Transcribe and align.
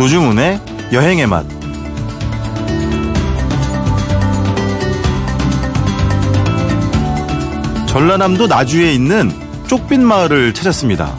노중훈의 0.00 0.58
여행의 0.94 1.26
맛. 1.26 1.44
전라남도 7.86 8.46
나주에 8.46 8.94
있는 8.94 9.30
쪽빈 9.66 10.02
마을을 10.02 10.54
찾았습니다. 10.54 11.14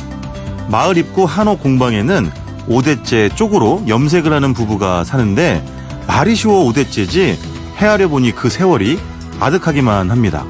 마을 0.69 0.97
입구 0.97 1.25
한옥 1.25 1.61
공방에는 1.61 2.31
5대째 2.67 3.35
쪽으로 3.35 3.83
염색을 3.87 4.33
하는 4.33 4.51
부부가 4.55 5.03
사는데 5.03 5.63
말이 6.07 6.33
쉬워 6.33 6.67
5대째지 6.71 7.37
헤아려 7.77 8.07
보니 8.07 8.31
그 8.31 8.49
세월이 8.49 8.97
아득하기만 9.39 10.09
합니다. 10.09 10.43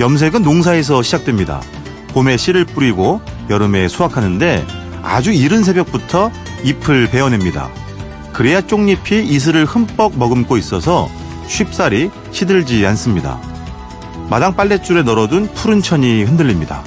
염색은 0.00 0.42
농사에서 0.44 1.02
시작됩니다. 1.02 1.60
봄에 2.14 2.38
씨를 2.38 2.64
뿌리고 2.64 3.20
여름에 3.50 3.88
수확하는데 3.88 4.66
아주 5.02 5.30
이른 5.30 5.62
새벽부터 5.62 6.30
잎을 6.64 7.08
베어냅니다. 7.10 7.70
그래야 8.32 8.60
쪽잎이 8.60 9.24
이슬을 9.26 9.64
흠뻑 9.64 10.18
머금고 10.18 10.56
있어서 10.56 11.08
쉽사리 11.46 12.10
시들지 12.32 12.84
않습니다. 12.86 13.40
마당 14.28 14.56
빨랫줄에 14.56 15.02
널어둔 15.02 15.46
푸른 15.54 15.82
천이 15.82 16.24
흔들립니다. 16.24 16.82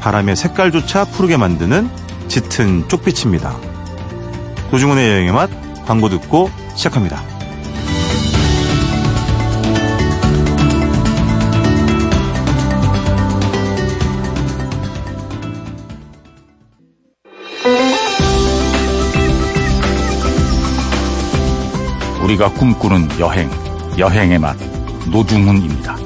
바람의 0.00 0.36
색깔조차 0.36 1.04
푸르게 1.04 1.36
만드는 1.36 1.88
짙은 2.28 2.88
쪽빛입니다. 2.88 3.56
노중훈의 4.70 5.08
여행의 5.10 5.32
맛 5.32 5.50
광고 5.86 6.08
듣고 6.08 6.50
시작합니다. 6.74 7.33
우리가 22.34 22.52
꿈꾸는 22.52 23.20
여행, 23.20 23.50
여행의 23.98 24.38
맛, 24.38 24.56
노중훈입니다. 25.10 25.96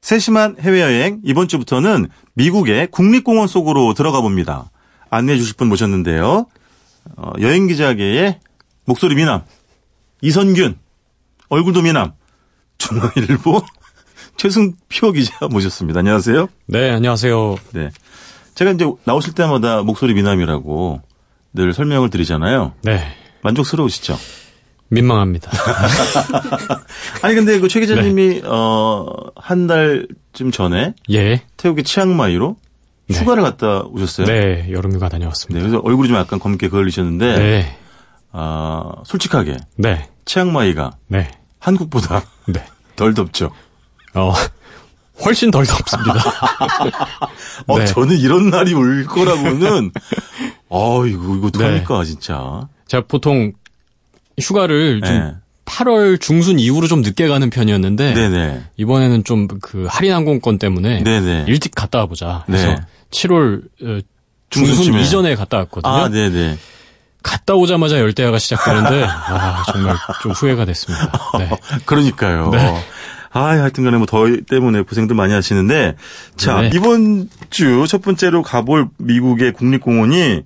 세심한 0.00 0.56
해외여행 0.60 1.20
이번 1.24 1.48
주부터는 1.48 2.08
미국의 2.34 2.88
국립공원 2.90 3.46
속으로 3.46 3.94
들어가 3.94 4.20
봅니다. 4.20 4.70
안내해 5.10 5.38
주실 5.38 5.56
분 5.56 5.68
모셨는데요. 5.68 6.46
어, 7.16 7.32
여행기자계의 7.40 8.40
목소리 8.84 9.14
미남 9.14 9.42
이선균 10.20 10.78
얼굴도 11.48 11.82
미남 11.82 12.12
중앙일보 12.78 13.62
최승표 14.36 15.12
기자 15.12 15.46
모셨습니다. 15.48 16.00
안녕하세요. 16.00 16.48
네, 16.66 16.90
안녕하세요. 16.90 17.56
네. 17.72 17.90
제가 18.54 18.72
이제 18.72 18.90
나오실 19.04 19.34
때마다 19.34 19.82
목소리 19.82 20.14
미남이라고 20.14 21.07
늘 21.52 21.72
설명을 21.72 22.10
드리잖아요. 22.10 22.74
네. 22.82 23.00
만족스러우시죠? 23.42 24.18
민망합니다. 24.90 25.50
아니 27.22 27.34
근데 27.34 27.58
그 27.60 27.68
최 27.68 27.80
기자님이 27.80 28.42
어한 28.44 29.66
달쯤 29.66 30.50
전에 30.52 30.94
예. 31.10 31.42
태국의 31.56 31.84
치앙마이로 31.84 32.56
네. 33.08 33.18
휴가를 33.18 33.42
갔다 33.42 33.80
오셨어요. 33.82 34.26
네, 34.26 34.68
여름휴가 34.70 35.06
네, 35.08 35.12
다녀왔습니다. 35.12 35.60
그래서 35.60 35.80
얼굴이 35.84 36.08
좀 36.08 36.16
약간 36.16 36.38
검게 36.38 36.68
그을리셨는데 36.68 37.38
네. 37.38 37.78
아 38.32 38.92
솔직하게 39.04 39.56
네. 39.76 40.08
치앙마이가 40.24 40.92
네. 41.08 41.30
한국보다 41.58 42.22
네. 42.48 42.64
덜 42.96 43.14
덥죠. 43.14 43.50
어, 44.14 44.32
훨씬 45.24 45.50
덜 45.50 45.64
덥습니다. 45.66 46.14
어 47.66 47.78
네. 47.78 47.86
저는 47.86 48.16
이런 48.18 48.50
날이 48.50 48.74
올 48.74 49.04
거라고는 49.06 49.90
어 50.68 51.06
이거 51.06 51.36
이거 51.36 51.50
네. 51.58 51.84
진짜. 52.04 52.68
제가 52.86 53.04
보통 53.08 53.52
휴가를 54.40 55.00
좀 55.00 55.14
네. 55.18 55.34
8월 55.64 56.20
중순 56.20 56.58
이후로 56.58 56.86
좀 56.86 57.02
늦게 57.02 57.28
가는 57.28 57.50
편이었는데 57.50 58.14
네네. 58.14 58.62
이번에는 58.76 59.24
좀 59.24 59.48
그 59.60 59.86
할인 59.88 60.12
항공권 60.12 60.58
때문에 60.58 61.02
네네. 61.02 61.44
일찍 61.48 61.74
갔다 61.74 61.98
와보자. 62.00 62.44
그래서 62.46 62.68
네. 62.68 62.76
7월 63.10 63.62
어, 63.82 64.00
중순 64.50 64.74
중순쯤에. 64.76 65.02
이전에 65.02 65.34
갔다 65.34 65.58
왔거든요. 65.58 65.92
아 65.92 66.08
네네. 66.08 66.58
갔다 67.22 67.54
오자마자 67.54 67.98
열대야가 67.98 68.38
시작되는데 68.38 69.04
아 69.08 69.62
정말 69.72 69.96
좀 70.22 70.32
후회가 70.32 70.64
됐습니다. 70.64 71.12
네. 71.38 71.50
그러니까요. 71.84 72.50
네. 72.50 72.84
아, 73.30 73.40
하여튼 73.48 73.84
간에 73.84 73.98
뭐 73.98 74.06
더위 74.06 74.40
때문에 74.40 74.80
고생들 74.80 75.14
많이 75.14 75.34
하시는데 75.34 75.96
자, 76.36 76.62
네. 76.62 76.70
이번 76.74 77.28
주 77.50 77.84
첫 77.86 78.00
번째로 78.00 78.42
가볼 78.42 78.88
미국의 78.96 79.52
국립공원이 79.52 80.42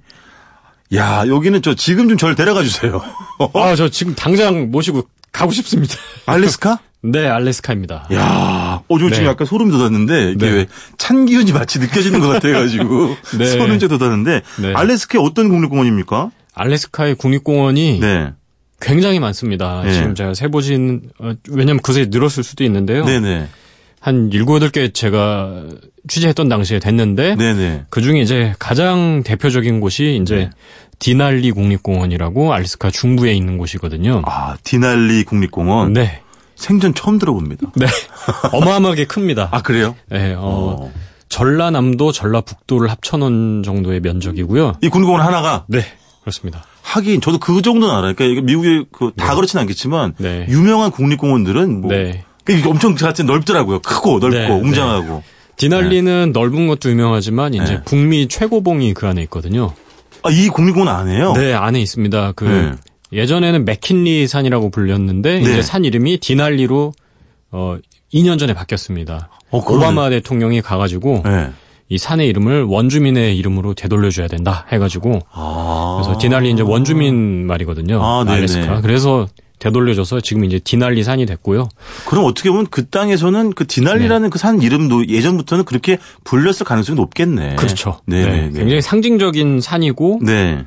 야, 0.95 1.25
여기는 1.27 1.63
저 1.63 1.75
지금 1.75 2.09
좀 2.09 2.19
저를 2.19 2.35
데려가 2.35 2.63
주세요. 2.63 3.03
아, 3.55 3.75
저 3.77 3.89
지금 3.89 4.15
당장 4.15 4.71
모시고 4.71 5.09
가고 5.33 5.53
싶습니다. 5.53 5.95
알래스카? 6.27 6.81
네, 7.05 7.27
알래스카입니다. 7.27 8.09
야, 8.13 8.83
어, 8.87 8.99
저 8.99 9.11
지금 9.11 9.25
네. 9.25 9.31
약간 9.31 9.47
소름 9.47 9.71
돋았는데, 9.71 10.33
이게 10.33 10.47
네. 10.51 10.53
왜찬 10.53 11.27
기운이 11.27 11.53
마치 11.53 11.81
느껴지는 11.81 12.21
것 12.21 12.29
같아가지고, 12.29 13.17
네. 13.39 13.47
소름 13.47 13.79
좀 13.81 13.89
돋았는데, 13.89 14.43
네. 14.61 14.73
알래스카의 14.75 15.25
어떤 15.25 15.49
국립공원입니까? 15.49 16.31
알래스카의 16.55 17.17
국립공원이 17.17 17.99
네. 18.01 18.33
굉장히 18.81 19.19
많습니다. 19.19 19.83
네. 19.83 19.95
지금 19.95 20.15
제가 20.15 20.35
세보진, 20.35 21.11
어, 21.19 21.33
왜냐면 21.49 21.81
그새 21.83 22.07
늘었을 22.09 22.45
수도 22.45 22.63
있는데요. 22.63 23.05
네네. 23.05 23.49
한 24.03 24.31
7, 24.31 24.45
8개 24.45 24.93
제가 24.93 25.63
취재했던 26.09 26.49
당시에 26.49 26.81
됐는데, 26.81 27.37
네네. 27.37 27.85
그 27.89 28.03
중에 28.03 28.21
이제 28.21 28.53
가장 28.59 29.23
대표적인 29.23 29.79
곳이 29.79 30.19
이제 30.21 30.37
네. 30.37 30.51
디날리 30.99 31.53
국립공원이라고 31.53 32.53
알래스카 32.53 32.91
중부에 32.91 33.33
있는 33.33 33.59
곳이거든요. 33.59 34.23
아, 34.27 34.57
디날리 34.65 35.23
국립공원. 35.23 35.93
네. 35.93 36.21
생전 36.57 36.95
처음 36.95 37.19
들어봅니다. 37.21 37.71
네. 37.77 37.87
어마어마하게 38.53 39.05
큽니다. 39.05 39.49
아, 39.53 39.63
그래요? 39.63 39.95
네, 40.09 40.35
어, 40.35 40.41
어. 40.83 40.93
전라남도, 41.29 42.11
전라북도를 42.11 42.91
합쳐놓은 42.91 43.63
정도의 43.65 44.01
면적이고요. 44.01 44.75
이 44.83 44.89
국립공원 44.89 45.25
하나가 45.25 45.65
네, 45.69 45.81
그렇습니다. 46.23 46.65
하긴 46.83 47.21
저도 47.21 47.39
그 47.39 47.63
정도는 47.63 47.95
알아요. 47.95 48.15
그러니까 48.15 48.43
미국에 48.43 48.85
그 48.93 49.13
다 49.17 49.37
그렇진 49.37 49.61
않겠지만 49.61 50.15
네. 50.19 50.47
유명한 50.49 50.91
국립공원들은 50.91 51.81
뭐 51.81 51.91
네. 51.91 52.25
이게 52.49 52.69
엄청 52.69 52.97
자체 52.97 53.23
넓더라고요. 53.23 53.81
크고 53.81 54.19
넓고 54.19 54.37
네, 54.37 54.49
웅장하고. 54.49 55.23
디날리는 55.57 56.33
넓은 56.33 56.67
것도 56.67 56.91
유명하지만 56.91 57.55
이제 57.55 57.65
네. 57.65 57.83
북미 57.85 58.27
최고봉이 58.27 58.95
그 58.95 59.07
안에 59.07 59.23
있거든요. 59.23 59.73
아, 60.23 60.31
이 60.31 60.49
국립공원 60.49 60.95
안에요? 60.95 61.33
네, 61.35 61.53
안에 61.53 61.81
있습니다. 61.81 62.33
그 62.33 62.45
네. 62.45 62.73
예전에는 63.13 63.65
맥킨리 63.65 64.27
산이라고 64.27 64.71
불렸는데 64.71 65.35
네. 65.35 65.41
이제 65.41 65.63
산 65.63 65.85
이름이 65.85 66.19
디날리로 66.19 66.93
어 67.51 67.77
2년 68.13 68.39
전에 68.39 68.55
바뀌었습니다. 68.55 69.29
어. 69.51 69.59
오바마 69.59 70.11
대통령이 70.11 70.63
가가지고 70.63 71.23
네. 71.25 71.51
이 71.89 71.99
산의 71.99 72.27
이름을 72.29 72.65
원주민의 72.65 73.37
이름으로 73.37 73.75
되돌려줘야 73.75 74.27
된다 74.27 74.65
해가지고 74.73 75.21
아. 75.31 76.01
그래서 76.03 76.19
디날리 76.19 76.51
이제 76.51 76.63
원주민 76.63 77.47
말이거든요. 77.47 78.03
아, 78.03 78.25
네네. 78.25 78.37
알래스카. 78.37 78.81
그래서 78.81 79.29
되돌려줘서 79.63 80.21
지금 80.21 80.45
이제 80.45 80.59
디날리 80.59 81.05
산이 81.05 81.25
됐고요. 81.25 81.69
그럼 82.07 82.25
어떻게 82.25 82.51
보면 82.51 82.67
그 82.69 82.89
땅에서는 82.89 83.53
그 83.53 83.65
디날리라는 83.67 84.29
그산 84.31 84.61
이름도 84.61 85.07
예전부터는 85.07 85.65
그렇게 85.65 85.99
불렸을 86.25 86.67
가능성이 86.67 86.97
높겠네. 86.97 87.55
그렇죠. 87.55 88.01
네. 88.05 88.25
네. 88.25 88.31
네. 88.49 88.59
굉장히 88.59 88.83
상징적인 88.83 89.61
산이고 89.61 90.19
네. 90.23 90.65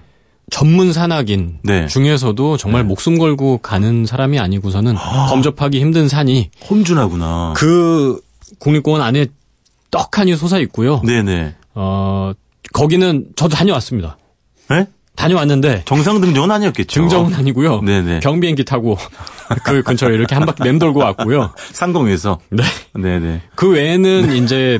전문 0.49 0.93
산악인 0.93 1.57
네. 1.63 1.87
중에서도 1.87 2.55
정말 2.55 2.85
목숨 2.85 3.17
걸고 3.17 3.57
가는 3.57 4.05
사람이 4.05 4.39
아니고서는 4.39 4.95
범접하기 4.95 5.81
힘든 5.81 6.07
산이 6.07 6.51
홈준하구나. 6.69 7.53
그 7.57 8.21
국립공원 8.59 9.01
안에 9.01 9.25
떡하니 9.91 10.37
솟아 10.37 10.59
있고요. 10.59 11.01
네네. 11.03 11.55
어 11.73 12.31
거기는 12.71 13.25
저도 13.35 13.55
다녀왔습니다. 13.55 14.17
네? 14.69 14.87
다녀왔는데 15.15 15.83
정상 15.85 16.19
등정은 16.21 16.51
아니었겠죠. 16.51 16.87
증정은 17.01 17.33
아니고요. 17.33 17.81
네네. 17.81 18.19
경비행기 18.21 18.65
타고 18.65 18.97
그 19.63 19.81
근처에 19.83 20.13
이렇게 20.13 20.35
한 20.35 20.45
바퀴 20.45 20.63
맴돌고 20.63 20.99
왔고요. 20.99 21.51
상공에서. 21.73 22.39
네. 22.49 22.63
네네. 22.93 23.41
그 23.55 23.69
외에는 23.71 24.35
이제 24.43 24.79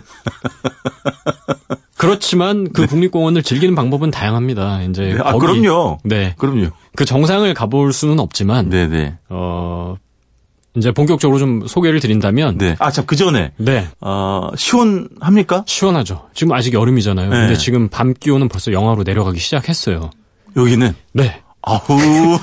그렇지만 1.98 2.72
그 2.74 2.88
국립공원을 2.88 3.42
즐기는 3.44 3.74
방법은 3.74 4.12
다양합니다. 4.12 4.82
이제 4.84 5.14
네. 5.16 5.18
아, 5.24 5.32
거기- 5.32 5.46
그럼요. 5.48 6.00
네. 6.04 6.36
그럼요. 6.38 6.68
그 6.96 7.06
정상을 7.06 7.52
가볼 7.54 7.94
수는 7.94 8.20
없지만 8.20 8.70
네네. 8.70 9.16
어 9.30 9.96
이제 10.76 10.92
본격적으로 10.92 11.40
좀 11.40 11.66
소개를 11.68 12.02
드린다면 12.02 12.58
네. 12.58 12.76
아, 12.80 12.92
참, 12.92 13.06
그 13.06 13.16
전에, 13.16 13.54
네. 13.56 13.88
어, 14.02 14.50
시원합니까? 14.58 15.64
시원하죠. 15.66 16.28
지금 16.34 16.52
아직 16.52 16.74
여름이잖아요. 16.74 17.30
네. 17.30 17.36
근데 17.40 17.56
지금 17.56 17.88
밤 17.88 18.14
기온은 18.14 18.50
벌써 18.50 18.74
영하로 18.74 19.04
내려가기 19.04 19.40
시작했어요. 19.40 20.10
여기는. 20.56 20.94
네. 21.14 21.42
아우. 21.62 21.80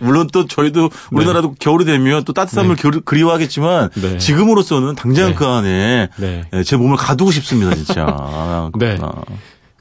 물론 0.00 0.28
또 0.32 0.46
저희도 0.46 0.90
우리나라도 1.12 1.54
겨울이 1.58 1.84
되면 1.84 2.24
또 2.24 2.32
따뜻함을 2.32 2.76
겨- 2.76 2.90
그리워하겠지만 3.04 3.90
네. 3.94 4.18
지금으로서는 4.18 4.94
당장 4.94 5.30
네. 5.30 5.34
그 5.34 5.46
안에 5.46 6.08
네. 6.16 6.42
예, 6.52 6.62
제 6.62 6.76
몸을 6.76 6.96
가두고 6.96 7.30
싶습니다, 7.32 7.74
진짜. 7.74 8.06
아, 8.08 8.70
네. 8.78 8.96
그렇구나. 8.96 9.22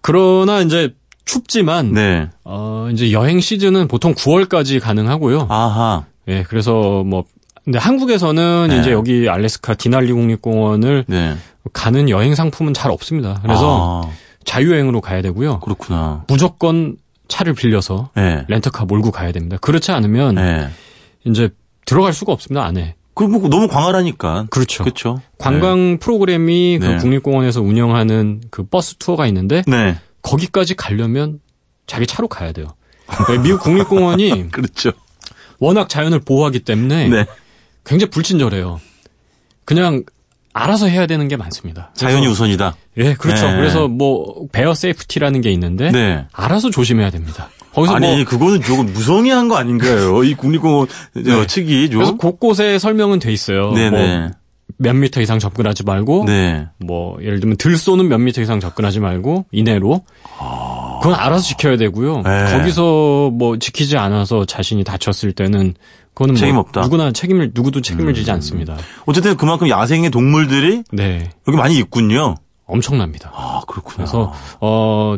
그러나 0.01 0.59
이제 0.61 0.93
춥지만 1.25 1.93
네. 1.93 2.29
어 2.43 2.89
이제 2.91 3.11
여행 3.11 3.39
시즌은 3.39 3.87
보통 3.87 4.13
9월까지 4.13 4.79
가능하고요. 4.79 5.47
아하. 5.49 6.05
예, 6.27 6.43
그래서 6.43 7.03
뭐 7.05 7.23
근데 7.63 7.79
한국에서는 7.79 8.67
네. 8.69 8.79
이제 8.79 8.91
여기 8.91 9.27
알래스카 9.27 9.73
디날리 9.75 10.11
국립공원을 10.11 11.05
네. 11.07 11.35
가는 11.73 12.09
여행 12.09 12.35
상품은 12.35 12.75
잘 12.75 12.91
없습니다. 12.91 13.39
그래서 13.41 14.03
아, 14.05 14.09
자유여행으로 14.45 15.01
가야 15.01 15.21
되고요. 15.21 15.59
그렇구나. 15.59 16.23
무조건 16.27 16.97
차를 17.27 17.53
빌려서 17.53 18.11
네. 18.15 18.45
렌터카 18.47 18.85
몰고 18.85 19.11
가야 19.11 19.31
됩니다. 19.31 19.57
그렇지 19.59 19.91
않으면 19.91 20.35
네. 20.35 20.69
이제 21.25 21.49
들어갈 21.85 22.13
수가 22.13 22.31
없습니다. 22.31 22.63
안에. 22.63 22.95
그리고 23.15 23.39
뭐 23.39 23.49
너무 23.49 23.67
광활하니까. 23.67 24.47
그렇죠. 24.49 24.83
그렇죠. 24.83 25.21
관광 25.37 25.97
프로그램이 25.99 26.79
네. 26.79 26.95
그 26.95 27.01
국립공원에서 27.01 27.61
운영하는 27.61 28.41
그 28.51 28.63
버스 28.63 28.95
투어가 28.95 29.25
있는데 29.27 29.63
네. 29.67 29.97
거기까지 30.21 30.75
가려면 30.75 31.39
자기 31.87 32.05
차로 32.05 32.27
가야 32.27 32.51
돼요. 32.51 32.67
네, 33.29 33.37
미국 33.37 33.61
국립공원이 33.61 34.49
그렇죠. 34.51 34.91
워낙 35.59 35.87
자연을 35.87 36.19
보호하기 36.19 36.59
때문에 36.59 37.07
네. 37.07 37.25
굉장히 37.85 38.09
불친절해요. 38.09 38.81
그냥 39.63 40.03
알아서 40.57 40.87
해야 40.87 41.05
되는 41.05 41.27
게 41.27 41.35
많습니다. 41.35 41.91
자연이 41.95 42.25
우선이다. 42.27 42.75
예, 42.97 43.13
그렇죠. 43.15 43.45
네. 43.45 43.57
그래서 43.57 43.89
뭐 43.89 44.47
bear 44.53 44.73
safety라는 44.73 45.41
게 45.41 45.51
있는데 45.51 45.91
네. 45.91 46.25
알아서 46.31 46.69
조심해야 46.69 47.09
됩니다. 47.09 47.49
거기서 47.73 47.93
아니, 47.93 48.15
뭐 48.15 48.25
그거는 48.25 48.61
조금 48.61 48.85
무성의한 48.85 49.49
거 49.49 49.57
아닌가요? 49.57 50.23
이 50.23 50.33
국립공원 50.33 50.87
저 51.13 51.21
네. 51.41 51.45
측이 51.45 51.89
좀. 51.89 51.99
그래서 51.99 52.15
곳곳에 52.15 52.79
설명은 52.79 53.19
돼 53.19 53.33
있어요. 53.33 53.73
네네. 53.73 54.17
뭐 54.17 54.31
몇 54.77 54.93
미터 54.93 55.21
이상 55.21 55.39
접근하지 55.39 55.83
말고 55.83 56.25
네. 56.25 56.67
뭐 56.79 57.17
예를 57.21 57.39
들면 57.39 57.57
들소는 57.57 58.09
몇 58.09 58.17
미터 58.17 58.41
이상 58.41 58.59
접근하지 58.59 58.99
말고 58.99 59.45
이내로 59.51 60.03
그건 61.01 61.17
알아서 61.17 61.43
지켜야 61.43 61.77
되고요. 61.77 62.21
네. 62.23 62.57
거기서 62.57 63.31
뭐 63.33 63.57
지키지 63.57 63.97
않아서 63.97 64.45
자신이 64.45 64.83
다쳤을 64.83 65.31
때는 65.31 65.75
그거는 66.15 66.35
책임 66.35 66.55
뭐 66.55 66.61
없다. 66.63 66.81
음. 66.81 66.83
누구나 66.85 67.11
책임을 67.11 67.51
누구도 67.53 67.81
책임을 67.81 68.13
지지 68.13 68.31
않습니다. 68.31 68.77
어쨌든 69.05 69.37
그만큼 69.37 69.69
야생의 69.69 70.09
동물들이 70.09 70.83
네, 70.91 71.29
여기 71.47 71.57
많이 71.57 71.77
있군요. 71.77 72.35
엄청납니다. 72.65 73.31
아, 73.35 73.61
그렇구나. 73.67 73.95
그래서 73.97 74.33
어 74.59 75.15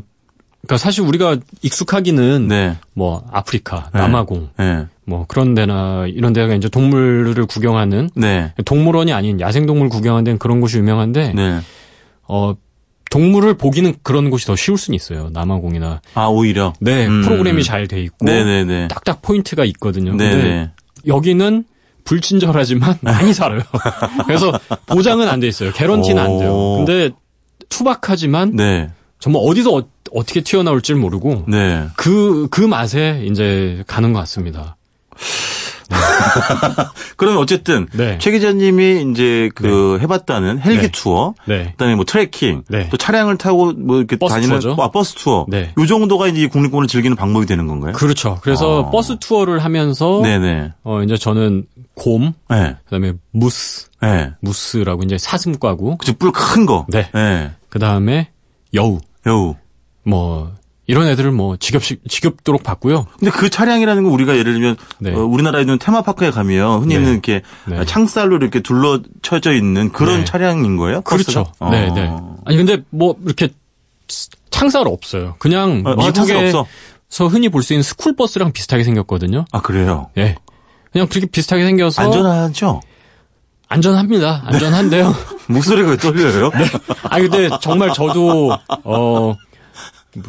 그러니까 0.62 0.78
사실 0.78 1.02
우리가 1.04 1.38
익숙하기는 1.62 2.48
네. 2.50 2.76
뭐 2.94 3.24
아프리카, 3.32 3.90
네. 3.94 4.00
남아공 4.02 4.50
네. 4.58 4.86
뭐 5.06 5.26
그런 5.28 5.54
데나 5.54 6.06
이런 6.08 6.34
데가 6.34 6.54
이제 6.56 6.68
동물을 6.68 7.46
구경하는 7.46 8.10
네. 8.16 8.54
동물원이 8.66 9.14
아닌 9.14 9.40
야생 9.40 9.66
동물 9.66 9.88
구경하는 9.88 10.26
데는 10.26 10.40
그런 10.40 10.60
곳이 10.60 10.78
유명한데 10.80 11.34
네. 11.34 11.60
어 12.28 12.54
동물을 13.10 13.54
보기는 13.54 13.94
그런 14.04 14.30
곳이 14.30 14.46
더 14.46 14.58
쉬울 14.58 14.78
수는 14.78 14.96
있어요. 14.96 15.30
남아공이나 15.32 16.02
아, 16.16 16.26
오히려. 16.26 16.74
네 16.82 17.08
음. 17.08 17.22
프로그램이 17.22 17.64
잘 17.64 17.88
돼 17.88 18.02
있고 18.02 18.26
네네네. 18.26 18.90
딱딱 18.90 19.22
포인트가 19.22 19.64
있거든요. 19.66 20.12
근데 20.12 20.30
네네. 20.36 20.72
여기는 21.08 21.64
불친절하지만 22.04 22.98
많이 23.02 23.34
살아요. 23.34 23.62
그래서 24.28 24.58
보장은 24.86 25.28
안 25.28 25.40
돼 25.40 25.48
있어요. 25.48 25.72
개런티는 25.74 26.22
안 26.22 26.38
돼요. 26.40 26.52
오. 26.52 26.76
근데 26.86 27.12
투박하지만 27.70 28.56
네. 28.56 28.90
정말 29.20 29.42
어디서 29.46 29.76
어, 30.14 30.24
떻게 30.24 30.42
튀어나올지 30.42 30.94
모르고 30.94 31.46
네. 31.48 31.86
그, 31.98 32.48
그 32.50 32.62
맛에 32.62 33.24
이제 33.26 33.84
가는 33.88 34.14
것 34.14 34.20
같습니다. 34.20 34.78
그러면 37.18 37.42
어쨌든 37.42 37.88
네. 37.94 38.18
최 38.20 38.32
기자님이 38.32 39.12
이제 39.12 39.50
그 39.56 40.00
해봤다는 40.02 40.60
헬기 40.60 40.84
네. 40.84 40.92
투어, 40.92 41.34
네. 41.46 41.72
그다음에 41.72 41.96
뭐 41.96 42.06
트레킹, 42.06 42.64
네. 42.70 42.90
또 42.90 42.98
차량을 42.98 43.38
타고 43.38 43.72
뭐 43.74 43.98
이렇게 43.98 44.18
버스 44.18 44.34
다니는 44.36 44.60
투어죠. 44.60 44.82
아, 44.82 44.92
버스 44.92 45.14
투어, 45.16 45.46
네. 45.50 45.74
요 45.78 45.86
정도가 45.86 46.28
이제 46.28 46.42
이 46.42 46.48
국립공원을 46.48 46.88
즐기는 46.88 47.16
방법이 47.16 47.46
되는 47.46 47.68
건가요? 47.68 47.94
그렇죠. 47.94 48.40
그래서 48.42 48.86
아. 48.88 48.92
버스 48.92 49.18
투어를 49.20 49.60
하면서 49.60 50.22
네네. 50.22 50.74
어 50.84 51.04
이제 51.04 51.18
저는 51.18 51.66
곰, 51.96 52.34
네. 52.50 52.76
그다음에 52.86 53.14
moose, 53.32 53.88
네. 54.02 54.32
moose라고 54.42 55.04
이제 55.04 55.18
사슴과구, 55.18 55.98
그치 55.98 56.14
뿔큰 56.14 56.66
거. 56.66 56.86
네. 56.90 57.10
네. 57.14 57.52
그다음에 57.70 58.30
여우, 58.74 59.00
여우. 59.26 59.56
뭐 60.04 60.52
이런 60.88 61.08
애들을 61.10 61.32
뭐 61.32 61.58
지겹식 61.58 62.02
지겹도록 62.08 62.64
봤고요. 62.64 63.08
근데 63.20 63.30
그 63.30 63.50
차량이라는 63.50 64.04
건 64.04 64.12
우리가 64.14 64.38
예를 64.38 64.54
들면 64.54 64.78
네. 65.00 65.14
어, 65.14 65.20
우리나라에 65.26 65.62
있는 65.62 65.78
테마파크에 65.78 66.32
가면 66.32 66.82
흔히 66.82 66.94
네. 66.96 66.96
있는 66.96 67.12
이렇게 67.12 67.42
네. 67.66 67.84
창살로 67.86 68.38
이렇게 68.38 68.62
둘러쳐져 68.62 69.54
있는 69.54 69.92
그런 69.92 70.20
네. 70.20 70.26
차량인 70.26 70.78
거예요? 70.78 71.02
그렇죠. 71.02 71.44
버스가? 71.44 71.70
네, 71.72 71.90
어. 71.90 71.94
네. 71.94 72.16
아니 72.46 72.58
근데 72.58 72.84
뭐 72.90 73.18
이렇게 73.26 73.50
창살 74.50 74.88
없어요. 74.88 75.36
그냥 75.40 75.84
아, 75.86 75.92
아, 75.92 75.96
미국에서? 75.96 76.66
흔히 77.30 77.50
볼 77.50 77.64
수 77.64 77.74
있는 77.74 77.84
스쿨 77.84 78.16
버스랑 78.16 78.54
비슷하게 78.54 78.84
생겼거든요. 78.86 79.46
아 79.52 79.62
그래요. 79.62 80.10
예. 80.18 80.36
그냥 80.94 81.08
그렇게 81.10 81.28
비슷하게 81.28 81.66
생겨서 81.66 82.02
안전하죠? 82.02 82.80
안전합니다. 83.68 84.44
안전한데요. 84.46 85.14
목소리가 85.48 85.90
왜 85.92 85.98
떨려요? 85.98 86.50
네. 86.58 86.66
아 87.04 87.20
근데 87.20 87.50
정말 87.62 87.92
저도 87.94 88.52
어 88.86 89.36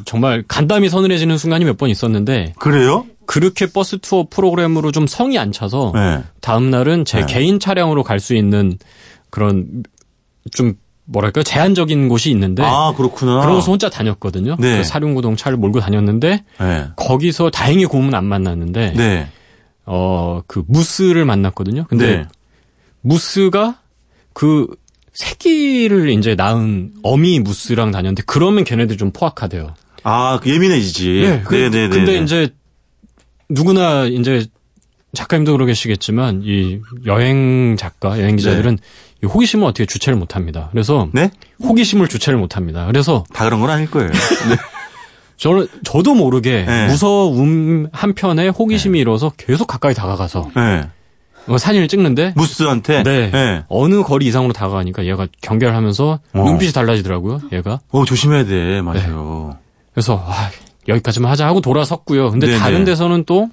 정말 0.04 0.44
간담이 0.46 0.88
서늘해지는 0.88 1.38
순간이 1.38 1.64
몇 1.64 1.76
번 1.78 1.88
있었는데 1.90 2.54
그래요? 2.58 3.06
그렇게 3.26 3.66
버스 3.66 3.98
투어 3.98 4.26
프로그램으로 4.28 4.90
좀 4.92 5.06
성이 5.06 5.38
안 5.38 5.52
차서 5.52 5.92
네. 5.94 6.22
다음 6.40 6.70
날은 6.70 7.04
제 7.04 7.20
네. 7.20 7.26
개인 7.26 7.60
차량으로 7.60 8.02
갈 8.02 8.20
수 8.20 8.34
있는 8.34 8.78
그런 9.30 9.82
좀 10.52 10.74
뭐랄까 11.04 11.42
제한적인 11.42 12.08
곳이 12.08 12.30
있는데 12.30 12.62
아 12.64 12.92
그렇구나. 12.96 13.40
그런 13.40 13.54
곳을 13.56 13.70
혼자 13.70 13.88
다녔거든요. 13.88 14.56
네. 14.58 14.78
그 14.78 14.84
사륜구동 14.84 15.36
차를 15.36 15.56
몰고 15.56 15.80
다녔는데 15.80 16.44
네. 16.60 16.84
거기서 16.96 17.50
다행히 17.50 17.84
곰은 17.86 18.14
안 18.14 18.24
만났는데 18.26 18.92
네. 18.94 19.28
어그 19.84 20.64
무스를 20.66 21.24
만났거든요. 21.24 21.84
근데 21.88 22.16
네. 22.18 22.26
무스가 23.00 23.78
그 24.32 24.66
새끼를 25.18 26.10
이제 26.10 26.36
낳은 26.36 26.92
어미 27.02 27.40
무스랑 27.40 27.90
다녔는데 27.90 28.22
그러면 28.24 28.62
걔네들 28.62 28.96
좀 28.96 29.10
포악하대요. 29.10 29.74
아, 30.04 30.38
그 30.40 30.48
예민해지지. 30.48 31.42
그, 31.44 31.54
네, 31.56 31.70
네, 31.70 31.88
네. 31.88 31.88
근데 31.88 32.12
네. 32.12 32.22
이제 32.22 32.50
누구나 33.48 34.04
이제 34.04 34.46
작가님도 35.14 35.50
그러겠시겠지만 35.52 36.42
이 36.44 36.78
여행 37.06 37.76
작가, 37.76 38.20
여행 38.20 38.36
기자들은 38.36 38.78
이 39.24 39.26
호기심을 39.26 39.66
어떻게 39.66 39.86
주체를 39.86 40.16
못 40.16 40.36
합니다. 40.36 40.68
그래서 40.70 41.08
네? 41.12 41.32
호기심을 41.64 42.06
주체를 42.06 42.38
못 42.38 42.56
합니다. 42.56 42.86
그래서 42.86 43.24
다 43.34 43.44
그런 43.44 43.60
건 43.60 43.70
아닐 43.70 43.90
거예요. 43.90 44.10
네. 44.48 44.56
저는 45.36 45.66
저도 45.82 46.14
모르게 46.14 46.64
네. 46.64 46.86
무서움 46.86 47.88
한편에 47.92 48.48
호기심이 48.48 48.96
일어서 49.00 49.32
계속 49.36 49.66
가까이 49.66 49.94
다가가서 49.94 50.50
네. 50.54 50.62
어, 50.62 50.90
사진을 51.56 51.88
찍는데 51.88 52.34
무스한테. 52.36 53.02
네. 53.04 53.30
네. 53.30 53.62
어느 53.68 54.02
거리 54.02 54.26
이상으로 54.26 54.52
다가가니까 54.52 55.06
얘가 55.06 55.26
경계하면서 55.40 56.20
어. 56.34 56.42
눈빛이 56.44 56.72
달라지더라고요. 56.72 57.40
얘가 57.52 57.80
어, 57.90 58.04
조심해야 58.04 58.44
돼. 58.44 58.82
맞아요. 58.82 59.56
그래서 59.94 60.22
아, 60.26 60.50
여기까지만 60.88 61.30
하자 61.30 61.46
하고 61.46 61.60
돌아섰고요. 61.60 62.30
근데 62.30 62.48
네네. 62.48 62.58
다른 62.58 62.84
데서는 62.84 63.24
또 63.24 63.48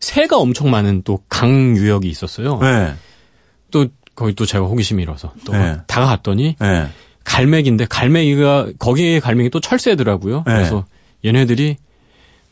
새가 0.00 0.36
엄청 0.38 0.70
많은 0.70 1.02
또 1.02 1.18
강 1.28 1.76
유역이 1.76 2.08
있었어요. 2.08 2.58
네. 2.60 2.94
또 3.70 3.86
거기 4.14 4.34
또 4.34 4.46
제가 4.46 4.64
호기심이 4.64 5.02
일어서 5.02 5.32
또 5.44 5.52
네. 5.52 5.76
다가갔더니 5.86 6.56
네. 6.58 6.86
갈매기인데 7.24 7.86
갈매기가 7.86 8.68
거기에 8.78 9.20
갈매기 9.20 9.50
또 9.50 9.60
철새더라고요. 9.60 10.44
네. 10.46 10.52
그래서 10.54 10.84
얘네들이 11.24 11.76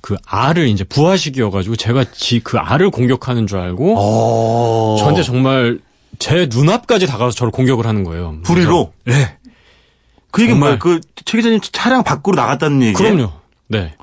그 0.04 0.16
알을 0.26 0.68
이제 0.68 0.84
부화식이어가지고 0.84 1.76
제가 1.76 2.04
지 2.12 2.40
그 2.44 2.58
알을 2.58 2.90
공격하는 2.90 3.46
줄 3.46 3.56
알고 3.58 3.94
어. 3.96 4.96
저한테 4.98 5.22
정말 5.22 5.78
제 6.18 6.46
눈앞까지 6.52 7.06
다가와서 7.06 7.34
저를 7.34 7.50
공격을 7.50 7.86
하는 7.86 8.04
거예요. 8.04 8.36
불의로? 8.42 8.92
네. 9.06 9.38
그 10.30 10.42
얘기 10.42 10.52
정말. 10.52 10.70
뭐야? 10.72 10.78
그, 10.78 11.00
최 11.24 11.38
기자님 11.38 11.58
차량 11.72 12.04
밖으로 12.04 12.36
나갔다는 12.36 12.82
얘기예요? 12.82 13.14
그럼요. 13.16 13.32
네. 13.68 13.94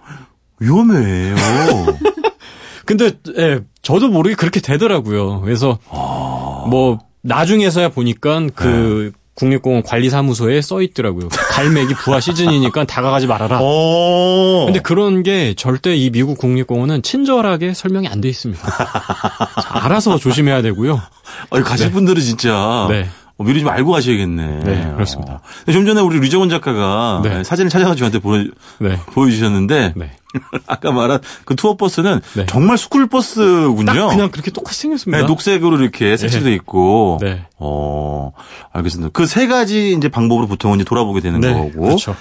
위험해요. 0.59 1.35
근데 2.85 3.11
예, 3.37 3.59
저도 3.83 4.07
모르게 4.09 4.35
그렇게 4.35 4.59
되더라고요. 4.59 5.41
그래서 5.41 5.77
아. 5.91 6.65
뭐 6.67 6.97
나중에서야 7.21 7.89
보니까 7.89 8.47
그 8.55 9.11
네. 9.13 9.20
국립공원 9.33 9.83
관리사무소에 9.83 10.61
써 10.61 10.81
있더라고요. 10.81 11.29
갈매기 11.29 11.93
부화 11.95 12.19
시즌이니까 12.19 12.83
다가가지 12.83 13.27
말아라. 13.27 13.59
어. 13.61 14.65
근데 14.65 14.79
그런 14.79 15.23
게 15.23 15.53
절대 15.55 15.95
이 15.95 16.09
미국 16.09 16.37
국립공원은 16.37 17.01
친절하게 17.01 17.73
설명이 17.73 18.07
안 18.07 18.21
돼 18.21 18.29
있습니다. 18.29 18.61
자, 18.67 19.69
알아서 19.83 20.17
조심해야 20.17 20.61
되고요. 20.61 21.01
아니, 21.49 21.63
가실 21.63 21.91
분들은 21.91 22.21
진짜. 22.21 22.85
네. 22.89 23.09
어, 23.41 23.43
미리 23.43 23.59
좀 23.59 23.69
알고 23.69 23.91
가셔야겠네. 23.91 24.59
네, 24.63 24.91
그렇습니다. 24.93 25.41
어. 25.67 25.71
좀 25.71 25.85
전에 25.85 25.99
우리 26.01 26.19
류정원 26.19 26.49
작가가 26.49 27.21
네. 27.23 27.43
사진을 27.43 27.69
찾아가지고 27.69 27.99
저한테 27.99 28.19
보여, 28.19 28.43
네. 28.79 28.99
보여주셨는데 29.13 29.93
네. 29.95 30.11
아까 30.65 30.91
말한 30.93 31.19
그 31.43 31.55
투어 31.55 31.75
버스는 31.75 32.21
네. 32.35 32.45
정말 32.45 32.77
스쿨 32.77 33.07
버스군요. 33.07 33.85
딱 33.85 34.07
그냥 34.09 34.31
그렇게 34.31 34.49
똑같이 34.51 34.79
생겼습니다. 34.81 35.21
네, 35.21 35.27
녹색으로 35.27 35.77
이렇게 35.81 36.15
색칠돼 36.15 36.53
있고. 36.53 37.17
네. 37.21 37.45
어, 37.57 38.31
알겠습니다. 38.71 39.09
그 39.11 39.25
세 39.25 39.47
가지 39.47 39.91
이제 39.93 40.07
방법으로 40.09 40.47
보통은 40.47 40.77
이제 40.77 40.83
돌아보게 40.85 41.19
되는 41.21 41.39
네, 41.41 41.53
거고. 41.53 41.81
그렇죠. 41.81 42.15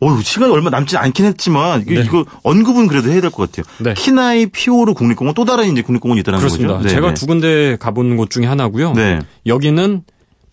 어, 0.00 0.20
시간이 0.20 0.52
얼마 0.52 0.68
남지 0.70 0.96
않긴 0.98 1.24
했지만 1.24 1.82
이거, 1.82 1.94
네. 1.94 2.00
이거 2.04 2.24
언급은 2.42 2.86
그래도 2.86 3.10
해야 3.10 3.20
될 3.22 3.30
것 3.30 3.50
같아요. 3.50 3.64
네. 3.78 3.94
키나이 3.94 4.46
피오르 4.46 4.92
국립공원 4.94 5.34
또 5.34 5.44
다른 5.46 5.72
이제 5.72 5.80
국립공원이 5.82 6.20
있다는 6.20 6.38
그렇습니다. 6.40 6.74
거죠. 6.74 6.88
네, 6.88 6.94
제가 6.94 7.08
네. 7.08 7.14
두 7.14 7.26
군데 7.26 7.76
가본 7.80 8.16
곳 8.18 8.28
중에 8.30 8.44
하나고요. 8.46 8.92
네. 8.92 9.20
여기는 9.46 10.02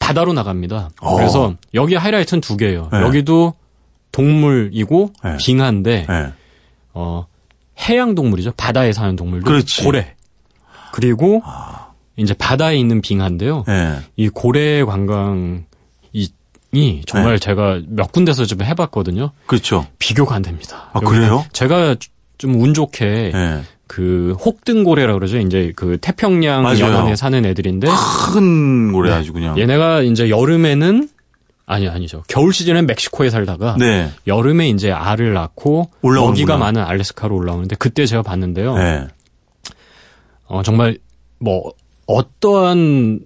바다로 0.02 0.34
나갑니다. 0.34 0.90
어. 1.00 1.16
그래서 1.16 1.54
여기 1.74 1.96
하이라이트는 1.96 2.42
두 2.42 2.58
개예요. 2.58 2.90
네. 2.92 3.00
여기도 3.02 3.54
동물이고 4.12 5.14
네. 5.24 5.38
빙하인데 5.38 6.06
네. 6.10 6.34
어, 6.94 7.26
해양 7.80 8.14
동물이죠. 8.16 8.52
바다에 8.58 8.92
사는 8.92 9.16
동물들. 9.16 9.46
그렇지. 9.46 9.84
고래. 9.84 10.16
그리고 10.92 11.42
이제 12.18 12.34
바다에 12.34 12.76
있는 12.78 13.00
빙하인데요. 13.02 13.64
네. 13.68 13.98
이 14.18 14.28
고래 14.28 14.84
관광이 14.84 15.62
이 16.74 17.02
정말 17.06 17.34
네. 17.34 17.40
제가 17.40 17.82
몇 17.88 18.12
군데서 18.12 18.46
좀 18.46 18.62
해봤거든요. 18.64 19.32
그렇죠. 19.46 19.88
비교가 20.00 20.36
안 20.36 20.42
됩니다. 20.42 20.90
아, 20.94 21.00
그래요? 21.00 21.46
제가 21.54 21.96
좀 22.38 22.56
운 22.56 22.74
좋게 22.74 23.32
네. 23.34 23.62
그 23.92 24.38
혹등고래라 24.40 25.12
그러죠. 25.16 25.38
이제 25.38 25.74
그 25.76 25.98
태평양 26.00 26.64
맞아요. 26.64 26.80
연안에 26.80 27.18
사는 27.18 27.46
애들인데 27.46 27.90
큰 28.34 28.94
고래 28.94 29.10
네. 29.10 29.18
아주 29.18 29.34
그냥. 29.34 29.58
얘네가 29.60 30.04
이제 30.04 30.30
여름에는 30.30 31.10
아니 31.66 31.90
아니죠. 31.90 32.24
겨울 32.30 32.54
시즌엔 32.54 32.86
멕시코에 32.86 33.30
살다가 33.30 33.76
네. 33.78 34.10
여름에 34.28 34.70
이제 34.70 34.94
알을 34.94 35.34
낳고. 35.34 35.90
먹이가 36.04 36.56
많은 36.56 36.82
알래스카로 36.82 37.36
올라오는데 37.36 37.76
그때 37.76 38.06
제가 38.06 38.22
봤는데요. 38.22 38.78
네. 38.78 39.08
어, 40.46 40.64
정말 40.64 40.98
뭐 41.40 41.74
어떠한 42.08 43.20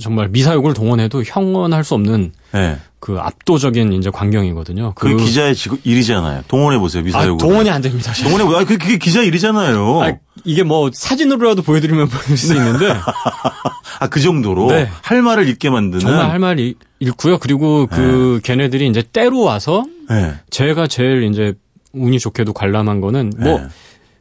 정말 0.00 0.28
미사역을 0.28 0.72
동원해도 0.74 1.22
형언할 1.24 1.84
수 1.84 1.94
없는 1.94 2.32
네. 2.52 2.78
그 3.00 3.18
압도적인 3.20 3.92
이제 3.92 4.08
광경이거든요. 4.10 4.92
그, 4.96 5.14
기자의 5.16 5.54
직업 5.54 5.78
일이잖아요. 5.84 6.44
동원해 6.48 6.78
보세요. 6.78 7.00
아, 7.02 7.04
미사역으로. 7.04 7.36
동원이 7.36 7.68
안 7.68 7.82
됩니다. 7.82 8.12
동원해 8.22 8.44
보세요. 8.44 8.60
아, 8.60 8.64
그- 8.64 8.78
그게 8.78 8.96
기자 8.96 9.20
일이잖아요. 9.22 10.02
아, 10.02 10.12
이게 10.44 10.62
뭐 10.62 10.90
사진으로라도 10.92 11.62
보여드리면 11.62 12.08
보일 12.08 12.38
수 12.38 12.54
있는데 12.54 12.94
아, 14.00 14.06
그 14.08 14.20
정도로 14.20 14.68
네. 14.68 14.88
할 15.02 15.20
말을 15.22 15.48
잊게 15.48 15.68
만드는. 15.70 16.00
정말 16.00 16.30
할 16.30 16.38
말이 16.38 16.74
잃고요. 16.98 17.38
그리고 17.38 17.86
그 17.86 18.40
걔네들이 18.42 18.88
이제 18.88 19.02
때로 19.02 19.40
와서 19.40 19.84
네. 20.08 20.32
제가 20.50 20.86
제일 20.86 21.24
이제 21.24 21.54
운이 21.92 22.18
좋게도 22.18 22.52
관람한 22.54 23.00
거는 23.00 23.32
뭐 23.38 23.60
네. 23.60 23.66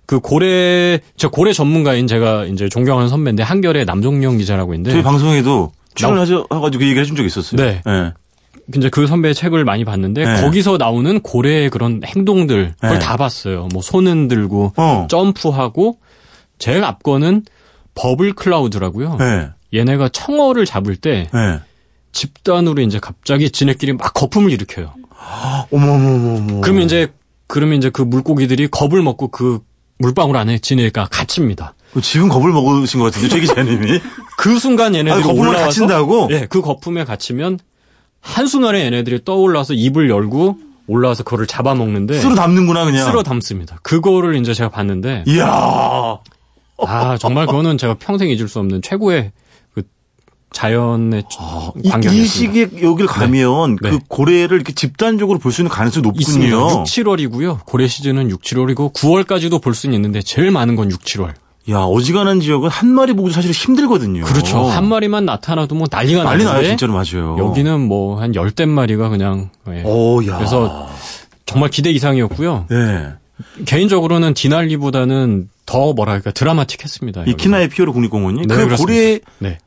그 0.05 0.19
고래 0.19 0.99
저 1.15 1.29
고래 1.29 1.53
전문가인 1.53 2.07
제가 2.07 2.45
이제 2.45 2.67
존경하는 2.69 3.09
선배인데 3.09 3.43
한결의 3.43 3.85
남종영 3.85 4.37
기자라고 4.37 4.73
있는데 4.73 4.91
저희 4.91 5.03
방송에도 5.03 5.71
출연하셔 5.95 6.47
가지고 6.47 6.79
그 6.79 6.87
얘기 6.87 6.99
해준 6.99 7.15
적 7.15 7.25
있었어요. 7.25 7.61
네. 7.61 7.81
네. 7.85 8.11
이제 8.75 8.89
그 8.89 9.07
선배의 9.07 9.35
책을 9.35 9.65
많이 9.65 9.83
봤는데 9.83 10.25
네. 10.25 10.41
거기서 10.41 10.77
나오는 10.77 11.19
고래의 11.21 11.69
그런 11.69 12.01
행동들 12.05 12.73
그걸 12.79 12.99
네. 12.99 12.99
다 12.99 13.17
봤어요. 13.17 13.67
뭐 13.73 13.81
손은 13.81 14.27
들고 14.27 14.73
어. 14.77 15.07
점프하고 15.09 15.99
제일 16.59 16.83
앞거는 16.83 17.43
버블 17.95 18.33
클라우드라고요. 18.33 19.17
네. 19.17 19.49
얘네가 19.73 20.09
청어를 20.09 20.65
잡을 20.65 20.95
때 20.95 21.29
네. 21.33 21.59
집단으로 22.11 22.81
이제 22.81 22.99
갑자기 22.99 23.49
지네끼리 23.49 23.93
막 23.93 24.13
거품을 24.13 24.51
일으켜요. 24.51 24.93
어머머머머. 25.71 26.61
그러면 26.61 26.83
이제 26.83 27.07
그러면 27.47 27.77
이제 27.77 27.89
그 27.89 28.01
물고기들이 28.01 28.67
겁을 28.67 29.01
먹고 29.01 29.27
그 29.27 29.59
물방울 30.03 30.35
안에 30.35 30.59
지네가 30.59 31.07
갇힙니다. 31.09 31.75
그 31.93 32.01
지금 32.01 32.27
겁을 32.27 32.51
먹으신 32.51 32.99
것 32.99 33.05
같은데, 33.05 33.29
최 33.29 33.39
기자님이. 33.39 34.01
그 34.37 34.59
순간 34.59 34.95
얘네들이 34.95 35.23
아, 35.23 35.27
거품을 35.27 35.47
올라와서 35.49 35.65
갇힌다고? 35.81 36.27
예, 36.31 36.45
그 36.49 36.61
거품에 36.61 37.05
갇히면 37.05 37.59
한 38.19 38.47
순간에 38.47 38.83
얘네들이 38.85 39.23
떠올라서 39.23 39.73
입을 39.73 40.09
열고 40.09 40.57
올라와서 40.87 41.23
그거를 41.23 41.47
잡아먹는데 41.47 42.19
쓸어 42.19 42.35
담는구나, 42.35 42.83
그냥. 42.83 43.05
쓸어 43.05 43.23
담습니다. 43.23 43.79
그거를 43.83 44.35
이제 44.35 44.53
제가 44.53 44.69
봤는데 44.69 45.23
이야. 45.27 46.17
아 46.85 47.17
정말 47.17 47.45
그거는 47.45 47.77
제가 47.77 47.93
평생 47.93 48.27
잊을 48.29 48.49
수 48.49 48.59
없는 48.59 48.81
최고의 48.81 49.23
그 49.23 49.42
자연의 50.53 51.23
아, 51.39 51.71
이, 51.83 51.89
광경이었습니다. 51.89 52.11
이 52.13 52.25
시기에 52.27 52.69
여길 52.83 53.05
가면 53.07 53.77
네. 53.81 53.89
그 53.89 53.99
고래를 54.07 54.55
이렇게 54.57 54.73
집단적으로 54.73 55.39
볼 55.39 55.51
수 55.51 55.61
있는 55.61 55.69
가능성이 55.69 56.07
있습니다. 56.17 56.55
높군요. 56.55 56.79
6, 56.81 56.85
7월이고요. 56.85 57.65
고래 57.65 57.87
시즌은 57.87 58.29
6, 58.29 58.41
7월이고 58.41 58.93
9월까지도 58.93 59.61
볼 59.61 59.73
수는 59.75 59.95
있는데 59.95 60.21
제일 60.21 60.51
많은 60.51 60.75
건 60.75 60.89
6, 60.91 61.01
7월. 61.01 61.33
야, 61.69 61.77
어지간한 61.79 62.41
지역은 62.41 62.69
한 62.69 62.89
마리 62.89 63.13
보기도 63.13 63.33
사실 63.35 63.51
힘들거든요. 63.51 64.25
그렇죠. 64.25 64.65
한 64.65 64.85
마리만 64.87 65.25
나타나도 65.25 65.75
뭐 65.75 65.87
난리가 65.89 66.23
난리 66.23 66.43
나요, 66.43 66.63
진짜로 66.63 66.91
맞아요. 66.93 67.37
여기는 67.39 67.79
뭐 67.81 68.19
한 68.19 68.35
열댓 68.35 68.65
마리가 68.65 69.09
그냥 69.09 69.49
예. 69.69 69.81
오, 69.85 70.25
야. 70.27 70.37
그래서 70.37 70.89
정말 71.45 71.69
기대 71.69 71.89
이상이었고요. 71.91 72.65
네. 72.69 73.07
개인적으로는 73.65 74.33
디날리보다는 74.33 75.49
더 75.65 75.93
뭐랄까 75.93 76.31
드라마틱했습니다. 76.31 77.21
이 77.21 77.23
여기서. 77.31 77.37
키나의 77.37 77.69
피오르 77.69 77.93
국립공원이 77.93 78.45
네, 78.45 78.55
그. 78.55 78.75
고래 78.75 79.19
네. 79.39 79.57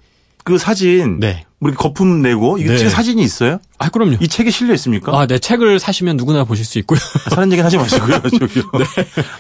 그 0.47 0.59
사진 0.59 1.19
네. 1.19 1.45
우리 1.59 1.75
거품 1.75 2.23
내고 2.23 2.57
이게 2.57 2.69
네. 2.77 2.89
사진이 2.89 3.21
있어요? 3.21 3.59
아, 3.79 3.89
그럼요. 3.89 4.19
이 4.21 4.29
책에 4.29 4.51
실려 4.51 4.75
있습니까? 4.75 5.11
아, 5.19 5.27
네. 5.27 5.41
책을 5.41 5.81
사시면 5.81 6.17
누구나 6.17 6.45
보실 6.45 6.65
수 6.65 6.79
있고요. 6.79 7.01
사는 7.31 7.51
얘기는 7.51 7.65
하지 7.65 7.77
마시고요. 7.77 8.23
저기요. 8.39 8.63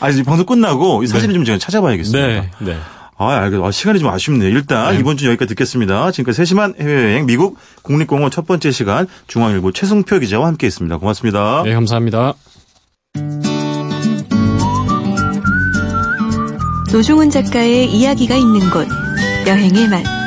아, 0.00 0.10
이제 0.10 0.25
방송 0.25 0.44
끝나고 0.44 1.04
이 1.04 1.06
사진을 1.06 1.32
좀 1.32 1.44
제가 1.44 1.58
찾아봐야겠습니다. 1.58 2.26
네. 2.26 2.50
네. 2.58 2.76
아, 3.18 3.28
알겠 3.28 3.62
아, 3.62 3.70
시간이 3.70 4.00
좀 4.00 4.08
아쉽네요. 4.08 4.48
일단 4.48 4.94
네. 4.94 4.98
이번 4.98 5.16
주 5.16 5.28
여기까지 5.28 5.50
듣겠습니다. 5.50 6.10
지금까지 6.10 6.36
세심한 6.38 6.75
해외여행 6.80 7.25
미국 7.26 7.56
국립공원 7.82 8.32
첫 8.32 8.44
번째 8.44 8.72
시간 8.72 9.06
중앙일보 9.28 9.70
최승표 9.70 10.18
기자와 10.18 10.48
함께했습니다. 10.48 10.96
고맙습니다. 10.96 11.62
네, 11.64 11.72
감사합니다. 11.72 12.34
노종훈 16.92 17.30
작가의 17.30 17.92
이야기가 17.92 18.34
있는 18.34 18.70
곳 18.70 18.88
여행의 19.46 19.88
맛 19.88 20.25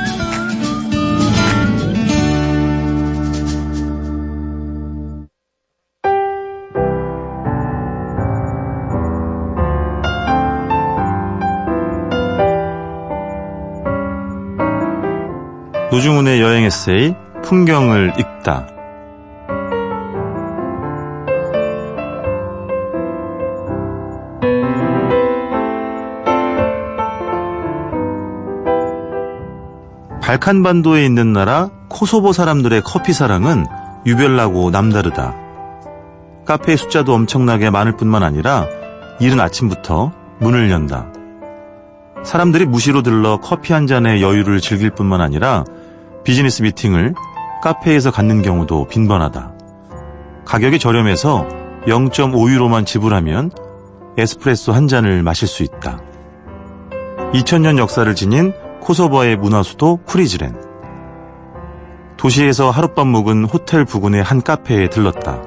노중훈의 15.92 16.40
여행 16.40 16.66
에세이 16.66 17.16
풍경을 17.44 18.14
읽다. 18.20 18.68
발칸반도에 30.22 31.04
있는 31.04 31.34
나라 31.34 31.72
코소보 31.88 32.34
사람들의 32.34 32.84
커피 32.86 33.14
사랑은 33.14 33.66
유별나고 34.06 34.70
남다르다. 34.70 35.34
카페의 36.46 36.78
숫자도 36.78 37.16
엄청나게 37.16 37.72
많을 37.72 37.98
뿐만 37.98 38.22
아니라 38.22 38.68
이른 39.20 39.40
아침부터 39.40 40.12
문을 40.40 40.70
연다. 40.70 41.08
사람들이 42.24 42.66
무시로 42.68 43.02
들러 43.02 43.38
커피 43.38 43.74
한 43.74 43.88
잔의 43.88 44.22
여유를 44.22 44.60
즐길 44.60 44.92
뿐만 44.92 45.20
아니라 45.20 45.64
비즈니스 46.24 46.62
미팅을 46.62 47.16
카페에서 47.62 48.12
갖는 48.12 48.42
경우도 48.42 48.88
빈번하다. 48.88 49.54
가격이 50.46 50.80
저렴해서 50.80 51.48
0.5유로만 51.86 52.86
지불하면 52.86 53.52
에스프레소 54.18 54.72
한 54.72 54.88
잔을 54.88 55.24
마실 55.24 55.48
수 55.48 55.64
있다. 55.64 56.00
2000년 57.34 57.78
역사를 57.78 58.14
지닌 58.16 58.54
코소보의 58.82 59.38
문화수도 59.38 60.00
프리즈렌. 60.06 60.56
도시에서 62.18 62.70
하룻밤 62.70 63.08
묵은 63.08 63.46
호텔 63.46 63.86
부근의 63.86 64.24
한 64.24 64.42
카페에 64.42 64.90
들렀다. 64.90 65.42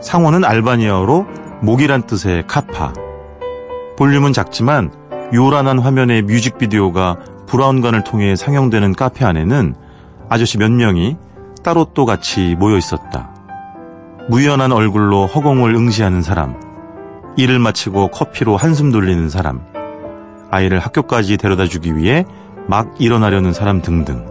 상호는 0.00 0.44
알바니아어로 0.44 1.26
목이란 1.62 2.06
뜻의 2.06 2.46
카파. 2.46 2.92
볼륨은 3.96 4.32
작지만 4.32 4.92
요란한 5.32 5.78
화면의 5.78 6.22
뮤직비디오가 6.22 7.16
브라운관을 7.46 8.04
통해 8.04 8.36
상영되는 8.36 8.94
카페 8.94 9.24
안에는 9.24 9.74
아저씨 10.28 10.58
몇 10.58 10.70
명이 10.70 11.16
따로 11.62 11.86
또 11.94 12.04
같이 12.04 12.56
모여 12.58 12.76
있었다. 12.76 13.30
무연한 14.28 14.72
얼굴로 14.72 15.26
허공을 15.26 15.74
응시하는 15.74 16.22
사람, 16.22 16.58
일을 17.36 17.58
마치고 17.58 18.08
커피로 18.08 18.56
한숨 18.56 18.90
돌리는 18.90 19.28
사람, 19.28 19.60
아이를 20.50 20.78
학교까지 20.78 21.36
데려다 21.36 21.66
주기 21.66 21.96
위해 21.96 22.24
막 22.66 22.94
일어나려는 22.98 23.52
사람 23.52 23.82
등등. 23.82 24.26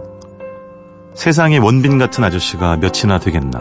세상에 1.14 1.58
원빈 1.58 1.98
같은 1.98 2.24
아저씨가 2.24 2.78
몇이나 2.78 3.18
되겠나. 3.18 3.60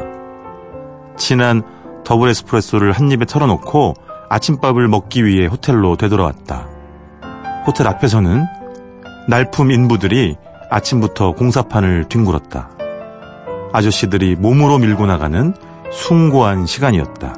진한 1.18 1.62
더블 2.04 2.30
에스프레소를 2.30 2.92
한 2.92 3.12
입에 3.12 3.26
털어놓고 3.26 3.94
아침밥을 4.30 4.88
먹기 4.88 5.26
위해 5.26 5.46
호텔로 5.46 5.96
되돌아왔다. 5.96 6.68
호텔 7.68 7.88
앞에서는 7.88 8.46
날품 9.28 9.72
인부들이 9.72 10.36
아침부터 10.70 11.32
공사판을 11.34 12.10
뒹굴었다. 12.10 12.70
아저씨들이 13.72 14.36
몸으로 14.36 14.78
밀고 14.78 15.06
나가는 15.06 15.54
숭고한 15.92 16.66
시간이었다. 16.66 17.36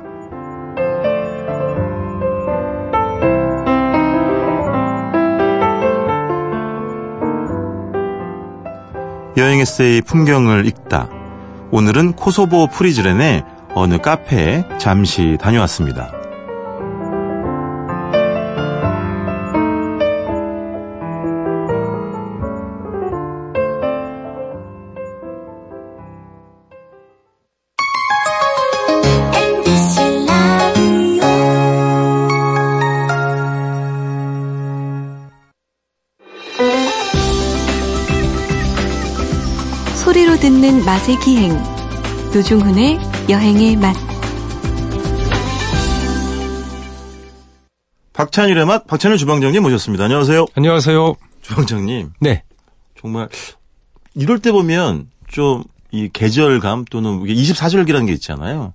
여행 9.38 9.60
에세이 9.60 10.02
풍경을 10.02 10.66
읽다. 10.66 11.10
오늘은 11.72 12.14
코소보 12.14 12.68
프리즈렌의 12.68 13.44
어느 13.76 13.98
카페에 13.98 14.66
잠시 14.80 15.38
다녀왔습니다. 15.40 16.25
맛의 41.06 41.20
기행 41.20 41.54
노중훈의 42.34 43.00
여행의 43.30 43.76
맛 43.76 43.96
박찬일의 48.14 48.66
맛, 48.66 48.88
박찬일 48.88 49.18
주방장님 49.18 49.62
모셨습니다. 49.62 50.06
안녕하세요. 50.06 50.46
안녕하세요. 50.56 51.16
주방장님, 51.42 52.14
네. 52.22 52.44
정말 53.00 53.30
이럴 54.16 54.40
때 54.40 54.52
보면 54.52 55.10
좀 55.28 55.64
이 55.92 56.10
계절감 56.12 56.86
또는 56.86 57.22
이게 57.22 57.34
24절기라는 57.36 58.08
게 58.08 58.14
있잖아요. 58.14 58.74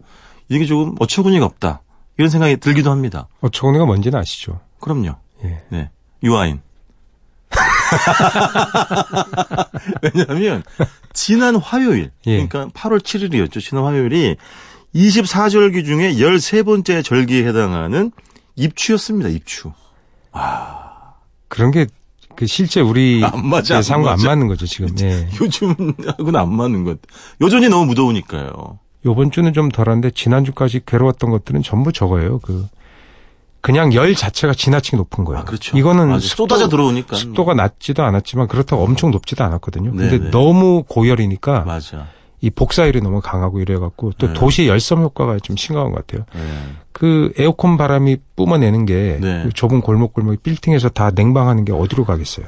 이게 0.49 0.65
조금 0.65 0.95
어처구니가 0.99 1.45
없다. 1.45 1.83
이런 2.17 2.31
생각이 2.31 2.57
들기도 2.57 2.91
합니다. 2.91 3.29
어처구니가 3.41 3.85
뭔지는 3.85 4.19
아시죠? 4.19 4.61
그럼요. 4.79 5.17
예. 5.45 5.63
네. 5.69 5.91
유아인. 6.23 6.63
왜냐하면 10.03 10.63
지난 11.13 11.57
화요일, 11.57 12.11
예. 12.27 12.47
그러니까 12.47 12.69
8월 12.79 13.01
7일이었죠. 13.01 13.61
지난 13.61 13.85
화요일이 13.85 14.37
24절기 14.95 15.85
중에 15.85 16.15
13번째 16.15 17.05
절기에 17.05 17.47
해당하는 17.47 18.13
입추였습니다. 18.57 19.29
입추. 19.29 19.73
그런 21.49 21.71
게 21.71 21.87
그 22.41 22.47
실제 22.47 22.81
우리 22.81 23.23
안 23.23 23.47
맞아, 23.49 23.75
안 23.75 23.79
예상과 23.81 24.13
안 24.13 24.17
맞아. 24.17 24.29
맞는 24.29 24.49
거죠, 24.49 24.65
지금. 24.65 24.89
예. 25.01 25.29
요즘하고는 25.39 26.41
안 26.41 26.51
맞는 26.55 26.85
것. 26.85 26.99
여전히 27.43 27.69
너무 27.69 27.85
무더우니까요. 27.85 28.79
요번 29.05 29.31
주는 29.31 29.53
좀 29.53 29.71
덜한데 29.71 30.11
지난 30.13 30.47
주까지 30.47 30.81
괴로웠던 30.87 31.31
것들은 31.31 31.63
전부 31.63 31.93
저거예요. 31.93 32.39
그 32.39 32.67
그냥 33.61 33.93
열 33.95 34.15
자체가 34.15 34.55
지나치게 34.55 34.97
높은 34.97 35.25
거예요. 35.25 35.41
아, 35.41 35.45
그렇죠. 35.45 35.77
이거는 35.77 36.09
맞아, 36.09 36.27
쏟아져 36.27 36.69
들어오니까. 36.69 37.17
습도가 37.17 37.55
낮지도 37.55 38.03
않았지만 38.03 38.49
그렇다고 38.49 38.83
엄청 38.83 39.11
높지도 39.11 39.45
않았거든요. 39.45 39.93
근데 39.93 40.19
네네. 40.19 40.31
너무 40.31 40.83
고열이니까 40.89 41.65
맞아. 41.65 42.07
이 42.43 42.49
복사율이 42.49 43.03
너무 43.03 43.21
강하고 43.21 43.61
이래갖고 43.61 44.13
또 44.17 44.29
네. 44.29 44.33
도시 44.33 44.67
열섬 44.67 45.03
효과가 45.03 45.39
좀 45.43 45.57
심각한 45.57 45.93
것 45.93 46.07
같아요. 46.07 46.25
네. 46.35 46.41
그 46.93 47.33
에어컨 47.39 47.77
바람이 47.77 48.17
뿜어내는 48.37 48.87
게 48.87 49.19
네. 49.21 49.43
그 49.45 49.53
좁은 49.53 49.83
골목골목 49.83 50.43
빌딩에서 50.43 50.89
다 50.89 51.11
냉방하는 51.15 51.67
게 51.67 51.73
어디로 51.73 52.07
가겠어요. 52.07 52.47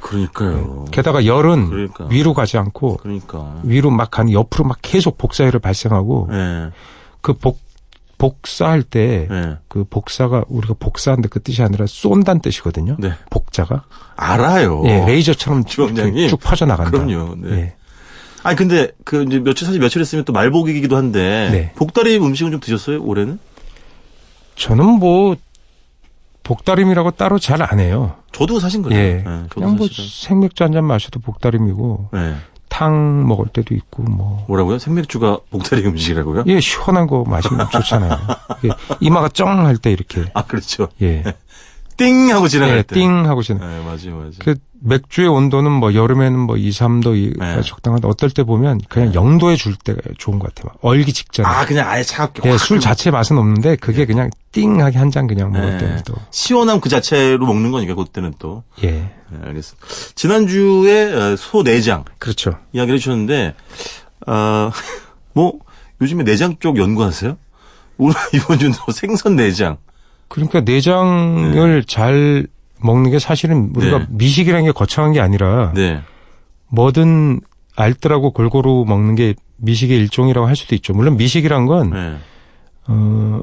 그러니까요. 0.00 0.84
게다가 0.92 1.26
열은 1.26 1.68
그러니까. 1.68 2.06
위로 2.10 2.32
가지 2.32 2.58
않고 2.58 2.98
그러니까. 2.98 3.60
위로 3.64 3.90
막 3.90 4.10
가는 4.10 4.32
옆으로 4.32 4.64
막 4.64 4.78
계속 4.82 5.18
복사율을 5.18 5.58
발생하고 5.58 6.28
네. 6.30 6.68
그복 7.20 7.58
복사할 8.18 8.82
때그 8.82 9.28
네. 9.74 9.84
복사가 9.90 10.44
우리가 10.48 10.74
복사하는데 10.78 11.28
그 11.28 11.42
뜻이 11.42 11.62
아니라 11.62 11.86
쏜다는 11.86 12.40
뜻이거든요. 12.40 12.96
네. 12.98 13.12
복자가 13.30 13.84
알아요. 14.16 14.82
예 14.86 15.04
레이저처럼. 15.06 15.64
이렇게 15.76 16.28
쭉 16.28 16.38
퍼져 16.40 16.66
나간다. 16.66 16.90
그럼요. 16.90 17.34
네. 17.38 17.50
예. 17.56 17.74
아니 18.42 18.56
근데 18.56 18.90
그 19.04 19.22
이제 19.24 19.38
며칠 19.40 19.66
사실 19.66 19.80
며칠 19.80 20.00
했으면 20.00 20.24
또 20.24 20.32
말복이기도 20.32 20.96
한데 20.96 21.48
네. 21.50 21.72
복다리 21.76 22.16
음식은 22.18 22.50
좀 22.52 22.60
드셨어요 22.60 23.02
올해는? 23.02 23.38
저는 24.56 24.84
뭐 24.84 25.36
복다림이라고 26.42 27.12
따로 27.12 27.38
잘 27.38 27.62
안 27.62 27.80
해요. 27.80 28.16
저도 28.32 28.60
사신 28.60 28.82
거예요. 28.82 28.98
예. 29.00 29.14
네, 29.24 29.42
그냥 29.48 29.76
뭐 29.76 29.86
사실은. 29.86 30.08
생맥주 30.10 30.62
한 30.62 30.72
잔 30.72 30.84
마셔도 30.84 31.20
복다림이고 31.20 32.10
네. 32.12 32.34
탕 32.74 33.24
먹을 33.28 33.46
때도 33.46 33.72
있고 33.76 34.02
뭐 34.02 34.44
뭐라고요? 34.48 34.80
생맥주가 34.80 35.38
복다리 35.48 35.86
음식이라고요? 35.86 36.42
예, 36.48 36.58
시원한 36.58 37.06
거 37.06 37.22
마시면 37.24 37.70
좋잖아요. 37.70 38.18
이게 38.64 38.74
이마가 38.98 39.28
쩡 39.28 39.46
할 39.64 39.76
때 39.76 39.92
이렇게 39.92 40.24
아 40.34 40.42
그렇죠. 40.44 40.88
예, 41.00 41.22
띵 41.96 42.30
하고 42.32 42.48
지나갈 42.48 42.78
예, 42.78 42.82
때. 42.82 42.94
띵 42.94 43.26
하고 43.26 43.42
지나. 43.42 43.60
네, 43.66 43.78
맞아요, 43.84 44.16
맞아요. 44.16 44.30
그 44.40 44.54
맥주의 44.80 45.28
온도는 45.28 45.70
뭐 45.72 45.94
여름에는 45.94 46.38
뭐 46.38 46.56
2, 46.56 46.68
3도 46.70 47.16
이 47.16 47.32
네. 47.38 47.60
적당한데 47.62 48.06
어떨 48.08 48.30
때 48.30 48.42
보면 48.42 48.80
그냥 48.88 49.12
0도에 49.12 49.56
줄 49.56 49.76
때가 49.76 49.98
좋은 50.18 50.38
것 50.38 50.52
같아요. 50.54 50.72
막 50.74 50.78
얼기 50.82 51.12
직전에. 51.12 51.48
아 51.48 51.64
그냥 51.64 51.88
아예 51.88 52.02
차갑게. 52.02 52.42
예, 52.44 52.50
확술 52.50 52.80
자체 52.80 53.10
맛은 53.10 53.38
없는데 53.38 53.76
그게 53.76 54.04
그냥 54.06 54.30
띵하게 54.52 54.98
한 54.98 55.10
잔 55.10 55.26
그냥 55.26 55.52
먹을 55.52 55.70
네. 55.72 55.78
때는 55.78 56.02
또 56.04 56.14
시원함 56.30 56.80
그 56.80 56.88
자체로 56.88 57.46
먹는 57.46 57.70
거니까 57.70 57.94
그때는 57.94 58.34
또. 58.38 58.62
예, 58.82 58.90
네, 58.90 59.38
알겠습니다. 59.44 59.86
지난주에 60.16 61.12
어, 61.14 61.36
소 61.36 61.62
내장 61.62 62.04
그렇죠. 62.18 62.58
이야기를 62.72 62.96
해주셨는데, 62.96 63.54
어, 64.26 64.70
뭐, 65.32 65.52
요즘에 66.00 66.24
내장 66.24 66.56
쪽 66.60 66.76
연구하세요? 66.78 67.36
오늘 67.98 68.14
이번 68.34 68.58
주는 68.58 68.74
또 68.84 68.92
생선 68.92 69.36
내장. 69.36 69.76
그러니까 70.28 70.60
내장을 70.60 71.84
잘 71.84 72.46
먹는 72.80 73.10
게 73.10 73.18
사실은 73.18 73.72
우리가 73.74 73.98
네. 73.98 74.06
미식이라는 74.10 74.66
게 74.66 74.72
거창한 74.72 75.12
게 75.12 75.20
아니라 75.20 75.72
네. 75.74 76.02
뭐든 76.68 77.40
알뜰하고 77.76 78.32
골고루 78.32 78.84
먹는 78.86 79.14
게 79.14 79.34
미식의 79.58 79.96
일종이라고 79.98 80.46
할 80.46 80.56
수도 80.56 80.74
있죠. 80.74 80.92
물론 80.92 81.16
미식이란 81.16 81.66
건 81.66 81.90
네. 81.90 82.16
어, 82.86 83.40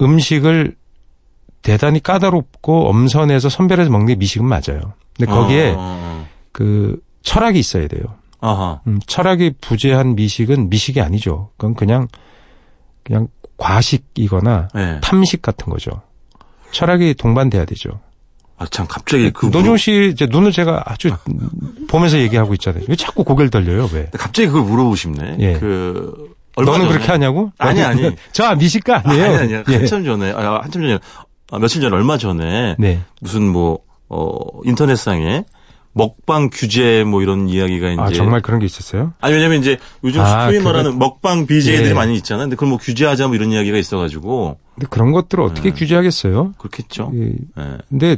음식을 0.00 0.76
대단히 1.62 2.00
까다롭고 2.02 2.88
엄선해서 2.88 3.48
선별해서 3.48 3.90
먹는 3.90 4.06
게 4.08 4.14
미식은 4.16 4.46
맞아요. 4.46 4.92
근데 5.16 5.32
거기에 5.32 5.70
어, 5.70 5.76
어, 5.78 6.26
그 6.52 7.00
철학이 7.22 7.58
있어야 7.58 7.88
돼요. 7.88 8.02
어. 8.40 8.50
아하. 8.50 8.80
음, 8.86 9.00
철학이 9.06 9.54
부재한 9.60 10.16
미식은 10.16 10.68
미식이 10.68 11.00
아니죠. 11.00 11.50
그건 11.56 11.74
그냥 11.74 12.08
그냥 13.02 13.28
과식이거나 13.56 14.68
네. 14.74 15.00
탐식 15.00 15.42
같은 15.42 15.70
거죠. 15.70 16.02
철학이 16.70 17.14
동반돼야 17.14 17.64
되죠. 17.64 18.00
아, 18.56 18.66
참, 18.70 18.86
갑자기 18.88 19.30
그. 19.32 19.46
노종 19.46 19.76
씨 19.76 20.10
이제 20.12 20.26
눈을 20.30 20.52
제가 20.52 20.82
아주 20.86 21.10
보면서 21.88 22.18
얘기하고 22.18 22.54
있잖아요. 22.54 22.84
왜 22.88 22.96
자꾸 22.96 23.24
고개를 23.24 23.50
돌려요? 23.50 23.88
왜? 23.92 24.08
갑자기 24.12 24.48
그걸 24.48 24.62
물어보고 24.62 24.94
싶네. 24.96 25.36
예. 25.40 25.52
그, 25.54 26.32
얼마 26.56 26.72
너는 26.72 26.86
전에- 26.86 26.88
그렇게 26.92 27.06
하냐고? 27.10 27.50
아니, 27.58 27.82
아니. 27.82 28.14
저 28.32 28.54
미식가 28.54 29.02
아니, 29.04 29.20
아니에요. 29.20 29.38
아니, 29.40 29.54
아니. 29.56 29.64
예. 29.72 29.76
한참 29.78 30.04
전에, 30.04 30.32
아, 30.32 30.60
한참 30.62 30.82
전에, 30.82 30.98
아, 31.50 31.58
며칠 31.58 31.80
전에, 31.82 31.94
얼마 31.94 32.16
전에, 32.16 32.76
네. 32.78 33.00
무슨 33.20 33.42
뭐, 33.48 33.80
어, 34.08 34.36
인터넷상에 34.64 35.44
먹방 35.94 36.50
규제 36.52 37.04
뭐 37.04 37.22
이런 37.22 37.48
이야기가 37.48 37.92
이제. 37.92 38.00
아 38.00 38.10
정말 38.10 38.42
그런 38.42 38.60
게 38.60 38.66
있었어요? 38.66 39.12
아니, 39.20 39.34
왜냐면 39.34 39.60
이제 39.60 39.78
요즘 40.02 40.20
아, 40.20 40.46
소위 40.46 40.58
말하는 40.58 40.98
먹방 40.98 41.46
BJ들이 41.46 41.90
예. 41.90 41.94
많이 41.94 42.16
있잖아요. 42.16 42.44
근데 42.44 42.56
그걸 42.56 42.68
뭐 42.68 42.78
규제하자 42.78 43.28
뭐 43.28 43.36
이런 43.36 43.52
이야기가 43.52 43.78
있어가지고. 43.78 44.58
근데 44.74 44.86
그런 44.90 45.12
것들을 45.12 45.42
어떻게 45.42 45.70
네. 45.70 45.78
규제하겠어요? 45.78 46.54
그렇겠죠. 46.58 47.12
예. 47.14 47.32
예. 47.58 47.78
근데 47.88 48.16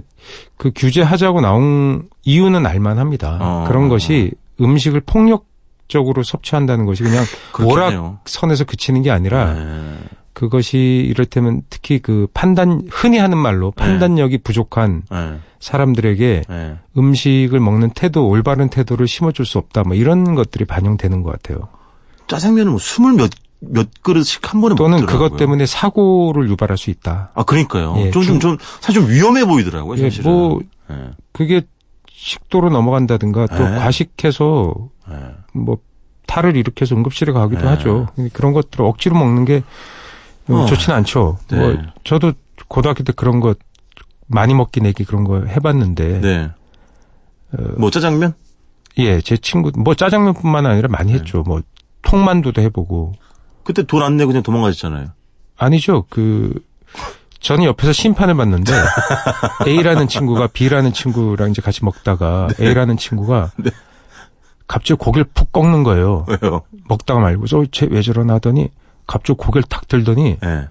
그 0.56 0.72
규제하자고 0.74 1.42
나온 1.42 2.08
이유는 2.24 2.66
알만합니다. 2.66 3.38
어. 3.40 3.64
그런 3.68 3.88
것이 3.88 4.32
음식을 4.58 5.02
폭력적으로 5.02 6.22
섭취한다는 6.22 6.86
것이 6.86 7.02
그냥 7.02 7.24
그렇겠네요. 7.52 8.00
오락 8.00 8.22
선에서 8.24 8.64
그치는 8.64 9.02
게 9.02 9.10
아니라 9.10 9.54
예. 9.54 9.98
그것이 10.37 10.77
이를테면 11.09 11.62
특히 11.70 11.99
그 11.99 12.27
판단 12.35 12.83
흔히 12.90 13.16
하는 13.16 13.38
말로 13.38 13.72
네. 13.75 13.83
판단력이 13.83 14.38
부족한 14.38 15.05
예. 15.11 15.38
사람들에게 15.61 16.42
예. 16.51 16.79
음식을 16.99 17.59
먹는 17.59 17.92
태도 17.94 18.29
올바른 18.29 18.68
태도를 18.68 19.09
심어줄 19.09 19.46
수 19.46 19.57
없다. 19.57 19.85
뭐 19.85 19.96
이런 19.96 20.35
것들이 20.35 20.66
반영되는 20.66 21.22
것 21.22 21.33
같아요. 21.33 21.68
짜장면은 22.29 22.72
뭐 22.72 22.79
스물 22.79 23.14
몇, 23.14 23.31
몇 23.61 23.88
그릇씩 24.03 24.53
한 24.53 24.61
번에 24.61 24.75
또는 24.75 25.01
먹더라고요. 25.01 25.29
그것 25.31 25.38
때문에 25.38 25.64
사고를 25.64 26.51
유발할 26.51 26.77
수 26.77 26.90
있다. 26.90 27.31
아, 27.35 27.42
그러니까요. 27.42 27.94
예, 27.96 28.11
좀, 28.11 28.38
좀, 28.38 28.59
사실 28.83 29.01
좀 29.01 29.11
위험해 29.11 29.46
보이더라고요, 29.46 29.96
예, 29.96 30.03
사실은. 30.11 30.31
뭐 30.31 30.61
예. 30.90 31.12
그게 31.33 31.62
식도로 32.11 32.68
넘어간다든가 32.68 33.46
또 33.46 33.66
네. 33.66 33.79
과식해서 33.79 34.75
네. 35.09 35.16
뭐 35.55 35.79
탈을 36.27 36.57
일으켜서 36.57 36.94
응급실에 36.94 37.33
가기도 37.33 37.62
네. 37.62 37.68
하죠. 37.68 38.09
그런 38.35 38.53
것들을 38.53 38.85
억지로 38.85 39.16
먹는 39.16 39.46
게 39.46 39.62
어, 40.48 40.54
어. 40.54 40.66
좋지는 40.66 40.96
않죠. 40.98 41.38
네. 41.48 41.59
뭐 41.59 41.76
저도 42.04 42.32
고등학교 42.68 43.02
때 43.04 43.12
그런 43.14 43.40
거 43.40 43.54
많이 44.26 44.54
먹기 44.54 44.80
내기 44.80 45.04
그런 45.04 45.24
거 45.24 45.44
해봤는데 45.44 46.20
네. 46.20 46.50
어, 47.52 47.62
뭐 47.78 47.90
짜장면? 47.90 48.35
예, 48.98 49.20
제 49.20 49.37
친구 49.37 49.70
뭐 49.76 49.94
짜장면뿐만 49.94 50.66
아니라 50.66 50.88
많이 50.88 51.12
네. 51.12 51.18
했죠. 51.18 51.42
뭐 51.42 51.61
통만두도 52.02 52.61
해보고 52.62 53.12
그때 53.64 53.82
돈 53.82 54.02
안 54.02 54.16
내고 54.16 54.28
그냥 54.28 54.42
도망가셨잖아요. 54.42 55.09
아니죠. 55.59 56.04
그 56.09 56.54
저는 57.40 57.64
옆에서 57.64 57.92
심판을 57.92 58.35
봤는데 58.37 58.72
A라는 59.66 60.09
친구가 60.09 60.48
B라는 60.48 60.92
친구랑 60.92 61.50
이제 61.50 61.61
같이 61.62 61.85
먹다가 61.85 62.48
A라는 62.61 62.96
친구가 62.96 63.50
네. 63.59 63.70
갑자기 64.66 64.98
고개를 64.98 65.26
푹 65.35 65.52
꺾는 65.52 65.82
거예요. 65.85 66.26
왜요? 66.28 66.62
먹다가 66.88 67.20
말고 67.20 67.46
저쟤왜 67.46 68.02
저러나 68.02 68.35
하더니 68.35 68.70
갑자기 69.07 69.37
고개를 69.38 69.64
탁 69.69 69.88
들더니 69.88 70.37
예. 70.45 70.69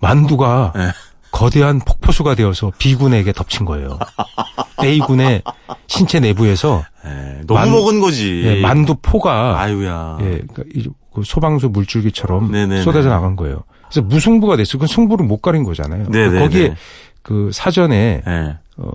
만두가 0.00 0.72
네. 0.76 0.88
거대한 1.30 1.80
폭포수가 1.80 2.34
되어서 2.36 2.70
B군에게 2.78 3.32
덮친 3.32 3.64
거예요. 3.66 3.98
A군의 4.82 5.42
신체 5.88 6.20
내부에서 6.20 6.84
예. 7.06 7.40
너무 7.46 7.58
만- 7.60 7.70
먹은 7.70 8.00
거지. 8.00 8.42
예, 8.44 8.60
만두 8.60 8.94
포가 9.02 9.60
아유야. 9.60 10.18
예, 10.20 10.24
그러니까 10.46 10.62
이- 10.74 10.88
그 11.12 11.22
소방수 11.24 11.68
물줄기처럼 11.70 12.50
네네네. 12.50 12.82
쏟아져 12.82 13.08
나간 13.08 13.36
거예요. 13.36 13.64
그래서 13.88 14.02
무승부가 14.02 14.56
됐어요. 14.56 14.72
그건 14.78 14.88
승부를 14.88 15.26
못 15.26 15.40
가린 15.42 15.62
거잖아요. 15.64 16.06
네네네. 16.08 16.40
거기에 16.40 16.74
그 17.22 17.50
사전에 17.52 18.22
예. 18.26 18.58
어, 18.76 18.90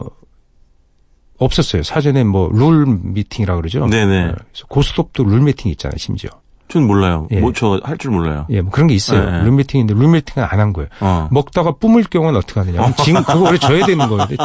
없었어요. 1.38 1.84
사전에 1.84 2.24
뭐 2.26 2.50
룰 2.52 2.86
미팅이라 2.86 3.56
그러죠. 3.56 3.86
네네. 3.88 4.34
고스톱도 4.68 5.24
룰 5.24 5.42
미팅 5.42 5.72
있잖아요. 5.72 5.98
심지어. 5.98 6.30
전 6.69 6.86
몰라요. 6.86 7.27
예. 7.32 7.39
뭐저 7.39 7.79
할 7.84 7.97
줄 7.97 8.12
몰라요. 8.12 8.45
예, 8.49 8.62
뭐 8.62 8.71
그런 8.71 8.88
게 8.88 8.93
있어요. 8.93 9.29
네. 9.29 9.41
룰 9.43 9.51
미팅인데 9.53 9.93
룰 9.95 10.08
미팅은 10.10 10.47
안 10.49 10.60
한 10.60 10.71
거예요. 10.71 10.88
어. 11.01 11.27
먹다가 11.32 11.71
뿜을 11.73 12.03
경우는 12.03 12.38
어떻게 12.38 12.60
하느냐. 12.60 12.91
지금 13.03 13.23
그거를 13.23 13.58
져야 13.60 13.86
되는 13.86 14.08
거예요. 14.08 14.27
근데, 14.27 14.38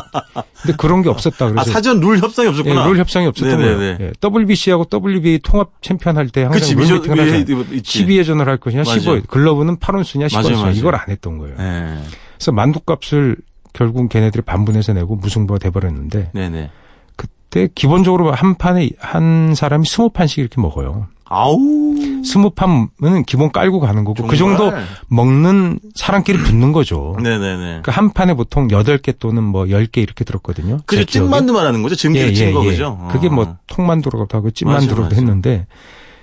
근데 0.62 0.76
그런 0.78 1.02
게 1.02 1.08
없었다 1.10 1.46
아, 1.46 1.50
그래서 1.50 1.70
사전 1.70 2.00
룰 2.00 2.18
협상이 2.18 2.46
예, 2.46 2.50
없었구나. 2.50 2.86
룰 2.86 2.98
협상이 2.98 3.26
없었던 3.26 3.58
네네네. 3.58 3.96
거예요. 3.96 3.96
예, 4.00 4.12
WBC하고 4.26 4.86
WBA 4.92 5.40
통합 5.42 5.70
챔피언 5.82 6.16
할 6.16 6.28
때 6.30 6.42
항상 6.44 6.60
그치, 6.60 6.74
룰 6.74 6.82
미저, 6.82 6.94
미팅을 6.96 7.20
하잖아요. 7.20 7.44
미, 7.70 7.76
있지. 7.76 8.04
12회전을 8.06 8.44
할 8.46 8.56
것이냐, 8.56 8.82
맞아요. 8.86 8.98
15회. 9.00 9.28
글러브는 9.28 9.76
8온스냐, 9.76 10.32
맞아요, 10.34 10.46
10온스냐. 10.48 10.60
맞아요. 10.60 10.72
이걸 10.74 10.94
안 10.96 11.02
했던 11.08 11.38
거예요. 11.38 11.56
예. 11.58 11.98
그래서 12.36 12.52
만두값을 12.52 13.36
결국 13.72 14.08
걔네들이 14.08 14.42
반분해서 14.42 14.92
내고 14.92 15.16
무승부가 15.16 15.58
돼버렸는데 15.58 16.30
네네. 16.32 16.70
그때 17.16 17.68
기본적으로 17.74 18.32
한 18.32 18.54
판에 18.54 18.90
한 18.98 19.54
사람이 19.54 19.86
스무 19.86 20.10
판씩 20.10 20.38
이렇게 20.38 20.60
먹어요. 20.60 21.06
아우. 21.26 21.94
스무 22.24 22.50
판은 22.50 23.24
기본 23.26 23.50
깔고 23.52 23.80
가는 23.80 24.04
거고 24.04 24.26
그 24.26 24.36
정도 24.36 24.64
정말. 24.70 24.84
먹는 25.08 25.80
사람끼리 25.94 26.38
붙는 26.38 26.72
거죠. 26.72 27.16
네네네. 27.22 27.56
그러니까 27.66 27.92
한 27.92 28.12
판에 28.12 28.34
보통 28.34 28.68
8개 28.68 29.18
또는 29.18 29.42
뭐 29.42 29.64
10개 29.64 29.98
이렇게 29.98 30.24
들었거든요. 30.24 30.78
그죠. 30.86 31.04
제 31.04 31.04
기억에. 31.04 31.26
찐만두만 31.26 31.66
하는 31.66 31.82
거죠. 31.82 31.96
증기를 31.96 32.34
찐 32.34 32.52
거, 32.52 32.62
그죠? 32.62 32.98
어. 33.00 33.08
그게 33.12 33.28
뭐 33.28 33.56
통만두라고도 33.66 34.36
하고 34.38 34.50
찐만두라고도 34.50 35.02
맞아, 35.02 35.14
맞아. 35.14 35.16
했는데 35.20 35.66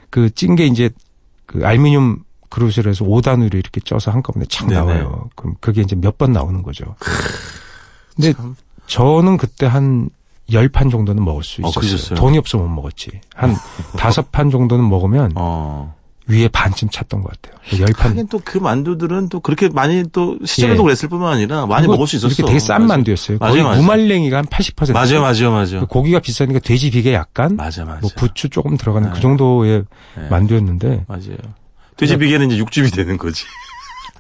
그 0.10 0.30
찐 0.30 0.56
게 0.56 0.66
이제 0.68 0.90
그 1.46 1.66
알루미늄 1.66 2.20
그릇을 2.50 2.88
해서 2.88 3.06
5단으로 3.06 3.54
이렇게 3.56 3.80
쪄서 3.82 4.12
한꺼번에 4.12 4.46
착 4.50 4.68
네네. 4.68 4.80
나와요. 4.80 5.30
그럼 5.36 5.56
그게 5.62 5.82
이제 5.82 5.96
몇 5.96 6.18
번 6.18 6.34
나오는 6.34 6.62
거죠. 6.64 6.96
근데 8.16 8.34
참. 8.34 8.56
저는 8.88 9.38
그때 9.38 9.66
한 9.66 10.10
10판 10.50 10.92
정도는 10.92 11.24
먹을 11.24 11.44
수 11.44 11.62
어, 11.64 11.70
있었어요. 11.70 11.82
그러셨어요? 11.90 12.20
돈이 12.20 12.38
없으면 12.38 12.68
못 12.68 12.76
먹었지. 12.76 13.10
한 13.36 13.56
다섯 13.98 14.32
판 14.32 14.50
정도는 14.50 14.88
먹으면 14.90 15.32
어. 15.36 15.96
위에 16.28 16.48
반쯤 16.50 16.90
찼던 16.90 17.22
것 17.22 17.32
같아요. 17.42 17.60
10판. 17.86 17.98
하긴 18.10 18.28
또 18.28 18.40
그 18.44 18.58
만두들은 18.58 19.30
또 19.30 19.40
그렇게 19.40 19.70
많이 19.70 20.04
또 20.12 20.38
시절에도 20.46 20.82
예. 20.82 20.84
그랬을 20.84 21.10
뿐만 21.10 21.34
아니라 21.34 21.66
많이 21.66 21.88
먹을 21.88 22.06
수 22.08 22.16
있었어. 22.16 22.28
이렇게 22.34 22.44
되게 22.44 22.60
싼 22.60 22.82
맞아. 22.84 22.96
만두였어요. 22.96 23.38
맞아요, 23.40 23.52
거의 23.54 23.64
맞아요. 23.64 23.82
무말랭이가 23.82 24.38
한 24.38 24.46
80%. 24.46 24.94
맞아요, 24.94 25.22
맞아요, 25.22 25.52
맞아요. 25.52 25.86
고기가 25.88 26.20
비싸니까 26.20 26.60
돼지 26.60 26.90
비계 26.92 27.14
약간 27.14 27.56
맞아, 27.56 27.84
맞아. 27.86 28.00
뭐 28.02 28.10
부추 28.16 28.50
조금 28.50 28.78
들어가는 28.78 29.10
네. 29.10 29.14
그 29.16 29.22
정도의 29.22 29.84
네. 30.18 30.30
만두였는데 30.30 31.06
맞아요. 31.08 31.38
돼지 31.98 32.18
비계는 32.18 32.52
이제 32.52 32.58
육즙이 32.60 32.92
되는 32.92 33.18
거지. 33.18 33.44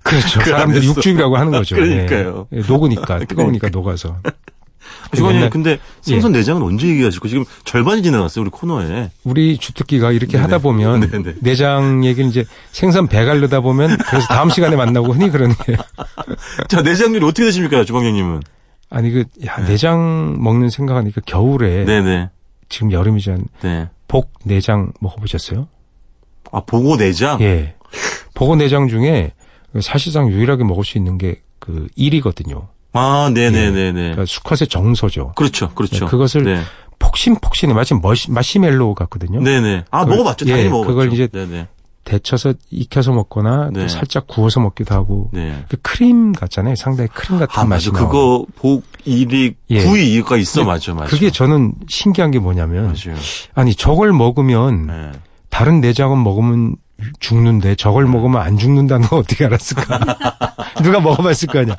그렇죠. 0.03 0.39
그 0.41 0.49
사람들이 0.49 0.79
안에서. 0.85 0.93
육즙이라고 0.99 1.37
하는 1.37 1.51
거죠. 1.51 1.75
그러니까요. 1.75 2.47
예. 2.53 2.57
예, 2.57 2.61
녹으니까 2.61 3.19
뜨거우니까 3.25 3.69
녹아서. 3.69 4.17
주관님, 5.15 5.37
옛날- 5.37 5.49
근데 5.49 5.79
생선 6.01 6.31
내장은 6.31 6.61
언제 6.61 6.87
얘기하실 6.87 7.19
거 7.19 7.27
지금 7.27 7.45
절반이 7.65 8.01
지나갔어요, 8.03 8.41
우리 8.43 8.49
코너에. 8.49 9.11
우리 9.23 9.57
주특기가 9.57 10.11
이렇게 10.11 10.33
네네. 10.33 10.41
하다 10.43 10.57
보면 10.59 10.99
네네. 11.11 11.35
내장 11.41 12.03
얘기는 12.05 12.29
이제 12.29 12.45
생선 12.71 13.07
배 13.07 13.23
가르다 13.25 13.59
보면 13.61 13.97
그래서 13.97 14.27
다음 14.27 14.49
시간에 14.51 14.75
만나고 14.75 15.13
흔히 15.13 15.29
그러는 15.29 15.55
게 15.65 15.75
자, 16.69 16.81
내장률이 16.81 17.25
어떻게 17.25 17.45
되십니까, 17.45 17.83
주방장님은? 17.83 18.41
아니 18.89 19.11
그 19.11 19.23
야, 19.45 19.55
네. 19.57 19.67
내장 19.67 20.37
먹는 20.41 20.69
생각하니까 20.69 21.21
겨울에 21.25 21.85
네네. 21.85 22.29
지금 22.69 22.91
여름이잖 22.91 23.45
네. 23.61 23.89
복 24.07 24.31
내장 24.43 24.91
먹어보셨어요? 24.99 25.67
아, 26.51 26.61
보고 26.65 26.97
내장? 26.97 27.39
예. 27.41 27.75
복어 28.33 28.55
내장 28.57 28.87
중에 28.89 29.31
사실상 29.81 30.29
유일하게 30.29 30.63
먹을 30.65 30.83
수 30.83 30.97
있는 30.97 31.17
게 31.17 31.39
그 31.61 31.87
일이거든요. 31.95 32.69
아, 32.93 33.31
네네네네. 33.33 33.91
그러니까 33.93 34.25
수컷의 34.25 34.67
정서죠. 34.69 35.33
그렇죠, 35.35 35.69
그렇죠. 35.73 36.05
네, 36.05 36.11
그것을 36.11 36.43
네. 36.43 36.61
폭신폭신해 36.99 37.73
마치 37.73 37.93
머시, 37.95 38.29
마시멜로우 38.31 38.93
같거든요. 38.95 39.41
네네. 39.41 39.85
아, 39.91 40.01
그걸- 40.03 40.17
먹어봤죠. 40.17 40.45
예, 40.47 40.51
당연히 40.51 40.69
먹어봤죠. 40.69 40.89
그걸 40.95 41.13
이제 41.13 41.27
네네. 41.27 41.67
데쳐서 42.03 42.53
익혀서 42.71 43.11
먹거나 43.13 43.69
네. 43.71 43.81
또 43.81 43.87
살짝 43.87 44.25
구워서 44.27 44.59
먹기도 44.59 44.93
하고 44.95 45.29
네. 45.31 45.63
그 45.69 45.77
크림 45.81 46.31
같잖아요. 46.33 46.75
상당히 46.75 47.07
크림 47.13 47.39
같은 47.39 47.59
아, 47.59 47.63
맛이 47.65 47.89
맞아. 47.91 47.99
나요. 48.01 48.09
그거, 48.09 48.45
복, 48.55 48.83
일이, 49.05 49.53
예. 49.69 49.83
구이, 49.83 50.13
이거가 50.15 50.37
있어. 50.37 50.63
맞아, 50.63 50.93
맞아. 50.93 51.05
그게 51.09 51.29
저는 51.31 51.73
신기한 51.87 52.31
게 52.31 52.39
뭐냐면 52.39 52.85
맞아요. 52.87 53.17
아니 53.53 53.75
저걸 53.75 54.13
먹으면 54.13 54.87
네. 54.87 55.11
다른 55.49 55.79
내장은 55.79 56.23
먹으면 56.23 56.75
죽는데 57.19 57.75
저걸 57.75 58.05
먹으면 58.05 58.41
안 58.41 58.57
죽는다는 58.57 59.07
거 59.07 59.17
어떻게 59.17 59.45
알았을까? 59.45 59.99
누가 60.83 60.99
먹어봤을 60.99 61.47
거 61.47 61.59
아니야. 61.59 61.75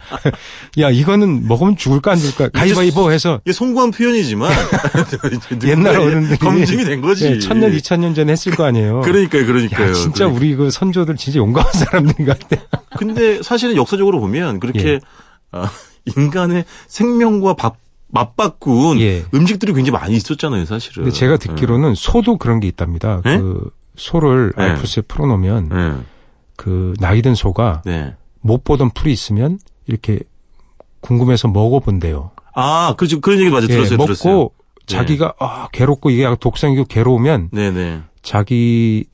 야 0.78 0.90
이거는 0.90 1.46
먹으면 1.48 1.76
죽을까 1.76 2.12
안 2.12 2.18
죽을까? 2.18 2.48
가위바위보 2.50 3.10
해서 3.12 3.40
이게 3.44 3.52
송구한 3.52 3.90
표현이지만 3.90 4.52
옛날 5.66 5.96
어른들이 5.96 6.38
검증이 6.38 6.84
된 6.84 7.00
거지. 7.00 7.26
예, 7.26 7.38
천년 7.38 7.72
이천년 7.74 8.14
전에 8.14 8.32
했을 8.32 8.54
거 8.54 8.64
아니에요. 8.64 9.00
그러니까요, 9.00 9.46
그러니까요. 9.46 9.88
야, 9.88 9.92
진짜 9.92 10.24
그러니까. 10.26 10.36
우리 10.38 10.54
그 10.54 10.70
선조들 10.70 11.16
진짜 11.16 11.38
용감한 11.38 11.72
사람들 11.72 12.24
같아. 12.24 12.56
근데 12.96 13.42
사실은 13.42 13.76
역사적으로 13.76 14.20
보면 14.20 14.60
그렇게 14.60 14.94
예. 14.94 15.00
어, 15.52 15.66
인간의 16.16 16.64
생명과 16.88 17.54
밥 17.54 17.76
맞바꾼 18.12 19.00
예. 19.00 19.24
음식들이 19.32 19.72
굉장히 19.72 19.98
많이 19.98 20.14
있었잖아요, 20.16 20.66
사실은. 20.66 21.04
근데 21.04 21.16
제가 21.16 21.38
듣기로는 21.38 21.94
소도 21.94 22.36
그런 22.36 22.60
게 22.60 22.68
있답니다. 22.68 23.22
예? 23.24 23.38
그 23.38 23.70
소를 23.96 24.52
네. 24.56 24.64
알프스에 24.64 25.02
풀어놓으면 25.02 25.68
네. 25.68 25.92
그 26.56 26.94
나이 27.00 27.22
든 27.22 27.34
소가 27.34 27.82
네. 27.84 28.14
못 28.40 28.64
보던 28.64 28.90
풀이 28.90 29.12
있으면 29.12 29.58
이렇게 29.86 30.20
궁금해서 31.00 31.48
먹어본대요. 31.48 32.30
아, 32.54 32.94
그렇죠. 32.96 33.20
그런 33.20 33.40
얘기 33.40 33.50
맞아 33.50 33.64
예, 33.64 33.74
들었어요, 33.74 33.96
먹고 33.96 34.06
들었어요. 34.06 34.50
자기가 34.86 35.34
아 35.38 35.68
괴롭고 35.72 36.10
이게 36.10 36.26
독성이고 36.38 36.84
괴로우면 36.84 37.50
네, 37.52 37.70
네. 37.70 38.02
자기 38.22 39.04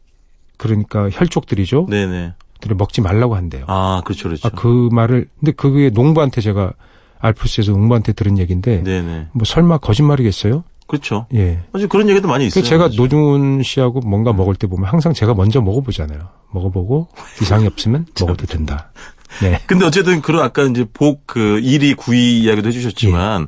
그러니까 0.56 1.08
혈족들이죠. 1.10 1.86
네, 1.88 2.06
네. 2.06 2.34
들을 2.60 2.76
먹지 2.76 3.00
말라고 3.00 3.36
한대요. 3.36 3.64
아, 3.68 4.02
그렇죠, 4.04 4.24
그렇죠. 4.24 4.48
아, 4.48 4.50
그 4.50 4.88
말을 4.92 5.28
근데 5.38 5.52
그게 5.52 5.90
농부한테 5.90 6.40
제가 6.40 6.72
알프스에서 7.20 7.72
농부한테 7.72 8.12
들은 8.12 8.38
얘기인데 8.38 8.82
네, 8.82 9.02
네. 9.02 9.28
뭐 9.32 9.44
설마 9.44 9.78
거짓말이겠어요? 9.78 10.64
그렇죠. 10.88 11.26
예. 11.34 11.60
아주 11.72 11.86
그런 11.86 12.08
얘기도 12.08 12.26
많이 12.28 12.46
있어요. 12.46 12.62
그 12.62 12.68
제가 12.68 12.84
맞아요. 12.88 12.96
노중훈 12.96 13.62
씨하고 13.62 14.00
뭔가 14.00 14.32
먹을 14.32 14.54
때 14.54 14.66
보면 14.66 14.90
항상 14.90 15.12
제가 15.12 15.34
먼저 15.34 15.60
먹어보잖아요. 15.60 16.18
먹어보고 16.50 17.08
이상이 17.42 17.66
없으면 17.66 18.06
먹어도 18.18 18.46
된다. 18.46 18.90
네. 19.42 19.60
근데 19.68 19.84
어쨌든 19.84 20.22
그런 20.22 20.42
아까 20.42 20.62
이제 20.62 20.86
복그 20.92 21.60
일이 21.62 21.92
구이 21.92 22.40
이야기도 22.40 22.68
해주셨지만 22.68 23.46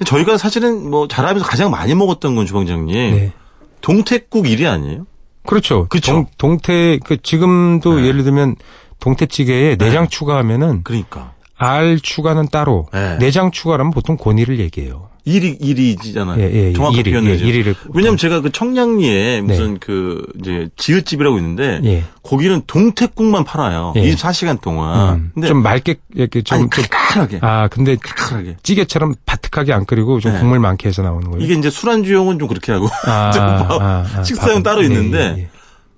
예. 0.00 0.04
저희가 0.04 0.38
사실은 0.38 0.88
뭐 0.88 1.08
잘하면서 1.08 1.44
가장 1.44 1.72
많이 1.72 1.94
먹었던 1.94 2.36
건 2.36 2.46
주방장님 2.46 2.94
네. 2.94 3.32
동태국 3.80 4.48
일이 4.48 4.66
아니에요? 4.66 5.06
그렇죠. 5.44 5.88
그쵸. 5.88 6.12
동, 6.12 6.26
동태 6.38 7.00
그 7.04 7.20
지금도 7.20 7.96
네. 7.96 8.06
예를 8.06 8.22
들면 8.22 8.54
동태찌개에 9.00 9.76
네. 9.76 9.84
내장 9.84 10.08
추가하면은 10.08 10.82
그러니까 10.84 11.32
알 11.56 11.98
추가는 12.00 12.46
따로 12.48 12.86
네. 12.92 13.18
내장 13.18 13.50
추가라면 13.50 13.92
보통 13.92 14.16
고니를 14.16 14.60
얘기해요. 14.60 15.08
일이 15.26 15.56
일이잖아요. 15.60 16.40
예, 16.40 16.68
예, 16.68 16.72
정확하게 16.72 17.00
일이, 17.00 17.10
표현해야죠. 17.10 17.44
예, 17.44 17.48
일이를 17.48 17.74
왜냐면 17.92 18.16
제가 18.16 18.40
그 18.40 18.50
청량리에 18.52 19.40
무슨 19.40 19.78
그 19.80 20.24
이제 20.40 20.68
지읒집이라고 20.76 21.36
있는데 21.38 21.80
예. 21.82 22.04
거기는 22.22 22.62
동태국만 22.68 23.42
팔아요. 23.42 23.92
예. 23.96 24.02
24시간 24.02 24.60
동안. 24.60 25.14
음, 25.14 25.30
근데 25.34 25.48
좀 25.48 25.62
맑게 25.64 25.96
이렇게 26.14 26.42
좀, 26.42 26.58
아니 26.58 26.70
좀 26.70 26.84
칼칼하게. 26.88 27.38
아, 27.42 27.66
근데 27.66 27.96
칼칼하게. 27.96 28.56
찌개처럼 28.62 29.16
바특하게 29.26 29.72
안 29.72 29.84
끓이고 29.84 30.20
좀 30.20 30.32
네. 30.32 30.38
국물 30.38 30.60
많게 30.60 30.88
해서 30.88 31.02
나오는 31.02 31.28
거예요. 31.28 31.44
이게 31.44 31.54
이제 31.54 31.70
술안주용은 31.70 32.38
좀 32.38 32.46
그렇게 32.46 32.70
하고 32.70 32.88
아, 33.06 33.30
좀 33.34 33.42
밥, 33.44 33.82
아, 33.82 34.06
아, 34.18 34.22
식사용 34.22 34.62
따로 34.62 34.82
예, 34.82 34.86
있는데 34.86 35.18
예, 35.18 35.42
예. 35.42 35.48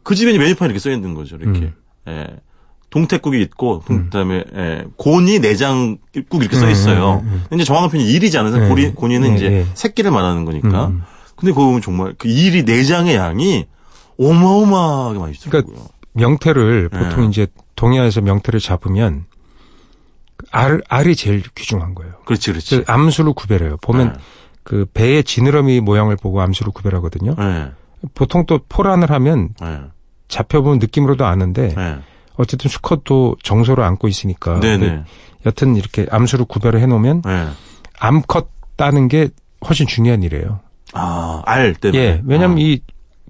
그 0.03 0.14
집에 0.14 0.31
이제 0.31 0.38
메뉴판에 0.38 0.71
이렇게 0.71 0.81
써 0.81 0.91
있는 0.91 1.12
거죠. 1.12 1.37
이렇게. 1.37 1.61
음. 1.61 1.75
예. 2.09 2.27
동태국이 2.90 3.40
있고 3.42 3.81
그다음에 3.81 4.44
예, 4.57 4.85
고니 4.96 5.40
내장국 5.40 6.01
이렇게 6.40 6.57
써 6.57 6.70
있어요. 6.70 7.20
음, 7.22 7.29
음, 7.29 7.42
근데 7.48 7.62
이제 7.62 7.64
정확한 7.64 7.90
표현이 7.90 8.11
일이잖아요. 8.11 8.57
네. 8.57 8.68
고니, 8.68 8.94
고니는 8.94 9.31
네, 9.31 9.37
이제 9.37 9.48
네. 9.51 9.66
새끼를 9.74 10.11
말하는 10.11 10.44
거니까. 10.44 10.87
음. 10.87 11.03
근데 11.37 11.53
그거 11.53 11.66
보면 11.66 11.83
정말 11.83 12.14
그 12.18 12.29
일이 12.29 12.62
내장의 12.62 13.14
양이 13.14 13.66
어마어마하게 14.18 15.18
많이 15.18 15.33
있더라고요. 15.35 15.77
명태를 16.14 16.88
네. 16.92 16.98
보통 16.98 17.24
이제 17.29 17.46
동해안에서 17.77 18.22
명태를 18.22 18.59
잡으면 18.59 19.27
알 20.51 20.81
알이 20.88 21.14
제일 21.14 21.42
귀중한 21.55 21.94
거예요. 21.94 22.14
그렇지, 22.24 22.51
그렇지. 22.51 22.79
그 22.79 22.85
암수로 22.90 23.35
구별해요. 23.35 23.77
보면 23.79 24.14
네. 24.14 24.18
그 24.64 24.87
배의 24.92 25.24
지느러미 25.24 25.81
모양을 25.81 26.16
보고 26.16 26.40
암수로 26.40 26.72
구별하거든요. 26.72 27.35
네. 27.38 27.70
보통 28.14 28.46
또 28.46 28.61
포란을 28.68 29.11
하면 29.11 29.51
네. 29.61 29.81
잡혀보면 30.29 30.79
느낌으로도 30.79 31.24
아는데 31.24 31.74
네. 31.74 31.98
어쨌든 32.38 32.70
수컷도 32.70 33.37
정서를 33.42 33.85
안고 33.85 34.09
있으니까 34.09 34.61
네네. 34.61 35.03
여튼 35.44 35.77
이렇게 35.77 36.07
암수로 36.11 36.46
구별을 36.46 36.81
해놓으면 36.81 37.22
네. 37.22 37.46
암컷 37.98 38.48
따는 38.77 39.09
게 39.09 39.29
훨씬 39.68 39.87
중요한 39.87 40.22
일이에요. 40.22 40.61
아, 40.92 41.42
알 41.44 41.74
때문에. 41.74 42.03
예, 42.03 42.22
왜냐면 42.24 42.59
아. 42.59 42.61
이, 42.61 42.81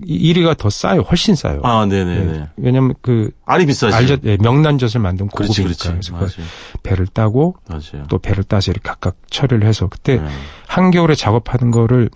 이 0.05 0.15
이리가 0.15 0.55
더 0.55 0.69
싸요. 0.71 1.01
훨씬 1.01 1.35
싸요. 1.35 1.61
아, 1.65 1.87
네네네. 1.87 2.35
예, 2.35 2.49
왜냐면 2.59 2.95
그 3.01 3.31
알이 3.47 3.65
비싸지. 3.67 3.97
알젓, 3.97 4.21
예, 4.25 4.37
명란젓을 4.37 5.01
만든 5.01 5.27
그렇지, 5.29 5.63
고급이니까 5.63 5.91
그렇지. 5.91 6.11
그래서 6.11 6.13
그걸 6.13 6.29
맞아요. 6.29 6.51
배를 6.83 7.07
따고 7.07 7.57
맞아요. 7.69 8.07
또 8.09 8.19
배를 8.19 8.45
따서 8.45 8.71
이렇게 8.71 8.87
각각 8.89 9.17
처리를 9.31 9.67
해서 9.67 9.89
그때 9.89 10.17
네. 10.19 10.29
한겨울에 10.67 11.15
작업하는 11.15 11.71
거를 11.71 12.11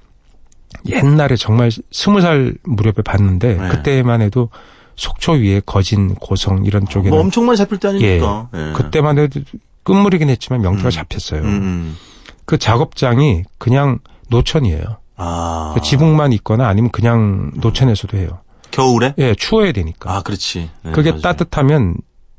옛날에 0.87 1.37
정말 1.37 1.71
스무 1.91 2.21
살 2.21 2.55
무렵에 2.65 3.03
봤는데 3.05 3.55
네. 3.55 3.69
그때만 3.69 4.21
해도 4.21 4.51
속초 4.97 5.33
위에 5.33 5.61
거진 5.65 6.15
고성 6.15 6.65
이런 6.65 6.87
쪽에는 6.87 7.11
뭐 7.11 7.21
엄청 7.21 7.47
많이 7.47 7.57
잡힐 7.57 7.79
때 7.79 7.89
아닙니까? 7.89 8.49
예. 8.55 8.73
그때만 8.75 9.19
해도 9.19 9.41
끝물이긴 9.83 10.29
했지만 10.29 10.61
명태가 10.63 10.89
음. 10.89 10.91
잡혔어요. 10.91 11.41
음, 11.43 11.47
음. 11.47 11.97
그 12.45 12.59
작업장이 12.59 13.45
그냥 13.59 13.99
노천이에요. 14.29 14.99
아. 15.17 15.73
그 15.75 15.81
지붕만 15.81 16.33
있거나 16.35 16.69
아니면 16.69 16.91
그냥 16.91 17.53
노천에서도 17.57 18.17
해요. 18.19 18.41
겨울에? 18.71 19.15
예, 19.19 19.35
추워야 19.35 19.73
되니까. 19.73 20.17
아, 20.17 20.23
그렇지. 20.23 20.71
네, 20.83 20.93
그게 20.93 21.11
맞아요. 21.11 21.23
따뜻하면 21.23 21.97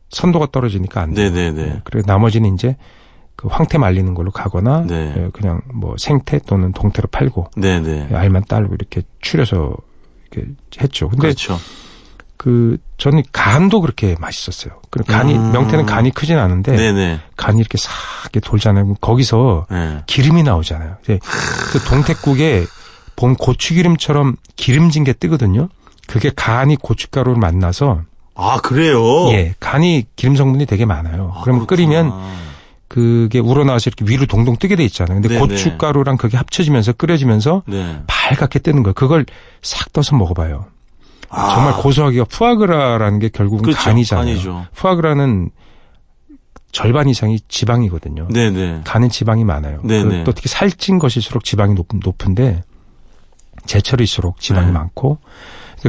선도가 0.10 0.48
떨어지니까 0.52 1.02
안 1.02 1.14
돼요. 1.14 1.30
네네네. 1.32 1.62
예, 1.62 1.82
그리고 1.84 2.06
나머지는 2.08 2.54
이제 2.56 2.76
그 3.36 3.48
황태 3.48 3.78
말리는 3.78 4.14
걸로 4.14 4.32
가거나 4.32 4.86
네. 4.88 5.14
예, 5.18 5.30
그냥 5.34 5.62
뭐 5.74 5.96
생태 5.98 6.40
또는 6.40 6.72
동태로 6.72 7.08
팔고 7.10 7.52
네네. 7.56 8.10
예, 8.12 8.16
알만 8.16 8.46
따르고 8.46 8.76
이렇게 8.76 9.02
추려서 9.22 9.76
이렇게 10.32 10.52
했죠. 10.80 11.10
근데 11.10 11.22
그렇죠. 11.22 11.58
그 12.44 12.76
저는 12.98 13.24
간도 13.32 13.80
그렇게 13.80 14.18
맛있었어요. 14.20 14.74
그 14.90 15.02
간이 15.02 15.34
음. 15.34 15.54
명태는 15.54 15.86
간이 15.86 16.12
크진 16.12 16.38
않은데 16.38 16.76
네네. 16.76 17.22
간이 17.38 17.58
이렇게 17.58 17.78
싹 17.78 17.94
이렇게 18.24 18.42
돌잖아요. 18.42 18.96
거기서 19.00 19.66
네. 19.72 20.04
기름이 20.08 20.44
나오잖아요. 20.44 20.98
이제 21.04 21.20
그 21.72 21.80
동태국에 21.80 22.66
본 23.16 23.36
고추기름처럼 23.36 24.36
기름진 24.58 25.06
게 25.06 25.14
뜨거든요. 25.14 25.70
그게 26.06 26.32
간이 26.36 26.76
고춧가루를 26.76 27.40
만나서 27.40 28.02
아, 28.36 28.60
그래요? 28.62 29.30
예 29.30 29.56
간이 29.62 30.08
기름 30.18 30.36
성분이 30.36 30.66
되게 30.66 30.84
많아요. 30.84 31.32
아, 31.34 31.42
그러면. 31.44 31.66
끓이면 31.66 32.12
그게 32.90 33.40
우러나와서 33.40 33.90
이렇게 33.90 34.04
위로 34.12 34.26
동동 34.26 34.58
뜨게 34.58 34.76
돼 34.76 34.84
있잖아요. 34.84 35.22
근데 35.22 35.30
네네. 35.30 35.40
고춧가루랑 35.40 36.18
그게 36.18 36.36
합쳐지면서 36.36 36.92
끓여지면서 36.92 37.64
네. 37.68 38.02
빨갛게 38.06 38.60
뜨는 38.60 38.84
거예요. 38.84 38.96
그걸 38.96 39.26
싹 39.62 39.94
떠서 39.94 40.18
먹어봐요. 40.18 40.73
아, 41.36 41.56
정말 41.56 41.74
고소하기가 41.78 42.26
푸아그라라는 42.26 43.20
게 43.20 43.30
결국은 43.30 43.64
그렇죠. 43.64 43.82
간이잖아요. 43.82 44.26
간이죠. 44.26 44.66
푸아그라는 44.76 45.50
절반 46.72 47.10
이상이 47.10 47.40
지방이거든요. 47.48 48.28
네네. 48.30 48.82
간은 48.84 49.10
지방이 49.10 49.44
많아요. 49.44 49.82
네네. 49.84 50.20
그또 50.20 50.32
특히 50.32 50.50
살찐 50.50 51.00
것일수록 51.00 51.44
지방이 51.44 51.76
높, 51.76 51.88
높은데 51.92 52.64
제철일수록 53.66 54.40
지방이 54.40 54.68
네. 54.68 54.72
많고 54.74 55.20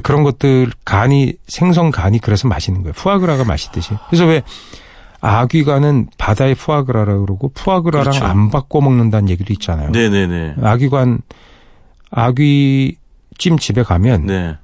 그런 0.03 0.23
것들 0.23 0.71
간이 0.85 1.35
생선 1.47 1.91
간이 1.91 2.19
그래서 2.19 2.49
맛있는 2.49 2.83
거예요. 2.83 2.93
푸아그라가 2.95 3.45
맛있듯이. 3.45 3.93
그래서 4.09 4.27
왜 4.27 4.43
아귀관은 5.21 6.09
바다의 6.19 6.55
푸아그라라 6.55 7.19
그러고 7.19 7.51
푸아그라랑 7.55 8.11
그렇죠. 8.13 8.25
안 8.27 8.51
바꿔 8.51 8.81
먹는다는 8.81 9.29
얘기도 9.31 9.53
있잖아요. 9.55 9.91
네네네. 9.91 10.57
아귀관 10.63 11.21
아귀찜 12.11 13.59
집에 13.59 13.83
가면 13.83 14.27
네. 14.27 14.57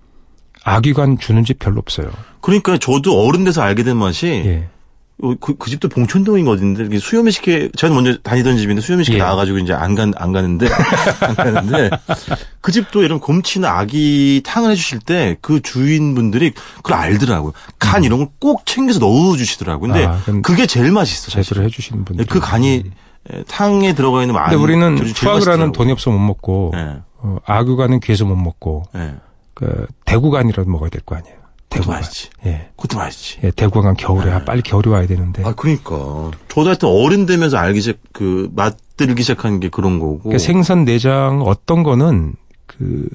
아귀관 0.65 1.19
주는 1.19 1.45
집 1.45 1.59
별로 1.59 1.79
없어요. 1.79 2.11
그러니까 2.41 2.79
저도 2.79 3.23
어른 3.25 3.45
돼서 3.45 3.63
알게 3.63 3.83
된 3.83 3.97
맛이 3.97 4.27
예. 4.27 4.69
어, 5.23 5.35
그, 5.39 5.55
그 5.57 5.69
집도 5.69 5.89
봉천동인 5.91 6.47
거 6.47 6.53
어딘데 6.53 6.81
이렇게 6.83 6.99
수요미식회 6.99 7.71
제가 7.77 7.93
먼저 7.93 8.17
다니던 8.23 8.57
집인데 8.57 8.81
수요미식회 8.81 9.17
예. 9.19 9.23
나와가지고 9.23 9.59
이제 9.59 9.75
안간안 9.75 10.33
가는데 10.33 10.67
안 11.21 11.35
가는데 11.35 11.91
그 12.63 12.73
집도 12.73 13.03
이런 13.03 13.21
곰치나 13.21 13.71
아기 13.79 14.43
탕을 14.47 14.71
해주실 14.71 15.01
때 15.01 15.37
그 15.43 15.61
주인분들이 15.61 16.53
그걸 16.77 16.95
알더라고요. 16.97 17.53
간 17.79 18.03
이런 18.05 18.19
걸 18.21 18.29
꼭 18.41 18.65
챙겨서 18.65 18.99
넣어주시더라고요. 19.01 19.93
근데 19.93 20.07
음. 20.07 20.11
아, 20.11 20.41
그게 20.43 20.67
제일 20.67 20.91
맛있어. 20.93 21.31
제대로 21.31 21.65
해주시는 21.67 22.05
분들. 22.07 22.25
그 22.27 22.41
간이 22.41 22.85
에, 23.31 23.43
탕에 23.47 23.95
들어가 23.95 24.23
있는 24.23 24.35
많은 24.35 24.49
근데 24.51 24.63
우리는 24.63 24.95
푸아그라는. 25.15 25.73
돈이 25.73 25.93
없어 25.93 26.11
못 26.11 26.19
먹고 26.19 26.73
예. 26.75 26.97
어, 27.19 27.37
아귀관은 27.45 28.01
귀해서 28.01 28.25
못 28.25 28.37
먹고 28.37 28.85
예. 28.97 29.17
그 29.61 29.87
대구간이라도 30.07 30.69
먹어야 30.71 30.91
될 30.91 31.03
거 31.03 31.15
아니에요. 31.17 31.37
대구간. 31.69 31.97
맛있지. 32.01 32.31
예. 32.47 32.71
그것도 32.77 32.99
맛있지. 32.99 33.39
예, 33.45 33.53
대구간 33.53 33.95
겨울에 33.95 34.25
네. 34.25 34.33
아, 34.33 34.45
빨리 34.45 34.61
겨울이 34.61 34.89
와야 34.91 35.07
되는데. 35.07 35.45
아, 35.45 35.53
그러니까. 35.55 36.31
저도 36.49 36.67
하여튼 36.69 36.89
어른 36.89 37.27
되면서 37.27 37.59
알기 37.59 37.81
시작, 37.81 37.99
그, 38.13 38.51
맛들기 38.57 39.23
시작한 39.23 39.61
게 39.61 39.69
그런 39.69 40.01
거고. 40.01 40.19
그러니까 40.19 40.39
생선 40.39 40.85
내장 40.85 41.43
어떤 41.43 41.85
거는 41.85 42.35
그 42.67 43.07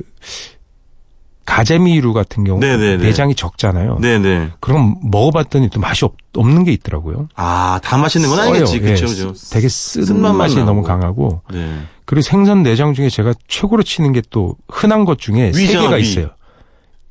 가재미류 1.45 2.13
같은 2.13 2.43
경우 2.43 2.59
네네네. 2.59 3.03
내장이 3.03 3.35
적잖아요. 3.35 3.99
네네. 3.99 4.53
그럼 4.59 4.95
먹어봤더니 5.03 5.69
또 5.69 5.79
맛이 5.79 6.03
없, 6.03 6.15
없는 6.35 6.63
게 6.63 6.71
있더라고요. 6.71 7.27
아, 7.35 7.79
다 7.83 7.97
맛있는 7.97 8.29
건 8.29 8.37
써요. 8.37 8.49
아니겠지. 8.49 8.75
예, 8.77 8.79
그쵸, 8.79 9.05
그죠. 9.05 9.33
쓰- 9.35 9.51
되게 9.51 9.69
쓴 9.69 10.05
쓴맛만 10.05 10.37
맛이. 10.37 10.55
너무 10.63 10.81
강하고 10.81 11.41
네. 11.51 11.81
그리고 12.05 12.21
생선 12.23 12.63
내장 12.63 12.93
중에 12.95 13.09
제가 13.09 13.33
최고로 13.47 13.83
치는 13.83 14.11
게 14.13 14.21
또 14.31 14.55
흔한 14.69 15.05
것 15.05 15.19
중에 15.19 15.51
세 15.53 15.63
위잖아, 15.63 15.81
개가 15.83 15.95
위. 15.97 16.01
있어요. 16.01 16.29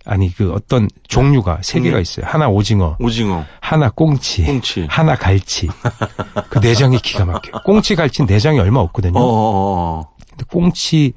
아니 0.06 0.34
그 0.34 0.52
어떤 0.52 0.88
종류가 1.08 1.60
세? 1.62 1.80
개가 1.80 1.98
있어요. 1.98 2.26
하나 2.26 2.48
오징어, 2.48 2.96
오징어, 3.00 3.44
하나 3.60 3.88
꽁치, 3.90 4.44
꽁치. 4.44 4.86
하나 4.88 5.14
갈치. 5.16 5.68
그 6.50 6.58
내장이 6.58 6.98
기가 6.98 7.24
막혀 7.24 7.50
요. 7.50 7.60
꽁치, 7.64 7.94
갈치 7.96 8.24
내장이 8.24 8.58
얼마 8.60 8.80
없거든요. 8.80 9.18
어어어. 9.18 10.08
근데 10.30 10.44
꽁치, 10.48 11.12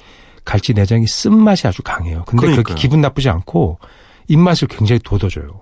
갈치 0.45 0.73
내장이 0.73 1.05
쓴맛이 1.07 1.67
아주 1.67 1.81
강해요. 1.83 2.23
근데 2.25 2.41
그렇게 2.41 2.61
그러니까요. 2.63 2.75
기분 2.75 3.01
나쁘지 3.01 3.29
않고 3.29 3.79
입맛을 4.29 4.67
굉장히 4.69 4.99
돋워줘요. 4.99 5.61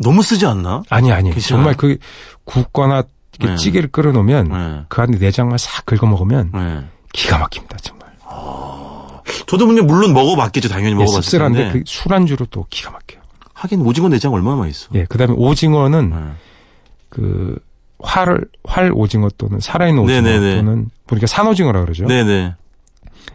너무 0.00 0.22
쓰지 0.22 0.46
않나? 0.46 0.82
아니, 0.90 1.10
아니. 1.10 1.30
괜찮아요? 1.30 1.48
정말 1.48 1.74
그 1.74 1.98
굽거나 2.44 3.02
이렇게 3.38 3.52
네. 3.52 3.56
찌개를 3.56 3.90
끓여 3.90 4.12
놓으면 4.12 4.48
네. 4.48 4.84
그 4.88 5.00
안에 5.00 5.16
내장만 5.18 5.58
싹 5.58 5.86
긁어 5.86 6.06
먹으면 6.06 6.50
네. 6.52 6.84
기가 7.12 7.38
막힙니다. 7.38 7.76
정말. 7.78 8.08
저도 9.46 9.66
물론 9.66 9.86
물론 9.86 10.12
먹어봤겠죠. 10.12 10.68
당연히 10.68 10.92
예, 10.92 10.94
먹어봤을 10.96 11.22
씁쓸한데 11.22 11.58
텐데. 11.58 11.78
그 11.78 11.84
술안주로 11.86 12.46
또 12.46 12.66
기가 12.70 12.90
막혀요. 12.90 13.20
하긴 13.54 13.80
오징어 13.82 14.08
내장 14.08 14.32
얼마나 14.32 14.56
맛있어. 14.56 14.88
예, 14.94 15.04
그다음에 15.04 15.34
오징어는 15.36 16.10
네. 16.10 16.16
그 17.08 17.58
활을 18.00 18.46
활 18.64 18.92
오징어 18.92 19.28
또는 19.36 19.58
살아있는 19.60 20.02
오징어 20.02 20.20
네네네. 20.20 20.56
또는 20.56 20.90
우리가 21.10 21.26
산오징어라 21.26 21.80
그러죠. 21.80 22.06
네네. 22.06 22.54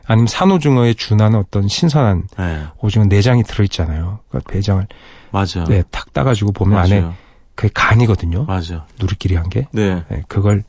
아니면 0.06 0.28
산오징어에 0.28 0.94
준하는 0.94 1.40
어떤 1.40 1.68
신선한 1.68 2.28
네. 2.38 2.64
오징어 2.80 3.06
내장이 3.06 3.44
들어있잖아요. 3.44 4.20
그러니까 4.30 4.52
배장을 4.52 4.86
맞아. 5.32 5.64
네, 5.66 5.84
탁 5.92 6.14
따가지고 6.14 6.52
보면 6.52 6.78
안에 6.78 7.02
맞아요. 7.02 7.16
그게 7.56 7.70
간이거든요. 7.74 8.46
맞아. 8.46 8.86
누리끼리 9.00 9.36
한 9.36 9.50
게. 9.50 9.68
네. 9.72 10.04
네, 10.10 10.24
그걸 10.28 10.64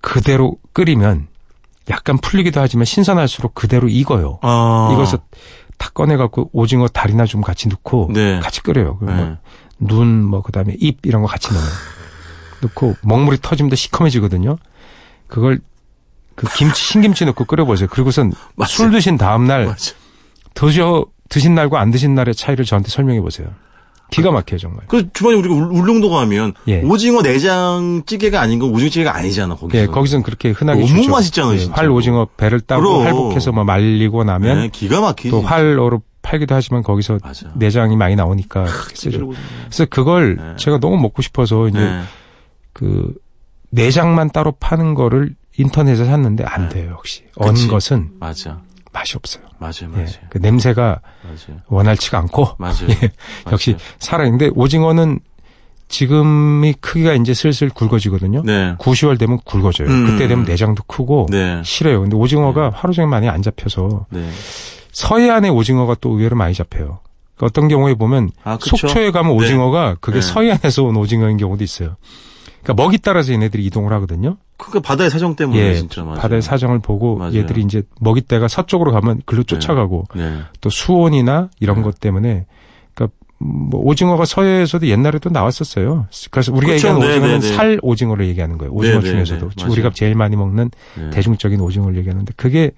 그대로 0.00 0.56
끓이면 0.72 1.28
약간 1.90 2.18
풀리기도 2.18 2.60
하지만 2.60 2.84
신선할수록 2.84 3.54
그대로 3.54 3.88
익어요. 3.88 4.38
아. 4.42 4.90
익어서 4.92 5.18
탁 5.76 5.94
꺼내갖고 5.94 6.50
오징어 6.52 6.88
다리나 6.88 7.26
좀 7.26 7.40
같이 7.40 7.68
넣고 7.68 8.10
네. 8.12 8.38
같이 8.40 8.62
끓여요. 8.62 8.98
네. 9.02 9.14
뭐 9.14 9.36
눈, 9.78 10.24
뭐, 10.24 10.42
그 10.42 10.52
다음에 10.52 10.76
입, 10.78 11.04
이런 11.04 11.22
거 11.22 11.28
같이 11.28 11.52
넣어요. 11.52 11.66
넣고, 12.62 12.96
먹물이 13.02 13.38
터지면 13.40 13.70
더 13.70 13.76
시커매지거든요. 13.76 14.56
그걸 15.26 15.60
그 16.34 16.46
김치 16.54 16.82
신김치 16.82 17.24
넣고 17.24 17.44
끓여보세요. 17.46 17.88
그리고선. 17.88 18.32
술 18.66 18.90
드신 18.90 19.16
다음 19.16 19.46
날. 19.46 19.74
드셔 20.54 21.06
드신 21.30 21.54
날과 21.54 21.80
안 21.80 21.90
드신 21.90 22.14
날의 22.14 22.34
차이를 22.34 22.64
저한테 22.64 22.90
설명해 22.90 23.20
보세요. 23.22 23.48
기가 24.10 24.30
막혀요 24.30 24.58
정말. 24.58 24.80
그 24.88 25.12
주방에 25.12 25.36
우리가 25.36 25.54
울- 25.54 25.70
울릉도 25.72 26.10
가면 26.10 26.54
예. 26.68 26.82
오징어 26.82 27.22
내장 27.22 28.02
찌개가 28.06 28.40
아닌 28.40 28.58
건 28.58 28.70
오징어 28.70 28.88
찌개가 28.90 29.14
아니잖아 29.16 29.54
거기서. 29.56 29.82
예, 29.82 29.86
거기서는 29.86 30.22
그렇게 30.22 30.50
흔하게 30.50 30.80
너무 30.82 30.94
주죠. 31.00 31.10
맛있잖아요, 31.10 31.58
예. 31.60 31.66
활 31.72 31.90
오징어 31.90 32.26
배를 32.36 32.60
따고 32.60 32.82
그럼. 32.82 33.04
활복해서 33.06 33.52
뭐 33.52 33.64
말리고 33.64 34.24
나면 34.24 34.60
네, 34.62 34.68
기가 34.72 35.00
막히지. 35.00 35.30
또 35.30 35.40
활어로 35.42 36.02
팔기도 36.22 36.54
하지만 36.54 36.82
거기서 36.82 37.18
맞아. 37.22 37.50
내장이 37.54 37.96
많이 37.96 38.14
나오니까 38.16 38.66
쓰죠. 38.94 39.30
그래서 39.64 39.86
그걸 39.88 40.36
네. 40.36 40.42
제가 40.58 40.78
너무 40.78 40.96
먹고 40.98 41.22
싶어서 41.22 41.66
이제 41.68 41.78
네. 41.78 42.00
그 42.72 43.14
내장만 43.70 44.30
따로 44.30 44.52
파는 44.52 44.94
거를 44.94 45.34
인터넷에 45.56 46.04
샀는데 46.04 46.44
안 46.44 46.68
돼요 46.68 46.90
역시 46.92 47.22
언. 47.36 47.54
것은 47.68 48.10
맞아. 48.18 48.60
맛이 48.92 49.16
없어요. 49.16 49.44
맞아요, 49.58 49.72
예, 49.82 49.86
맞아요. 49.86 50.08
그 50.30 50.38
냄새가 50.38 51.00
맞아요. 51.22 51.60
원활치가 51.68 52.18
않고 52.18 52.56
맞아요. 52.58 52.88
예, 53.02 53.10
역시. 53.52 53.76
살아있는데 53.98 54.50
오징어는 54.54 55.20
지금이 55.88 56.74
크기가 56.80 57.14
이제 57.14 57.34
슬슬 57.34 57.68
굵어지거든요. 57.68 58.42
네. 58.44 58.74
9, 58.78 58.92
10월 58.92 59.18
되면 59.18 59.38
굵어져요. 59.44 59.88
음. 59.88 60.06
그때 60.06 60.28
되면 60.28 60.44
내장도 60.44 60.84
크고 60.84 61.26
네. 61.30 61.60
실해요. 61.64 62.00
근데 62.00 62.16
오징어가 62.16 62.70
하루 62.74 62.92
종일 62.92 63.08
많이 63.08 63.28
안 63.28 63.42
잡혀서 63.42 64.06
네. 64.10 64.28
서해안의 64.92 65.50
오징어가 65.50 65.96
또 66.00 66.10
의외로 66.10 66.36
많이 66.36 66.54
잡혀요. 66.54 67.00
그러니까 67.36 67.46
어떤 67.46 67.68
경우에 67.68 67.94
보면 67.94 68.30
아? 68.44 68.56
속초에 68.60 69.10
가면 69.10 69.36
네. 69.36 69.44
오징어가 69.44 69.96
그게 70.00 70.20
네. 70.20 70.26
서해안에서 70.26 70.84
온 70.84 70.96
오징어인 70.96 71.36
경우도 71.36 71.64
있어요. 71.64 71.96
그러니까 72.62 72.82
먹이 72.82 72.98
따라서 72.98 73.32
얘네들이 73.32 73.64
이동을 73.66 73.92
하거든요. 73.94 74.36
그러니까 74.56 74.80
바다의 74.80 75.10
사정 75.10 75.34
때문에 75.34 75.58
예, 75.58 75.74
진짜 75.74 76.04
맞아요. 76.04 76.18
바다의 76.18 76.42
사정을 76.42 76.80
보고 76.80 77.16
맞아요. 77.16 77.34
얘들이 77.34 77.62
이제 77.62 77.82
먹이 78.00 78.20
때가 78.20 78.48
서쪽으로 78.48 78.92
가면 78.92 79.22
글로 79.24 79.42
쫓아가고 79.42 80.04
네. 80.14 80.40
또 80.60 80.68
수온이나 80.68 81.48
이런 81.60 81.76
네. 81.76 81.82
것 81.82 81.98
때문에 81.98 82.46
그러니까 82.94 83.16
뭐 83.38 83.80
오징어가 83.82 84.26
서해에서도 84.26 84.86
옛날에도 84.86 85.30
나왔었어요. 85.30 86.06
그래서 86.30 86.52
우리가 86.52 86.74
그쵸. 86.74 86.88
얘기하는 86.88 87.00
네, 87.00 87.12
오징어는 87.12 87.40
네, 87.40 87.48
네. 87.48 87.56
살 87.56 87.78
오징어를 87.82 88.28
얘기하는 88.28 88.58
거예요. 88.58 88.72
오징어 88.72 89.00
네, 89.00 89.00
네, 89.00 89.10
중에서도 89.10 89.50
네. 89.56 89.64
우리가 89.64 89.90
제일 89.94 90.14
많이 90.14 90.36
먹는 90.36 90.70
네. 90.98 91.10
대중적인 91.10 91.58
오징어를 91.60 91.96
얘기하는데 91.96 92.32
그게 92.36 92.72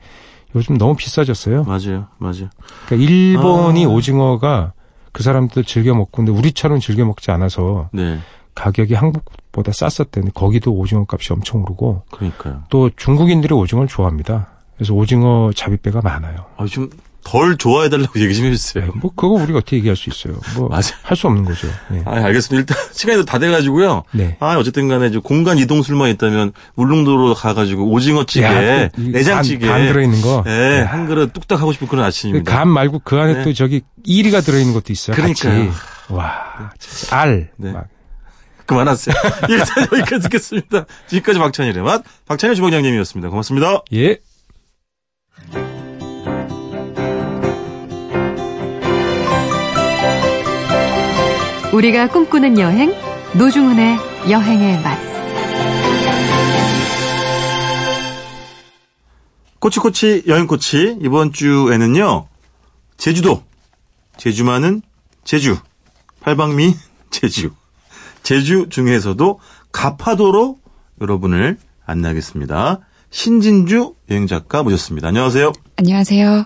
요즘 0.54 0.78
너무 0.78 0.94
비싸졌어요. 0.94 1.64
맞아요. 1.64 2.06
맞아요. 2.18 2.48
그러니까 2.86 3.10
일본이 3.10 3.86
아. 3.86 3.88
오징어가 3.88 4.74
그 5.10 5.22
사람들 5.22 5.64
즐겨 5.64 5.94
먹고 5.94 6.10
근데 6.12 6.30
우리처럼 6.30 6.78
즐겨 6.78 7.04
먹지 7.04 7.30
않아서 7.32 7.88
네. 7.92 8.18
가격이 8.54 8.94
한국보다 8.94 9.72
쌌었대는데 9.72 10.32
거기도 10.34 10.72
오징어 10.72 11.06
값이 11.10 11.32
엄청 11.32 11.62
오르고 11.62 12.04
그러니까요. 12.10 12.64
또 12.70 12.90
중국인들이 12.96 13.54
오징어를 13.54 13.88
좋아합니다. 13.88 14.48
그래서 14.76 14.94
오징어 14.94 15.50
자비배가 15.54 16.00
많아요. 16.02 16.46
아, 16.56 16.66
좀 16.66 16.90
덜 17.24 17.56
좋아해달라고 17.56 18.20
얘기 18.20 18.34
좀 18.34 18.44
네, 18.44 18.50
해주세요. 18.50 18.92
뭐 18.96 19.10
그거 19.14 19.28
우리가 19.28 19.58
어떻게 19.58 19.76
얘기할 19.76 19.96
수 19.96 20.10
있어요. 20.10 20.38
뭐할 20.56 20.82
맞아요. 20.82 21.14
수 21.14 21.26
없는 21.28 21.44
거죠. 21.44 21.68
네. 21.90 22.02
아, 22.04 22.16
알겠습니다. 22.24 22.60
일단 22.74 22.76
시간이 22.92 23.24
다 23.24 23.38
돼가지고요. 23.38 24.02
네. 24.12 24.36
아, 24.40 24.56
어쨌든 24.56 24.88
간에 24.88 25.06
이제 25.06 25.18
공간 25.18 25.58
이동술만 25.58 26.10
있다면 26.10 26.52
울릉도로 26.76 27.34
가가지고 27.34 27.90
오징어찌개, 27.90 28.44
야, 28.44 28.88
그이 28.88 29.08
내장찌개. 29.10 29.66
간, 29.66 29.78
간 29.78 29.86
들어있는 29.86 30.20
거. 30.20 30.44
예, 30.48 30.80
야, 30.80 30.86
한 30.86 31.06
그릇 31.06 31.32
뚝딱 31.32 31.60
하고 31.60 31.72
싶은 31.72 31.86
그런 31.86 32.02
그 32.02 32.08
아침입니다. 32.08 32.52
간 32.52 32.68
말고 32.68 33.00
그 33.04 33.16
안에 33.16 33.34
네. 33.34 33.44
또 33.44 33.52
저기 33.52 33.82
이리가 34.04 34.40
들어있는 34.40 34.74
것도 34.74 34.92
있어요. 34.92 35.14
그러니까요. 35.16 35.68
같이. 35.68 35.78
와, 36.12 36.72
진짜 36.78 37.16
알. 37.16 37.50
네. 37.56 37.72
막. 37.72 37.86
그만하세요. 38.72 39.14
일단 39.48 39.86
여기까지 39.92 40.20
듣겠습니다. 40.22 40.86
지금까지 41.08 41.38
박찬일의 41.38 41.82
맛, 41.82 42.02
박찬일 42.26 42.56
주방장님이었습니다. 42.56 43.28
고맙습니다. 43.28 43.82
예. 43.92 44.18
우리가 51.72 52.08
꿈꾸는 52.08 52.58
여행 52.58 52.94
노중훈의 53.34 53.98
여행의 54.30 54.82
맛. 54.82 54.98
꼬치꼬치 59.58 60.24
여행꼬치 60.26 60.98
이번 61.02 61.32
주에는요 61.32 62.26
제주도 62.96 63.44
제주만은 64.16 64.82
제주 65.22 65.56
팔방미 66.20 66.74
제주 67.10 67.52
제주 68.22 68.66
중에서도 68.68 69.40
가파도로 69.72 70.58
여러분을 71.00 71.58
안내하겠습니다 71.86 72.80
신진주 73.10 73.94
여행 74.10 74.26
작가 74.26 74.62
모셨습니다 74.62 75.08
안녕하세요 75.08 75.52
안녕하세요. 75.76 76.44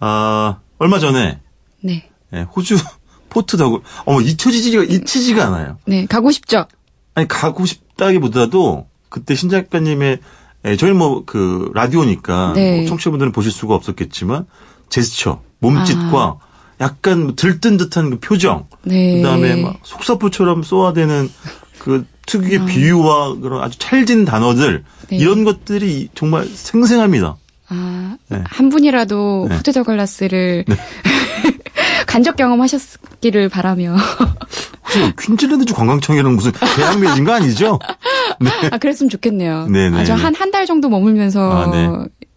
아 0.00 0.58
얼마 0.78 0.98
전에 0.98 1.40
네. 1.82 2.08
예, 2.34 2.42
호주 2.42 2.76
포트 3.30 3.56
더글 3.56 3.80
어머 4.04 4.20
잊혀지지가 4.20 4.84
잊히지가 4.84 5.46
않아요 5.46 5.78
네, 5.86 6.06
가고 6.06 6.30
싶죠? 6.30 6.66
아니 7.14 7.26
가고 7.26 7.66
싶다기보다도 7.66 8.86
그때 9.08 9.34
신 9.34 9.48
작가님의 9.48 10.18
예, 10.66 10.76
저희 10.76 10.92
뭐 10.92 11.24
그 11.24 11.70
라디오니까 11.74 12.52
네. 12.54 12.78
뭐 12.80 12.88
청취자분들은 12.88 13.32
보실 13.32 13.50
수가 13.52 13.74
없었겠지만 13.74 14.46
제스처, 14.88 15.40
몸짓과 15.60 16.38
약간 16.80 17.22
뭐 17.24 17.34
들뜬 17.34 17.76
듯한 17.76 18.10
그 18.10 18.18
표정, 18.20 18.66
네. 18.82 19.16
그다음에 19.16 19.60
막 19.62 19.78
속사포처럼 19.82 20.62
쏘아대는 20.62 21.28
그 21.78 22.06
특유의 22.26 22.66
비유와 22.66 23.36
그런 23.40 23.62
아주 23.62 23.78
찰진 23.78 24.24
단어들 24.24 24.84
네. 25.08 25.16
이런 25.16 25.44
것들이 25.44 26.08
정말 26.14 26.46
생생합니다. 26.46 27.36
아, 27.70 28.16
네. 28.28 28.42
한 28.46 28.68
분이라도 28.68 29.46
네. 29.48 29.56
포트 29.56 29.72
더 29.72 29.82
글라스를 29.82 30.64
간접 32.06 32.36
경험하셨기를 32.36 33.48
바라며. 33.48 33.96
혹시 34.84 35.12
퀸즐랜드주 35.20 35.74
관광청이라는 35.74 36.34
무슨 36.36 36.52
거 37.24 37.32
아니죠? 37.34 37.78
아, 38.70 38.78
그랬으면 38.78 39.10
좋겠네요. 39.10 39.66
네, 39.66 39.90
네, 39.90 39.98
아, 39.98 40.04
저 40.04 40.16
네. 40.16 40.22
한, 40.22 40.34
한 40.34 40.50
달 40.50 40.64
정도 40.64 40.88
머물면서, 40.88 41.52
아, 41.52 41.70
네. 41.70 41.88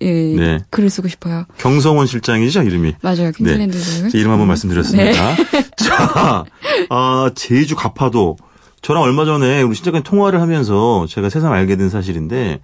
예, 0.02 0.12
네. 0.36 0.60
글을 0.70 0.90
쓰고 0.90 1.08
싶어요. 1.08 1.46
경성원 1.58 2.08
실장이죠 2.08 2.64
이름이. 2.64 2.96
맞아요, 3.02 3.32
퀸즐랜드. 3.32 4.10
제 4.10 4.18
이름 4.18 4.32
한번 4.32 4.48
말씀드렸습니다. 4.48 5.36
네. 5.36 5.70
자, 5.78 6.44
아, 6.90 7.32
제주 7.36 7.76
가파도. 7.76 8.38
저랑 8.82 9.04
얼마 9.04 9.26
전에 9.26 9.62
우리 9.62 9.76
신작가님 9.76 10.04
통화를 10.04 10.42
하면서 10.42 11.06
제가 11.08 11.30
새삼 11.30 11.52
알게 11.54 11.76
된 11.76 11.90
사실인데, 11.90 12.62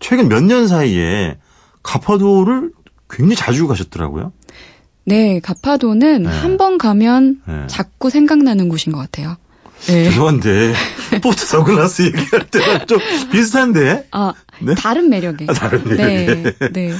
최근 0.00 0.28
몇 0.28 0.42
년 0.42 0.66
사이에 0.66 1.38
가파도를 1.84 2.72
굉장히 3.08 3.36
자주 3.36 3.68
가셨더라고요. 3.68 4.32
네, 5.06 5.38
가파도는 5.40 6.22
네. 6.24 6.28
한번 6.28 6.78
가면 6.78 7.42
네. 7.46 7.66
자꾸 7.68 8.10
생각나는 8.10 8.68
곳인 8.68 8.92
것 8.92 8.98
같아요. 8.98 9.36
네. 9.86 10.04
죄송한데, 10.04 10.72
포트 11.22 11.44
서글라스 11.46 12.02
얘기할 12.02 12.46
때랑 12.50 12.86
좀 12.86 12.98
비슷한데, 13.30 14.08
아, 14.12 14.32
네? 14.60 14.74
다른 14.74 15.10
매력에. 15.10 15.46
아, 15.48 15.52
다른 15.52 15.84
네, 15.84 15.94
매력에. 15.96 16.54
네. 16.72 16.92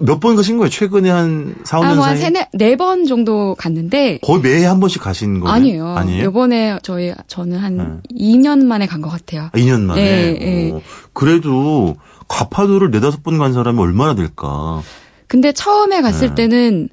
몇 0.00 0.20
번 0.20 0.36
가신 0.36 0.56
거예요? 0.56 0.70
최근에 0.70 1.10
한 1.10 1.54
4, 1.64 1.78
5년 1.80 1.84
아, 1.84 1.94
뭐, 1.94 2.04
한 2.06 2.16
사이에? 2.16 2.26
세네, 2.30 2.48
네 2.54 2.76
번 2.76 3.06
정도 3.06 3.54
갔는데, 3.56 4.18
거의 4.22 4.40
매해 4.40 4.64
한 4.64 4.80
번씩 4.80 5.02
가신 5.02 5.38
거예요? 5.40 5.54
아니에요. 5.54 5.88
아니에요? 5.96 6.24
요번에 6.24 6.78
저희, 6.82 7.12
저는 7.28 7.58
한 7.58 8.00
네. 8.10 8.16
2년 8.18 8.64
만에 8.64 8.86
간 8.86 9.02
것 9.02 9.10
같아요. 9.10 9.50
2년 9.54 9.82
만에. 9.82 10.02
네, 10.02 10.38
네. 10.38 10.70
어, 10.72 10.80
그래도 11.12 11.96
가파도를 12.28 12.90
네다섯 12.90 13.22
번 13.22 13.38
간 13.38 13.52
사람이 13.52 13.78
얼마나 13.78 14.14
될까? 14.14 14.82
근데 15.28 15.52
처음에 15.52 16.00
갔을 16.02 16.28
네. 16.30 16.34
때는, 16.34 16.88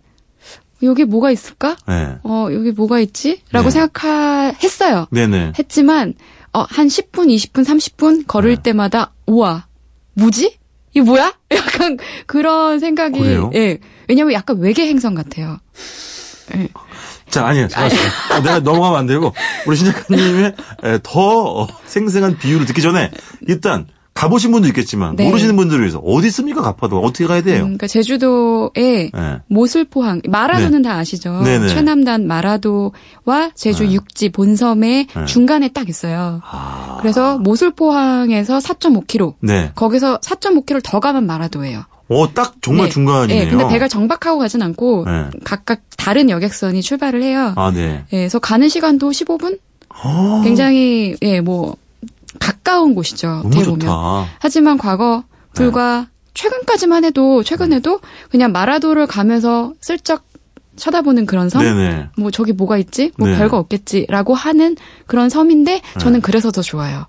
여기 0.84 1.06
뭐가 1.06 1.32
있을까? 1.32 1.76
네. 1.88 2.18
어, 2.24 2.48
여기 2.52 2.72
뭐가 2.72 3.00
있지? 3.00 3.42
라고 3.52 3.70
네. 3.70 3.72
생각했어요. 3.72 5.08
네네. 5.12 5.54
했지만, 5.58 6.14
어, 6.52 6.66
한 6.70 6.88
10분, 6.88 7.28
20분, 7.28 7.66
30분 7.66 8.26
걸을 8.28 8.58
네. 8.58 8.62
때마다, 8.62 9.14
우와, 9.26 9.68
뭐지? 10.14 10.58
이게 10.92 11.02
뭐야? 11.02 11.34
약간 11.52 11.98
그런 12.26 12.80
생각이, 12.80 13.20
그래요? 13.20 13.52
예. 13.56 13.80
왜냐면 14.08 14.34
약간 14.34 14.60
외계 14.60 14.88
행성 14.88 15.16
같아요. 15.16 15.60
자, 17.30 17.48
아니에요. 17.48 17.68
어, 18.32 18.40
내가 18.42 18.60
넘어가면 18.60 19.00
안 19.00 19.08
되고, 19.08 19.34
우리 19.66 19.76
신 19.76 19.88
작가님의 19.92 20.56
에, 20.84 21.00
더 21.02 21.62
어, 21.62 21.68
생생한 21.86 22.38
비유를 22.38 22.66
듣기 22.68 22.82
전에, 22.82 23.10
일단, 23.48 23.88
가보신 24.14 24.52
분도 24.52 24.68
있겠지만, 24.68 25.16
네. 25.16 25.26
모르시는 25.28 25.56
분들을 25.56 25.82
위해서, 25.82 26.00
어디 26.00 26.28
있습니까, 26.28 26.62
가파도? 26.62 27.00
어떻게 27.00 27.26
가야 27.26 27.42
돼요? 27.42 27.62
음, 27.62 27.62
그러니까 27.64 27.88
제주도에 27.88 29.10
네. 29.12 29.40
모슬포항, 29.48 30.22
마라도는 30.28 30.84
다 30.84 30.98
아시죠? 30.98 31.42
네네. 31.44 31.68
최남단 31.70 32.28
마라도와 32.28 33.52
제주 33.56 33.84
네. 33.84 33.94
육지 33.94 34.30
본섬의 34.30 35.08
네. 35.08 35.26
중간에 35.26 35.70
딱 35.70 35.90
있어요. 35.90 36.42
아, 36.46 36.98
그래서 37.02 37.38
모슬포항에서 37.40 38.60
4.5km, 38.60 39.34
네. 39.42 39.72
거기서 39.76 40.20
4.5km를 40.20 40.82
더 40.84 41.00
가면 41.00 41.26
마라도예요. 41.26 41.86
어, 42.10 42.34
딱 42.34 42.56
정말 42.62 42.88
네. 42.88 42.92
중간이네요. 42.92 43.46
네, 43.46 43.50
근데 43.50 43.68
배가 43.68 43.88
정박하고 43.88 44.38
가진 44.38 44.62
않고 44.62 45.06
네. 45.06 45.30
각각 45.44 45.82
다른 45.98 46.30
여객선이 46.30 46.82
출발을 46.82 47.24
해요. 47.24 47.54
아, 47.56 47.72
네. 47.72 48.04
예, 48.14 48.18
그래서 48.18 48.40
가는 48.40 48.70
시간도 48.70 49.10
15분? 49.10 49.58
아, 49.90 50.42
굉장히 50.44 51.16
예, 51.22 51.40
뭐 51.40 51.76
가까운 52.40 52.96
곳이죠. 52.96 53.28
너무 53.28 53.48
어떻게 53.48 53.64
보면. 53.66 53.80
좋다. 53.82 54.28
하지만 54.40 54.78
과거 54.78 55.24
불과 55.54 56.08
최근까지만 56.34 57.06
해도 57.06 57.44
최근에도 57.44 58.00
그냥 58.30 58.52
마라도를 58.52 59.08
가면서 59.08 59.74
슬쩍 59.82 60.24
쳐다보는 60.76 61.28
그런 61.28 61.50
섬. 61.50 61.62
네네. 61.64 62.10
뭐 62.18 62.32
저기 62.32 62.52
뭐가 62.52 62.78
있지? 62.78 63.12
뭐 63.18 63.28
네. 63.28 63.38
별거 63.38 63.58
없겠지라고 63.58 64.34
하는 64.34 64.76
그런 65.06 65.30
섬인데 65.30 65.82
저는 66.00 66.22
그래서 66.22 66.52
더 66.52 66.62
좋아요. 66.62 67.06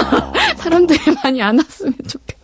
사람들이 0.56 0.98
많이 1.22 1.42
안 1.42 1.58
왔으면 1.58 1.94
좋겠. 2.08 2.38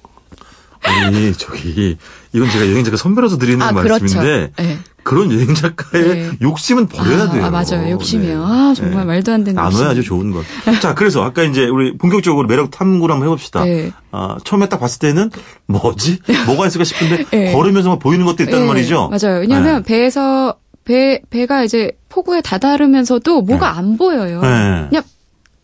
아니 0.83 1.33
저기 1.35 1.97
이건 2.33 2.51
제가 2.51 2.68
여행 2.70 2.85
작가 2.85 2.97
선배로서 2.97 3.39
드리는 3.39 3.61
아 3.62 3.72
그렇죠. 3.72 4.05
말씀인데 4.05 4.53
네. 4.57 4.79
그런 5.09 5.32
여행 5.32 5.54
작가의 5.54 6.04
네. 6.04 6.30
욕심은 6.42 6.86
버려야 6.86 7.22
아, 7.22 7.30
돼요. 7.30 7.46
아, 7.46 7.50
맞아요. 7.50 7.90
욕심이에요. 7.92 8.38
네. 8.38 8.44
아 8.44 8.74
정말 8.76 8.98
네. 8.98 9.04
말도 9.06 9.32
안 9.32 9.42
되는 9.42 9.54
나눠야 9.54 9.88
아주 9.88 10.00
욕심. 10.00 10.02
좋은 10.02 10.32
것. 10.32 10.44
자, 10.82 10.94
그래서 10.94 11.22
아까 11.22 11.44
이제 11.44 11.66
우리 11.66 11.96
본격적으로 11.96 12.46
매력 12.46 12.70
탐구를 12.70 13.14
한번 13.14 13.28
해봅시다. 13.28 13.64
네. 13.64 13.90
아, 14.11 14.36
처음에 14.44 14.68
딱 14.68 14.78
봤을 14.80 14.98
때는 14.98 15.30
뭐지? 15.64 16.18
뭐가 16.44 16.66
있을까 16.66 16.84
싶은데 16.84 17.24
네. 17.32 17.52
걸으면서 17.52 17.88
막 17.88 18.00
보이는 18.00 18.26
것도 18.26 18.42
있다는 18.42 18.61
네, 18.61 18.66
말이죠. 18.66 19.09
맞아요. 19.09 19.40
왜냐하면 19.40 19.82
배에서 19.82 20.59
배 20.84 21.22
배가 21.30 21.64
이제 21.64 21.92
폭우에 22.11 22.42
다다르면서도 22.42 23.40
뭐가 23.40 23.78
안 23.78 23.96
보여요. 23.96 24.42
네. 24.42 24.86
그냥 24.90 25.02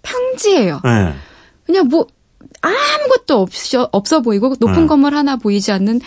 평지예요. 0.00 0.80
네. 0.84 1.12
그냥 1.66 1.88
뭐 1.88 2.06
아무것도 2.62 3.42
없어 3.42 3.90
없어 3.92 4.22
보이고 4.22 4.54
높은 4.58 4.82
네. 4.82 4.86
건물 4.86 5.14
하나 5.14 5.36
보이지 5.36 5.70
않는 5.70 6.00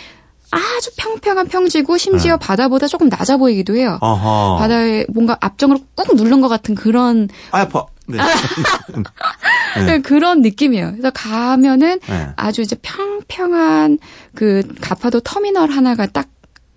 아주 0.50 0.90
평평한 0.96 1.48
평지고 1.48 1.98
심지어 1.98 2.36
네. 2.36 2.46
바다보다 2.46 2.86
조금 2.86 3.08
낮아 3.08 3.36
보이기도 3.36 3.76
해요. 3.76 3.98
아하. 4.00 4.56
바다에 4.58 5.04
뭔가 5.08 5.36
앞정으로 5.40 5.80
꾹 5.94 6.14
누른 6.16 6.40
것 6.40 6.48
같은 6.48 6.74
그런 6.74 7.28
아, 7.50 7.60
아파. 7.60 7.86
네. 8.06 8.18
네, 9.84 10.00
그런 10.00 10.40
느낌이에요. 10.40 10.92
그래서 10.92 11.10
가면은 11.10 12.00
네. 12.06 12.28
아주 12.36 12.62
이제 12.62 12.76
평평한 12.80 13.98
그 14.34 14.62
가파도 14.80 15.20
터미널 15.20 15.70
하나가 15.70 16.06
딱 16.06 16.28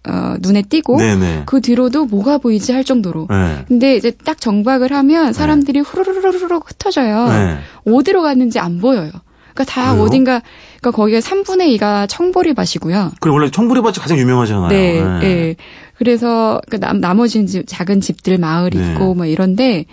어, 0.07 0.35
눈에 0.39 0.63
띄고 0.63 0.97
네네. 0.97 1.43
그 1.45 1.61
뒤로도 1.61 2.05
뭐가 2.05 2.39
보이지 2.39 2.71
할 2.71 2.83
정도로. 2.83 3.27
네. 3.29 3.65
근데 3.67 3.95
이제 3.95 4.11
딱 4.11 4.41
정박을 4.41 4.91
하면 4.91 5.31
사람들이 5.31 5.79
후루루루루루 5.79 6.61
흩어져요. 6.65 7.27
네. 7.27 7.57
어디로 7.85 8.23
갔는지 8.23 8.59
안 8.59 8.79
보여요. 8.79 9.11
그러니까 9.53 9.63
다 9.65 9.91
그래요? 9.91 10.03
어딘가 10.03 10.41
그러니까 10.79 10.91
거기에 10.91 11.19
3분의 11.19 11.77
2가 11.77 12.07
청보리밭이고요. 12.09 13.11
그리고 13.19 13.37
원래 13.37 13.51
청보리밭이 13.51 13.95
가장 13.95 14.17
유명하잖아요. 14.17 14.67
네, 14.69 15.01
네. 15.19 15.55
그래서 15.97 16.59
그 16.69 16.79
남, 16.79 16.99
나머지는 16.99 17.47
집, 17.47 17.63
작은 17.67 18.01
집들 18.01 18.37
마을이 18.37 18.77
네. 18.77 18.91
있고 18.91 19.13
뭐 19.13 19.25
이런데 19.25 19.85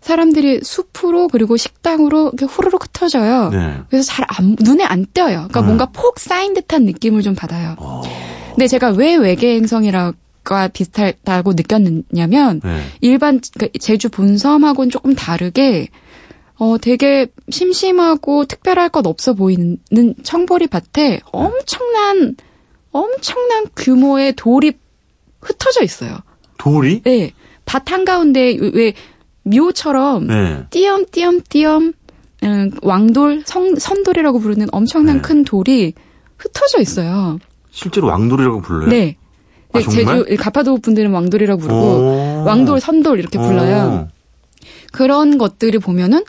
사람들이 0.00 0.60
숲으로 0.62 1.28
그리고 1.28 1.56
식당으로 1.56 2.28
이렇게 2.28 2.44
후루룩 2.44 2.84
흩어져요. 2.84 3.50
네. 3.50 3.78
그래서 3.90 4.06
잘 4.06 4.24
안, 4.28 4.56
눈에 4.60 4.84
안 4.84 5.06
띄어요. 5.12 5.48
그러니까 5.48 5.60
네. 5.60 5.66
뭔가 5.66 5.86
폭 5.86 6.20
쌓인 6.20 6.54
듯한 6.54 6.84
느낌을 6.84 7.22
좀 7.22 7.34
받아요. 7.34 7.74
어. 7.78 8.02
근데 8.50 8.68
제가 8.68 8.90
왜 8.90 9.16
외계 9.16 9.56
행성이라고 9.56 10.16
비슷하다고 10.72 11.54
느꼈냐면 11.54 12.60
네. 12.62 12.82
일반 13.00 13.40
그러니까 13.54 13.78
제주 13.80 14.08
본섬하고는 14.08 14.90
조금 14.90 15.14
다르게 15.14 15.88
어 16.58 16.78
되게 16.78 17.26
심심하고 17.50 18.46
특별할 18.46 18.88
것 18.88 19.06
없어 19.06 19.34
보이는 19.34 19.78
청보리 20.22 20.68
밭에 20.68 21.20
엄청난 21.32 22.36
엄청난 22.90 23.66
규모의 23.76 24.32
돌이 24.34 24.72
흩어져 25.40 25.82
있어요. 25.82 26.18
돌이? 26.58 27.02
네. 27.02 27.32
밭 27.66 27.90
한가운데 27.92 28.56
왜 28.72 28.94
미호처럼 29.42 30.26
네. 30.28 30.64
띄엄띄엄띄엄 30.70 31.92
음, 32.42 32.70
왕돌 32.82 33.42
성, 33.44 33.74
선돌이라고 33.74 34.38
부르는 34.38 34.68
엄청난 34.72 35.16
네. 35.16 35.22
큰 35.22 35.44
돌이 35.44 35.94
흩어져 36.38 36.80
있어요. 36.80 37.38
실제로 37.70 38.06
왕돌이라고 38.08 38.62
불러요? 38.62 38.88
네. 38.88 39.16
아, 39.72 39.80
네? 39.80 39.84
제주 39.84 40.24
가파도 40.38 40.78
분들은 40.78 41.10
왕돌이라고 41.10 41.60
부르고 41.60 41.80
오. 41.80 42.44
왕돌, 42.46 42.80
선돌 42.80 43.18
이렇게 43.18 43.38
불러요. 43.38 44.08
그런 44.92 45.36
것들을 45.38 45.78
보면은 45.80 46.24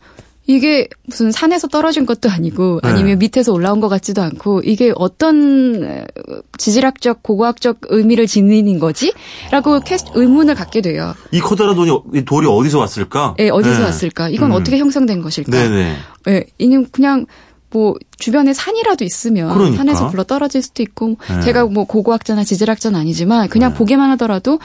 이게 0.50 0.88
무슨 1.06 1.30
산에서 1.32 1.68
떨어진 1.68 2.06
것도 2.06 2.30
아니고 2.30 2.80
네. 2.82 2.90
아니면 2.90 3.20
밑에서 3.20 3.52
올라온 3.52 3.82
것 3.82 3.90
같지도 3.90 4.22
않고 4.22 4.62
이게 4.64 4.94
어떤 4.96 5.84
어, 5.84 6.36
지질학적 6.58 7.22
고고학적 7.22 7.80
의미를 7.90 8.28
지니는 8.28 8.80
거지? 8.80 9.14
라고 9.52 9.82
캐스- 9.82 10.06
의문을 10.16 10.56
갖게 10.56 10.80
돼요. 10.80 11.14
이 11.32 11.42
커다란 11.42 11.76
돈이, 11.76 11.92
이 12.16 12.24
돌이 12.24 12.48
어디서 12.48 12.80
왔을까? 12.80 13.36
예, 13.40 13.50
어디서 13.50 13.80
네. 13.80 13.84
왔을까? 13.84 14.30
이건 14.30 14.52
음. 14.52 14.56
어떻게 14.56 14.78
형성된 14.78 15.22
것일까? 15.22 15.52
네네. 15.52 15.96
예, 16.30 16.44
이는 16.60 16.88
그냥 16.92 17.26
뭐 17.70 17.96
주변에 18.18 18.54
산이라도 18.54 19.04
있으면 19.04 19.54
그러니까. 19.54 19.78
산에서 19.78 20.08
불러 20.10 20.24
떨어질 20.24 20.62
수도 20.62 20.82
있고 20.82 21.18
네. 21.30 21.42
제가 21.42 21.66
뭐 21.66 21.84
고고학자나 21.84 22.46
지질학자는 22.46 22.98
아니지만 22.98 23.50
그냥 23.50 23.74
네. 23.74 23.78
보기만 23.78 24.10
하더라도 24.12 24.60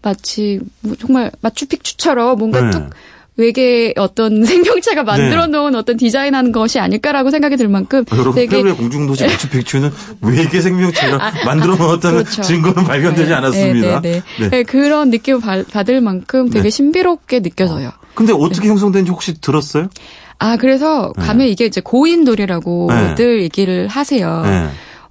마치 0.00 0.58
뭐 0.80 0.96
정말 0.96 1.30
마추픽추처럼 1.42 2.38
뭔가 2.38 2.62
네. 2.62 2.70
뚝 3.38 3.42
외계 3.42 3.94
어떤 3.96 4.42
생명체가 4.44 5.04
만들어 5.04 5.46
놓은 5.46 5.74
어떤 5.76 5.96
디자인하는 5.96 6.50
것이 6.52 6.78
아닐까라고 6.80 7.30
생각이 7.30 7.56
들 7.56 7.68
만큼 7.68 8.04
아, 8.10 8.16
여러분 8.16 8.34
되게 8.34 8.56
페루의 8.56 8.74
공중도시 8.76 9.24
마추 9.24 9.48
픽추는 9.48 9.90
외계 10.22 10.60
생명체가 10.60 11.32
만들어 11.46 11.76
놓았다는 11.76 12.24
그렇죠. 12.24 12.42
증거는 12.42 12.84
발견되지 12.84 13.28
네, 13.28 13.34
않았습니다. 13.34 14.00
네, 14.00 14.12
네, 14.12 14.22
네. 14.40 14.50
네, 14.50 14.62
그런 14.64 15.10
느낌을 15.10 15.40
받- 15.40 15.68
받을 15.70 16.00
만큼 16.00 16.50
되게 16.50 16.64
네. 16.64 16.70
신비롭게 16.70 17.40
느껴져요. 17.40 17.90
근데 18.14 18.32
어떻게 18.32 18.68
형성된지 18.68 19.10
혹시 19.10 19.40
들었어요? 19.40 19.88
아 20.40 20.56
그래서 20.56 21.12
네. 21.16 21.24
가면 21.24 21.46
이게 21.48 21.66
이제 21.66 21.80
고인돌이라고들 21.80 23.42
얘기를 23.42 23.86
하세요. 23.88 24.42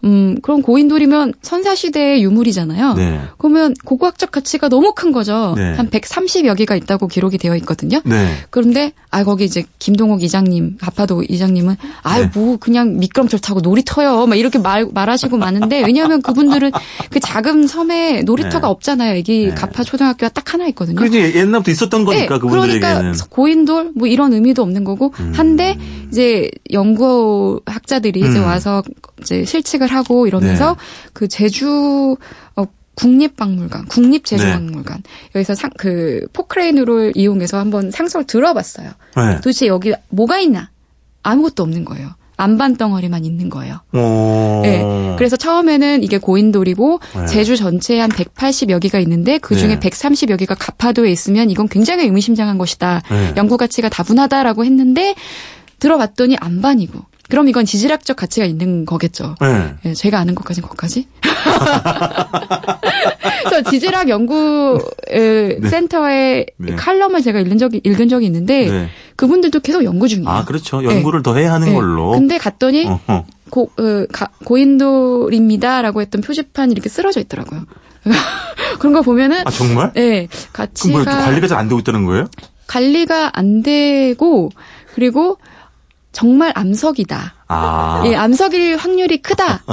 네. 0.08 0.14
음, 0.14 0.38
그럼 0.42 0.62
고인돌이면 0.62 1.34
선사시대의 1.42 2.24
유물이잖아요. 2.24 2.94
네. 2.94 3.22
그러면 3.38 3.74
고고학적 3.86 4.32
가치가 4.32 4.70
너무 4.70 4.94
큰 4.96 5.12
거죠. 5.12 5.54
네. 5.58 5.74
한 5.76 5.90
130여 5.90 6.56
개가 6.58 6.76
있다고 6.76 7.08
기록이 7.08 7.38
되어 7.38 7.56
있거든요. 7.58 8.00
네. 8.06 8.32
그런데 8.50 8.94
아 9.10 9.24
거기 9.24 9.46
이제 9.46 9.64
김동욱 9.80 10.24
이장님, 10.24 10.78
가파도 10.80 11.24
이장님은 11.24 11.76
아유 12.04 12.24
네. 12.24 12.32
뭐 12.34 12.58
그냥 12.58 12.98
미끄럼틀 12.98 13.40
타고 13.40 13.62
놀이터요. 13.62 14.26
막 14.28 14.36
이렇게 14.36 14.60
말 14.60 14.88
말하시고 14.92 15.38
마는데 15.38 15.84
왜냐하면 15.84 16.22
그분들은 16.22 16.72
그 17.10 17.20
작은 17.20 17.68
섬에 17.68 18.22
놀이터가 18.24 18.62
네. 18.62 18.68
없잖아요. 18.68 19.18
여기 19.18 19.48
네. 19.48 19.56
가파 19.56 19.84
초등학교가 19.84 20.30
딱 20.30 20.54
하나 20.54 20.68
있거든요. 20.68 20.98
그지 20.98 21.34
옛날부터 21.36 21.72
있었던 21.72 22.06
거니까 22.06 22.36
네, 22.36 22.40
그분들에게는. 22.40 22.80
그러니까 22.80 23.26
고인돌 23.30 23.92
뭐 23.96 24.08
이런 24.08 24.34
의미도 24.34 24.62
없는 24.62 24.84
거고 24.84 25.14
음. 25.20 25.34
한데 25.36 25.78
이제 26.12 26.50
연구학자들이 26.72 28.20
이제 28.20 28.40
음. 28.40 28.46
와서 28.46 28.84
이제 29.22 29.46
실측을 29.46 29.88
하고 29.98 30.28
이러면서 30.28 30.70
네. 30.74 31.10
그 31.14 31.28
제주 31.28 32.16
어, 32.56 32.66
국립박물관, 32.96 33.86
국립제주박물관 33.88 35.04
여기서 35.36 35.56
상, 35.56 35.70
그 35.78 36.26
포크레인으로 36.34 37.12
이용해서 37.16 37.60
한번 37.60 37.92
상설 37.92 38.26
들어봤어요. 38.26 38.92
네. 39.16 39.36
도대체 39.36 39.68
여기 39.68 39.94
뭐가 40.10 40.40
있나? 40.40 40.70
아무것도 41.24 41.64
없는 41.64 41.86
거예요. 41.86 42.10
안반 42.38 42.78
덩어리만 42.78 43.26
있는 43.26 43.50
거예요. 43.50 43.80
어. 43.94 44.62
네. 44.64 45.16
그래서 45.18 45.36
처음에는 45.36 46.04
이게 46.04 46.20
고인돌이고 46.20 47.00
네. 47.16 47.26
제주 47.26 47.58
전체에 47.58 48.00
한 48.00 48.12
180여 48.12 48.80
개가 48.80 49.00
있는데 49.00 49.40
그 49.40 49.56
중에 49.56 49.80
네. 49.80 49.90
130여 49.90 50.38
개가 50.38 50.54
가파도에 50.54 51.10
있으면 51.12 51.50
이건 51.50 51.68
굉장히 51.68 52.04
의미심장한 52.06 52.60
것이다. 52.60 53.02
네. 53.10 53.34
연구 53.38 53.58
가치가 53.58 53.90
다분하다라고 53.90 54.66
했는데 54.66 55.16
들어봤더니 55.80 56.38
안반이고. 56.40 57.00
그럼 57.30 57.50
이건 57.50 57.66
지질학적 57.66 58.16
가치가 58.16 58.46
있는 58.46 58.86
거겠죠. 58.86 59.36
네. 59.42 59.74
예, 59.86 59.94
제가 59.94 60.20
아는 60.20 60.34
것까진 60.36 60.64
거기까지. 60.64 61.08
그래서 63.44 63.70
지질학 63.70 64.10
연구 64.10 64.80
에, 65.10 65.60
센터의 65.68 66.48
네. 66.58 66.76
칼럼을 66.76 67.22
제가 67.22 67.40
읽은 67.40 67.58
적이 67.58 67.82
읽은 67.84 68.10
적이 68.10 68.26
있는데 68.28 68.70
네. 68.72 68.90
그분들도 69.16 69.60
계속 69.60 69.84
연구 69.84 70.08
중이에요. 70.08 70.30
아, 70.30 70.46
그렇죠. 70.46 70.84
연구를 70.84 71.24
더 71.24 71.36
해야 71.36 71.54
하는 71.54 71.68
네. 71.70 71.74
걸로. 71.74 72.12
근데 72.12 72.38
갔더니 72.38 72.88
어허. 72.88 73.26
고, 73.50 73.72
어, 73.78 74.06
가- 74.12 74.30
고인돌입니다라고 74.44 76.02
했던 76.02 76.22
표지판이 76.22 76.72
이렇게 76.72 76.90
쓰러져 76.90 77.20
있더라고요. 77.22 77.64
그런 78.80 78.94
거 78.94 79.02
보면은 79.02 79.42
아, 79.46 79.50
정말? 79.52 79.92
네, 79.94 80.28
가치가 80.54 80.98
뭐 80.98 81.04
관리가 81.06 81.48
잘 81.48 81.58
안 81.58 81.68
되고 81.68 81.80
있다는 81.80 82.06
거예요? 82.06 82.28
관리가 82.68 83.32
안 83.34 83.64
되고 83.64 84.50
그리고 84.94 85.38
정말 86.18 86.52
암석이다. 86.56 87.36
아. 87.48 88.04
예, 88.08 88.16
암석일 88.16 88.78
확률이 88.78 89.22
크다. 89.22 89.64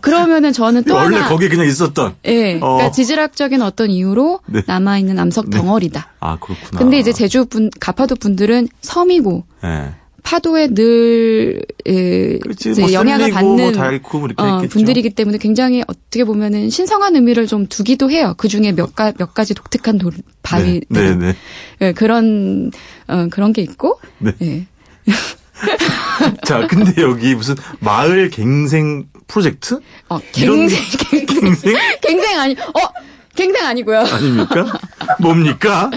그러면은 0.00 0.54
저는 0.54 0.84
또 0.84 0.94
원래 0.94 1.18
하나 1.18 1.28
거기에 1.28 1.50
그냥 1.50 1.66
있었던. 1.66 2.14
예, 2.24 2.58
그러니까 2.58 2.86
어. 2.86 2.90
지질학적인 2.90 3.60
어떤 3.60 3.90
이유로 3.90 4.40
네. 4.46 4.62
남아 4.66 4.96
있는 4.96 5.18
암석 5.18 5.50
덩어리다. 5.50 6.12
아, 6.18 6.38
그렇구나. 6.38 6.78
근데 6.78 6.98
이제 6.98 7.12
제주 7.12 7.44
분 7.44 7.68
가파도 7.78 8.16
분들은 8.16 8.68
섬이고 8.80 9.44
네. 9.62 9.90
파도에 10.22 10.68
늘. 10.68 11.60
이제 11.84 12.80
뭐 12.80 12.92
영향을 12.94 13.32
받는 13.32 13.72
뭐뭐 13.74 14.32
어. 14.38 14.62
분들이기 14.62 15.10
때문에 15.10 15.36
굉장히 15.36 15.82
어떻게 15.86 16.24
보면은 16.24 16.70
신성한 16.70 17.16
의미를 17.16 17.46
좀 17.46 17.66
두기도 17.66 18.10
해요. 18.10 18.34
그 18.38 18.48
중에 18.48 18.72
몇, 18.72 18.94
가, 18.94 19.12
몇 19.18 19.34
가지 19.34 19.52
독특한 19.52 19.98
돌, 19.98 20.12
바위 20.42 20.80
네, 20.88 21.10
네, 21.10 21.14
네. 21.16 21.34
예, 21.82 21.92
그런 21.92 22.70
어, 23.08 23.26
그런 23.30 23.52
게 23.52 23.60
있고 23.60 24.00
네. 24.18 24.32
예. 24.40 24.66
자, 26.44 26.66
근데 26.66 27.02
여기 27.02 27.34
무슨 27.34 27.56
마을 27.80 28.30
갱생 28.30 29.06
프로젝트? 29.26 29.80
어, 30.08 30.18
이런 30.36 30.68
갱생, 30.68 31.26
갱생, 31.26 31.40
갱생? 31.40 31.76
갱생 32.00 32.38
아니, 32.40 32.52
어, 32.54 32.92
갱생 33.34 33.64
아니고요. 33.64 34.00
아닙니까? 34.00 34.78
뭡니까? 35.18 35.90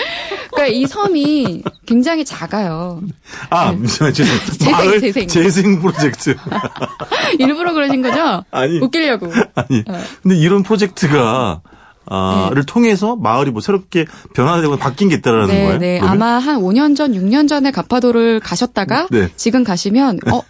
그러니까 0.52 0.68
이 0.68 0.88
섬이 0.88 1.64
굉장히 1.86 2.24
작아요. 2.24 3.02
아, 3.50 3.72
무슨 3.74 4.14
죄송. 4.14 4.38
재생, 4.58 4.72
마을 4.72 5.02
재생. 5.02 5.28
재생 5.28 5.82
프로젝트. 5.82 6.36
일부러 7.40 7.74
그러신 7.74 8.02
거죠? 8.02 8.44
아니. 8.52 8.80
웃기려고. 8.80 9.32
아니. 9.56 9.84
어. 9.88 10.04
근데 10.24 10.38
이런 10.38 10.64
프로젝트가 10.64 11.62
아, 12.08 12.48
네. 12.50 12.56
를 12.56 12.66
통해서 12.66 13.16
마을이 13.16 13.52
뭐 13.52 13.62
새롭게 13.62 14.06
변화되고 14.34 14.78
바뀐 14.78 15.10
게 15.10 15.16
있다라는 15.16 15.48
네, 15.48 15.64
거예요? 15.66 15.80
네. 15.80 16.00
그러면? 16.00 16.22
아마 16.22 16.40
한 16.40 16.62
5년 16.62 16.96
전, 16.96 17.14
6년 17.14 17.48
전에 17.48 17.72
가파도를 17.72 18.40
가셨다가 18.40 19.08
네. 19.12 19.30
지금 19.36 19.64
가시면 19.64 20.20
어 20.32 20.42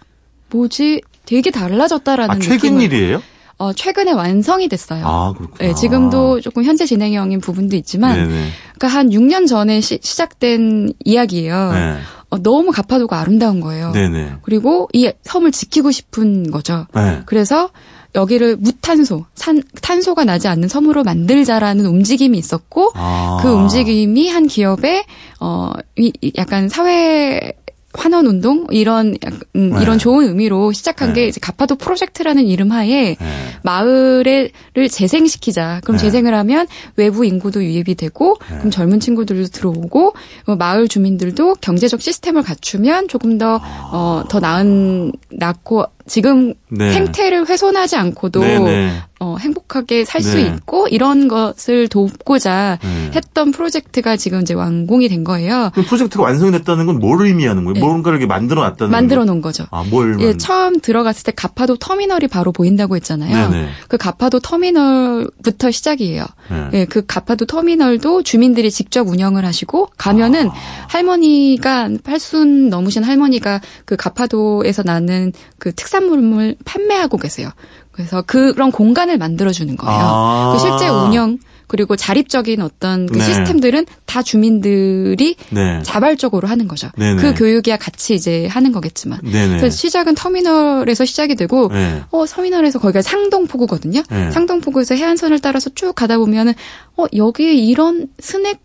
뭐지? 0.50 1.00
되게 1.24 1.50
달라졌다라는 1.50 2.36
아, 2.36 2.38
최근 2.38 2.74
느낌을 2.74 2.82
일이에요? 2.82 3.22
어, 3.58 3.72
최근에 3.72 4.12
완성이 4.12 4.68
됐어요. 4.68 5.04
아, 5.06 5.32
그렇구나. 5.32 5.56
네, 5.58 5.74
지금도 5.74 6.40
조금 6.40 6.62
현재 6.62 6.84
진행형인 6.84 7.40
부분도 7.40 7.74
있지만 7.76 8.16
네네. 8.16 8.48
그러니까 8.74 8.88
한 8.88 9.08
6년 9.08 9.48
전에 9.48 9.80
시, 9.80 9.98
작된 9.98 10.92
이야기예요. 11.04 11.72
네. 11.72 11.96
어, 12.28 12.38
너무 12.38 12.70
가파도가 12.70 13.18
아름다운 13.18 13.60
거예요. 13.60 13.92
네네. 13.92 14.34
그리고 14.42 14.88
이 14.92 15.10
섬을 15.22 15.52
지키고 15.52 15.90
싶은 15.90 16.50
거죠. 16.50 16.86
네. 16.94 17.22
그래서 17.24 17.70
여기를 18.16 18.56
무탄소, 18.56 19.26
산, 19.34 19.62
탄소가 19.82 20.24
나지 20.24 20.48
않는 20.48 20.66
섬으로 20.68 21.04
만들자라는 21.04 21.86
움직임이 21.86 22.36
있었고 22.38 22.90
아. 22.94 23.38
그 23.42 23.48
움직임이 23.50 24.28
한 24.28 24.46
기업의 24.48 25.04
어 25.40 25.72
이- 25.96 26.12
이 26.20 26.32
약간 26.36 26.68
사회 26.68 27.52
환원 27.98 28.26
운동 28.26 28.66
이런 28.70 29.16
약- 29.24 29.32
음, 29.54 29.70
네. 29.70 29.80
이런 29.82 29.98
좋은 29.98 30.26
의미로 30.28 30.70
시작한 30.72 31.14
네. 31.14 31.22
게 31.22 31.28
이제 31.28 31.40
가파도 31.40 31.76
프로젝트라는 31.76 32.44
이름 32.46 32.70
하에 32.70 33.16
네. 33.18 33.18
마을을 33.62 34.50
재생시키자. 34.90 35.80
그럼 35.82 35.96
네. 35.96 36.02
재생을 36.04 36.34
하면 36.34 36.66
외부 36.96 37.24
인구도 37.24 37.62
유입이 37.64 37.94
되고 37.94 38.34
그럼 38.58 38.70
젊은 38.70 39.00
친구들도 39.00 39.48
들어오고 39.48 40.14
어, 40.46 40.56
마을 40.56 40.88
주민들도 40.88 41.54
경제적 41.60 42.00
시스템을 42.02 42.42
갖추면 42.42 43.08
조금 43.08 43.38
더 43.38 43.60
어, 43.92 44.24
더 44.28 44.40
나은 44.40 45.12
낫고 45.30 45.84
지금 46.06 46.54
네. 46.68 46.92
생태를 46.92 47.48
훼손하지 47.48 47.96
않고도 47.96 48.40
네네. 48.40 49.02
어, 49.18 49.36
행복하게 49.40 50.04
살수 50.04 50.36
네. 50.36 50.42
있고 50.42 50.88
이런 50.88 51.26
것을 51.26 51.88
돕고자 51.88 52.78
네. 52.82 53.10
했던 53.14 53.50
프로젝트가 53.50 54.16
지금 54.16 54.42
이제 54.42 54.52
완공이 54.52 55.08
된 55.08 55.24
거예요. 55.24 55.70
그럼 55.72 55.86
프로젝트가 55.86 56.24
완성이 56.24 56.52
됐다는 56.52 56.84
건 56.86 56.96
뭘 56.96 57.26
의미하는 57.26 57.64
거예요? 57.64 57.74
네. 57.74 57.80
뭔가를 57.80 58.18
이렇게 58.18 58.28
만들어 58.28 58.62
놨다는 58.62 58.90
만들어 58.90 59.20
거? 59.20 59.26
놓은 59.26 59.40
거죠. 59.40 59.66
아, 59.70 59.84
뭘 59.88 60.16
예, 60.20 60.26
만... 60.26 60.38
처음 60.38 60.80
들어갔을 60.80 61.24
때 61.24 61.32
가파도 61.32 61.76
터미널이 61.76 62.28
바로 62.28 62.52
보인다고 62.52 62.96
했잖아요. 62.96 63.50
네네. 63.50 63.68
그 63.88 63.96
가파도 63.96 64.40
터미널부터 64.40 65.70
시작이에요. 65.70 66.24
네. 66.50 66.70
예, 66.72 66.84
그 66.84 67.04
가파도 67.06 67.46
터미널도 67.46 68.22
주민들이 68.22 68.70
직접 68.70 69.08
운영을 69.08 69.44
하시고 69.44 69.90
가면은 69.96 70.50
할머니가 70.88 71.90
팔순 72.04 72.68
넘으신 72.68 73.04
할머니가 73.04 73.60
그 73.84 73.96
가파도에서 73.96 74.82
나는 74.82 75.32
그 75.58 75.72
특산 75.74 75.95
물을 76.04 76.56
판매하고 76.64 77.16
계세요. 77.18 77.50
그래서 77.92 78.22
그런 78.22 78.70
공간을 78.70 79.18
만들어 79.18 79.52
주는 79.52 79.76
거예요. 79.76 79.98
아. 79.98 80.52
그 80.54 80.60
실제 80.60 80.88
운영 80.88 81.38
그리고 81.66 81.96
자립적인 81.96 82.60
어떤 82.60 83.06
그 83.06 83.18
네. 83.18 83.24
시스템들은 83.24 83.86
다 84.04 84.22
주민들이 84.22 85.36
네. 85.50 85.80
자발적으로 85.82 86.46
하는 86.46 86.68
거죠. 86.68 86.90
네네. 86.96 87.20
그 87.20 87.34
교육이야 87.34 87.76
같이 87.76 88.14
이제 88.14 88.46
하는 88.46 88.72
거겠지만. 88.72 89.20
네네. 89.24 89.58
그래서 89.58 89.76
시작은 89.76 90.14
터미널에서 90.14 91.04
시작이 91.04 91.34
되고 91.34 91.68
네. 91.68 92.02
어, 92.10 92.24
터미널에서 92.26 92.78
거기가 92.78 93.02
상동포구거든요. 93.02 94.02
네. 94.10 94.30
상동포구에서 94.30 94.94
해안선을 94.94 95.40
따라서 95.40 95.70
쭉 95.74 95.94
가다 95.94 96.18
보면은 96.18 96.54
어, 96.96 97.06
여기에 97.14 97.54
이런 97.54 98.08
스낵 98.20 98.58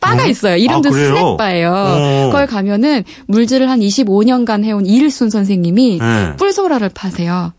바 0.00 0.10
바가 0.12 0.26
있어요. 0.26 0.56
이름도 0.56 0.88
아? 0.88 0.92
스낵바예요. 0.92 1.72
어. 1.72 2.26
그걸 2.26 2.46
가면은 2.46 3.04
물질을 3.26 3.70
한 3.70 3.80
25년간 3.80 4.64
해온 4.64 4.86
이일순 4.86 5.30
선생님이 5.30 5.98
네. 6.00 6.36
뿔소라를 6.36 6.90
파세요. 6.90 7.52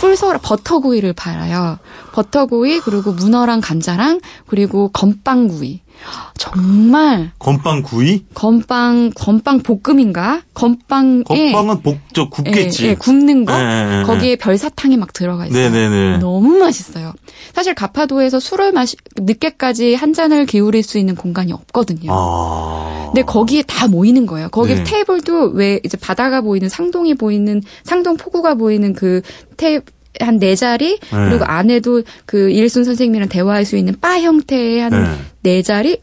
뿔소라 0.00 0.38
버터구이를 0.38 1.12
팔아요. 1.12 1.78
버터구이 2.12 2.80
그리고 2.80 3.12
문어랑 3.12 3.60
감자랑 3.60 4.20
그리고 4.46 4.88
건빵구이. 4.88 5.80
정말 6.36 7.30
건빵 7.38 7.82
구이? 7.82 8.24
건빵 8.34 9.12
건빵 9.14 9.60
볶음인가? 9.62 10.42
건빵에 10.52 11.22
건빵은 11.24 11.82
복, 11.82 11.98
저 12.12 12.28
굽겠지. 12.28 12.86
예, 12.86 12.90
예, 12.90 12.94
굽는 12.94 13.44
거 13.44 13.54
예, 13.54 13.58
예, 13.58 14.00
예. 14.00 14.02
거기에 14.04 14.36
별사탕이 14.36 14.96
막 14.96 15.12
들어가 15.12 15.46
있어요. 15.46 15.70
네네네. 15.70 16.18
너무 16.18 16.58
맛있어요. 16.58 17.12
사실 17.52 17.74
가파도에서 17.74 18.40
술을 18.40 18.72
마시 18.72 18.96
늦게까지 19.16 19.94
한 19.94 20.12
잔을 20.12 20.46
기울일 20.46 20.82
수 20.82 20.98
있는 20.98 21.14
공간이 21.14 21.52
없거든요. 21.52 22.10
아. 22.12 23.04
근데 23.06 23.22
거기에 23.22 23.62
다 23.62 23.88
모이는 23.88 24.26
거예요. 24.26 24.48
거기 24.50 24.74
네. 24.74 24.84
테이블도 24.84 25.52
왜 25.54 25.80
이제 25.84 25.96
바다가 25.96 26.40
보이는 26.40 26.68
상동이 26.68 27.14
보이는 27.14 27.62
상동 27.84 28.16
포구가 28.16 28.54
보이는 28.54 28.92
그 28.92 29.22
테이 29.56 29.80
한 30.20 30.38
네 30.38 30.54
자리 30.54 30.98
그리고 31.10 31.44
안에도 31.44 32.02
그 32.26 32.50
일순 32.50 32.84
선생님이랑 32.84 33.28
대화할 33.28 33.64
수 33.64 33.76
있는 33.76 33.94
바 34.00 34.20
형태의 34.20 34.80
한 34.80 34.90
네. 34.90 35.08
네 35.42 35.62
자리 35.62 35.98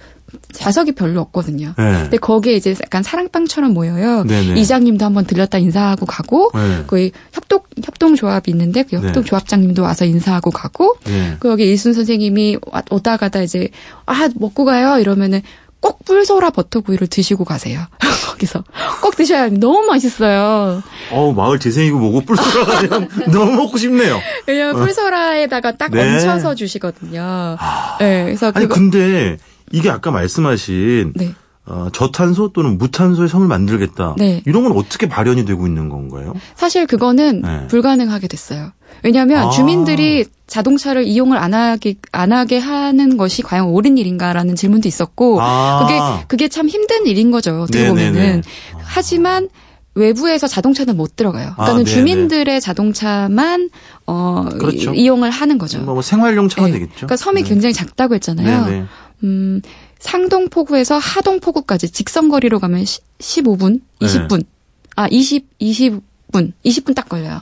좌석이 0.54 0.94
별로 0.94 1.20
없거든요. 1.22 1.74
네. 1.78 1.92
근데 2.04 2.18
거기에 2.18 2.54
이제 2.56 2.72
약간 2.82 3.04
사랑방처럼 3.04 3.74
모여요. 3.74 4.24
네네. 4.24 4.60
이장님도 4.62 5.04
한번 5.04 5.26
들렸다 5.26 5.58
인사하고 5.58 6.06
가고 6.06 6.52
네. 6.54 6.84
거기 6.88 7.12
협동 7.34 7.60
협동조합이 7.84 8.50
있는데 8.52 8.84
그 8.84 8.96
네. 8.96 9.08
협동조합장님도 9.08 9.82
와서 9.84 10.06
인사하고 10.06 10.52
가고 10.52 10.96
네. 11.06 11.36
그 11.40 11.50
여기 11.50 11.66
일순 11.70 11.92
선생님이 11.94 12.58
와- 12.72 12.82
오다 12.90 13.18
가다 13.18 13.42
이제 13.42 13.70
아 14.06 14.30
먹고 14.36 14.64
가요 14.64 15.00
이러면은 15.00 15.42
꼭 15.82 16.06
뿔소라 16.06 16.52
버터구이를 16.52 17.08
드시고 17.08 17.44
가세요. 17.44 17.82
거기서 18.30 18.64
꼭 19.02 19.16
드셔야 19.16 19.44
합니다. 19.44 19.68
너무 19.68 19.86
맛있어요. 19.88 20.82
어우, 21.12 21.34
마을 21.34 21.60
재생이고 21.60 22.00
뭐고 22.00 22.22
뿔소라가 22.22 22.80
그냥 22.82 23.08
너무 23.34 23.54
먹고 23.54 23.78
싶네요. 23.78 24.20
왜냐면 24.48 24.76
뿔소라에다가 24.76 25.78
딱 25.78 25.92
네. 25.92 26.02
얹혀서 26.16 26.56
주시거든요. 26.56 27.58
네, 28.00 28.24
그래서 28.26 28.52
아니, 28.56 28.68
그거 28.68 28.76
근데 28.76 29.38
이게 29.72 29.90
아까 29.90 30.12
말씀하신 30.12 31.14
네. 31.16 31.34
어, 31.66 31.88
저탄소 31.92 32.54
또는 32.54 32.78
무탄소의 32.78 33.28
섬을 33.28 33.48
만들겠다. 33.48 34.16
네. 34.18 34.42
이런 34.46 34.64
건 34.64 34.74
어떻게 34.78 35.08
발현이 35.08 35.46
되고 35.46 35.66
있는 35.68 35.90
건가요? 35.90 36.34
사실 36.56 36.86
그거는 36.86 37.42
네. 37.42 37.68
불가능하게 37.68 38.28
됐어요. 38.28 38.72
왜냐하면 39.04 39.48
아. 39.48 39.50
주민들이 39.50 40.26
자동차를 40.52 41.06
이용을 41.06 41.38
안 41.38 41.54
하게 41.54 41.96
안 42.12 42.34
하게 42.34 42.58
하는 42.58 43.16
것이 43.16 43.42
과연 43.42 43.68
옳은 43.68 43.98
일인가라는 43.98 44.58
질문도 44.58 44.86
있었고 44.86 45.40
아. 45.40 45.86
그게 45.88 46.26
그게 46.28 46.48
참 46.50 46.68
힘든 46.68 47.08
일인 47.08 47.32
거죠. 47.32 47.62
어떻게 47.62 47.84
네네네. 47.86 48.12
보면은 48.12 48.44
하지만 48.84 49.48
외부에서 49.96 50.48
자동차는 50.48 50.98
못 50.98 51.16
들어가요. 51.16 51.54
그러니까는 51.54 51.82
아. 51.84 51.86
주민들의 51.86 52.60
자동차만 52.60 53.70
어 54.06 54.50
그렇죠. 54.60 54.94
이, 54.94 55.08
용을 55.08 55.30
하는 55.30 55.58
거죠. 55.58 55.80
뭐, 55.84 55.94
뭐 55.94 56.02
생활용 56.02 56.50
차가 56.50 56.68
네. 56.68 56.74
되겠죠. 56.74 56.96
그러니까 56.96 57.16
섬이 57.16 57.44
네. 57.44 57.48
굉장히 57.48 57.74
작다고 57.74 58.16
했잖아요. 58.16 58.66
네네. 58.66 58.86
음, 59.24 59.62
상동포구에서 60.00 60.98
하동포구까지 60.98 61.92
직선거리로 61.92 62.60
가면 62.60 62.84
시, 62.84 63.00
15분, 63.20 63.80
네. 64.02 64.08
20분. 64.08 64.44
아, 64.98 65.08
20, 65.10 65.48
20분. 65.60 66.52
20분 66.66 66.94
딱 66.94 67.08
걸려요. 67.08 67.42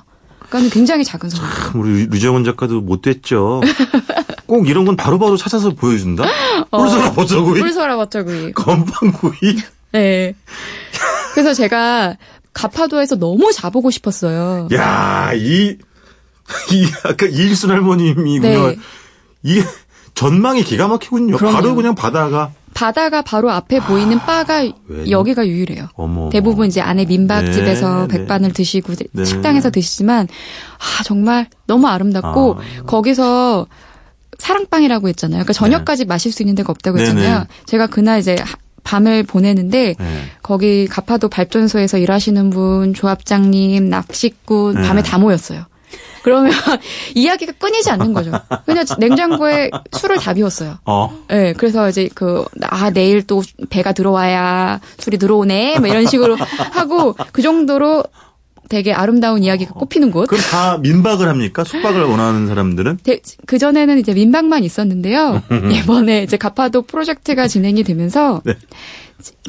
그러니까 0.50 0.74
굉장히 0.74 1.04
작은 1.04 1.30
섬이에요. 1.30 1.54
참 1.54 1.82
우리 1.82 2.08
류정원 2.08 2.44
작가도 2.44 2.82
못됐죠. 2.82 3.62
꼭 4.48 4.68
이런 4.68 4.86
건 4.86 4.96
바로바로 4.96 5.38
찾아서 5.38 5.72
보여준다? 5.72 6.26
뿔소라 6.72 7.12
버터구이? 7.14 7.60
뿔소라 7.62 7.96
버터구이. 7.98 8.52
건빵구이? 8.58 9.58
네. 9.94 10.34
그래서 11.34 11.54
제가 11.54 12.18
가파도에서 12.54 13.16
너무 13.16 13.52
자보고 13.54 13.92
싶었어요. 13.92 14.68
야, 14.74 15.32
이, 15.36 15.78
이, 16.72 16.88
아까 17.04 17.28
이일순 17.28 17.70
할머님이 17.70 18.40
네. 18.40 18.76
이게 19.44 19.64
전망이 20.16 20.64
기가 20.64 20.88
막히군요. 20.88 21.38
그럼요. 21.38 21.56
바로 21.56 21.76
그냥 21.76 21.96
바다가, 21.96 22.52
바다가 22.74 23.22
바로 23.22 23.52
앞에 23.52 23.80
보이는 23.80 24.18
바가 24.20 24.62
왜? 24.88 25.10
여기가 25.10 25.48
유일해요. 25.48 25.88
어머. 25.96 26.30
대부분 26.30 26.68
이제 26.68 26.82
안에 26.82 27.06
민박집에서 27.06 28.08
네, 28.08 28.18
백반을 28.18 28.54
드시고 28.54 28.94
네. 29.14 29.26
식당에서 29.26 29.70
드시지만 29.72 30.28
아 30.78 31.04
정말 31.04 31.48
너무 31.68 31.88
아름답고 31.88 32.58
아. 32.60 32.84
거기서 32.86 33.68
사랑빵이라고 34.38 35.08
했잖아요. 35.10 35.40
그러니까 35.40 35.54
저녁까지 35.54 36.06
마실 36.06 36.32
수 36.32 36.44
있는 36.44 36.56
데가 36.56 36.72
없다고 36.72 36.98
네, 36.98 37.04
했잖아요. 37.04 37.40
네. 37.40 37.46
제가 37.66 37.88
그날 37.88 38.20
이제 38.20 38.36
하- 38.40 38.56
밤을 38.84 39.24
보내는데 39.24 39.96
네. 40.00 40.22
거기 40.42 40.88
가파도 40.88 41.28
발전소에서 41.30 41.98
일하시는 41.98 42.50
분, 42.50 42.94
조합장님, 42.94 43.90
낚시꾼 43.90 44.76
네. 44.82 44.88
밤에 44.88 45.04
다 45.04 45.18
모였어요. 45.18 45.66
그러면 46.24 46.52
이야기가 47.16 47.54
끊이지 47.54 47.90
않는 47.92 48.14
거죠. 48.14 48.32
그냥 48.66 48.86
냉장고에 48.98 49.70
술을 49.92 50.18
다 50.18 50.34
비웠어요. 50.34 50.78
어. 50.86 51.18
네, 51.28 51.54
그래서 51.54 51.90
이제 51.90 52.10
그, 52.14 52.46
아, 52.64 52.90
내일 52.92 53.26
또 53.26 53.42
배가 53.70 53.94
들어와야 53.94 54.80
술이 55.00 55.18
들어오네. 55.18 55.80
뭐 55.80 55.88
이런 55.88 56.06
식으로 56.06 56.36
하고 56.74 57.16
그 57.32 57.42
정도로 57.42 58.04
되게 58.70 58.94
아름다운 58.94 59.44
이야기가 59.44 59.74
꼽히는 59.74 60.12
곳. 60.12 60.28
그럼 60.28 60.44
다 60.44 60.78
민박을 60.78 61.28
합니까? 61.28 61.64
숙박을 61.64 62.04
원하는 62.04 62.48
사람들은? 62.48 63.00
그 63.48 63.58
전에는 63.58 63.98
이제 63.98 64.14
민박만 64.14 64.64
있었는데요. 64.64 65.42
이번에 65.74 66.24
이제 66.24 66.38
가파도 66.38 66.84
프로젝트가 66.84 67.48
진행이 67.48 67.84
되면서 67.84 68.42
네. 68.46 68.54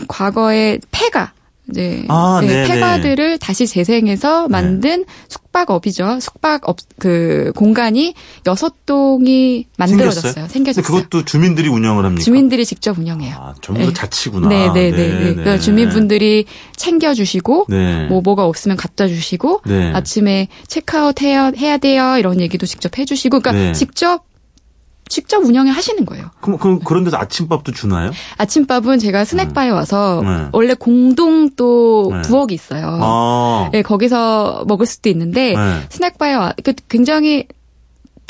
과거에 0.08 0.78
폐가 0.90 1.32
이제 1.70 2.04
아, 2.08 2.40
네, 2.42 2.48
네네. 2.48 2.68
폐가들을 2.68 3.38
다시 3.38 3.66
재생해서 3.66 4.48
만든 4.48 5.04
숙박업이죠. 5.28 6.18
숙박업 6.20 6.76
그 6.98 7.52
공간이 7.56 8.14
여섯 8.46 8.86
동이 8.86 9.66
만들어졌어요. 9.76 10.48
생겨졌어요. 10.48 10.84
그것도 10.84 11.24
주민들이 11.24 11.68
운영을 11.68 12.04
합니까? 12.04 12.22
주민들이 12.22 12.64
직접 12.64 12.98
운영해요. 12.98 13.34
아, 13.36 13.54
전부 13.60 13.80
다 13.80 13.86
네. 13.88 13.92
자치구나. 13.92 14.48
네, 14.48 14.72
네, 14.72 14.90
네, 14.90 15.08
네. 15.08 15.18
그러니까 15.18 15.58
주민분들이 15.58 16.44
챙겨 16.76 17.14
주시고 17.14 17.66
네. 17.68 18.06
뭐 18.06 18.20
뭐가 18.20 18.44
없으면 18.44 18.76
갖다 18.76 19.06
주시고 19.06 19.62
네. 19.66 19.92
아침에 19.92 20.48
체크아웃 20.66 21.20
해야 21.22 21.52
해야 21.56 21.78
돼요 21.78 22.16
이런 22.18 22.40
얘기도 22.40 22.66
직접 22.66 22.98
해 22.98 23.04
주시고 23.04 23.40
그러니까 23.40 23.52
네. 23.52 23.72
직접 23.72 24.29
직접 25.10 25.44
운영을 25.44 25.72
하시는 25.72 26.06
거예요. 26.06 26.30
그럼, 26.40 26.58
그럼 26.58 26.78
그런 26.78 27.04
데서 27.04 27.18
아침밥도 27.18 27.72
주나요? 27.72 28.12
아침밥은 28.38 28.98
제가 29.00 29.24
스낵바에 29.26 29.68
와서 29.68 30.22
네. 30.24 30.48
원래 30.52 30.74
공동 30.74 31.50
또 31.56 32.10
네. 32.10 32.22
부엌이 32.22 32.54
있어요. 32.54 32.98
아. 33.02 33.68
네, 33.72 33.82
거기서 33.82 34.64
먹을 34.66 34.86
수도 34.86 35.10
있는데 35.10 35.54
네. 35.54 35.80
스낵바에 35.90 36.34
와그 36.34 36.74
굉장히 36.88 37.46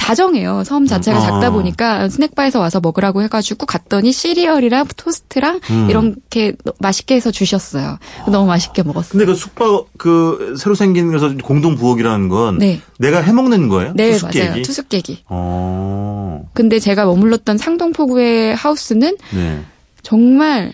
다정해요. 0.00 0.64
섬 0.64 0.86
자체가 0.86 1.18
음. 1.18 1.22
작다 1.22 1.46
아. 1.48 1.50
보니까 1.50 2.08
스낵바에서 2.08 2.58
와서 2.58 2.80
먹으라고 2.80 3.22
해가지고 3.22 3.66
갔더니 3.66 4.12
시리얼이랑 4.12 4.86
토스트랑 4.96 5.60
음. 5.70 5.90
이렇게 5.90 6.54
맛있게 6.78 7.14
해서 7.14 7.30
주셨어요. 7.30 7.98
너무 8.26 8.46
맛있게 8.46 8.82
먹었어요. 8.82 9.10
근데 9.10 9.26
그 9.26 9.34
숙박 9.34 9.86
그 9.98 10.54
새로 10.58 10.74
생긴 10.74 11.08
그래서 11.08 11.32
공동 11.44 11.76
부엌이라는 11.76 12.28
건 12.30 12.58
네. 12.58 12.80
내가 12.98 13.20
해 13.20 13.32
먹는 13.32 13.68
거예요? 13.68 13.92
네, 13.94 14.12
투숙객이? 14.12 14.48
맞아요. 14.48 14.62
투숙객이. 14.62 15.24
어. 15.28 16.48
근데 16.54 16.78
제가 16.78 17.04
머물렀던 17.04 17.58
상동포구의 17.58 18.56
하우스는 18.56 19.16
네. 19.34 19.62
정말 20.02 20.72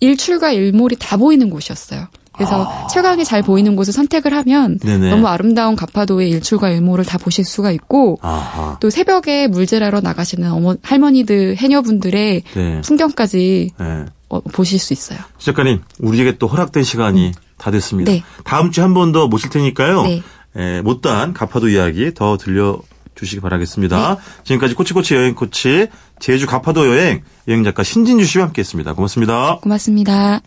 일출과 0.00 0.52
일몰이 0.52 0.96
다 0.98 1.18
보이는 1.18 1.50
곳이었어요. 1.50 2.08
그래서 2.36 2.88
최강이 2.92 3.24
잘 3.24 3.42
보이는 3.42 3.76
곳을 3.76 3.92
선택을 3.92 4.32
하면 4.34 4.78
아. 4.82 4.86
네네. 4.86 5.10
너무 5.10 5.26
아름다운 5.28 5.76
가파도의 5.76 6.28
일출과 6.30 6.70
일몰을 6.70 7.04
다 7.04 7.18
보실 7.18 7.44
수가 7.44 7.70
있고 7.72 8.18
아하. 8.22 8.76
또 8.80 8.90
새벽에 8.90 9.46
물질하러 9.48 10.00
나가시는 10.00 10.50
어머 10.52 10.74
할머니들 10.82 11.56
해녀분들의 11.56 12.42
네. 12.54 12.80
풍경까지 12.82 13.70
네. 13.78 14.04
어, 14.28 14.40
보실 14.40 14.78
수 14.78 14.92
있어요. 14.92 15.18
작가님, 15.38 15.80
우리에게 16.00 16.38
또 16.38 16.46
허락된 16.48 16.82
시간이 16.82 17.32
다 17.58 17.70
됐습니다. 17.70 18.10
네. 18.10 18.22
다음 18.44 18.70
주에 18.72 18.82
한 18.82 18.94
번 18.94 19.12
더 19.12 19.28
모실 19.28 19.50
테니까요. 19.50 20.02
네. 20.02 20.22
에, 20.56 20.82
못다한 20.82 21.32
가파도 21.32 21.68
이야기 21.68 22.12
더 22.14 22.36
들려 22.36 22.80
주시기 23.14 23.40
바라겠습니다. 23.40 24.14
네. 24.16 24.20
지금까지 24.44 24.74
꼬치꼬치 24.74 25.14
여행 25.14 25.34
코치 25.36 25.86
제주 26.18 26.46
가파도 26.46 26.88
여행 26.88 27.22
여행 27.46 27.62
작가 27.62 27.82
신진주 27.84 28.24
씨와 28.24 28.46
함께했습니다. 28.46 28.92
고맙습니다. 28.94 29.58
고맙습니다. 29.62 30.40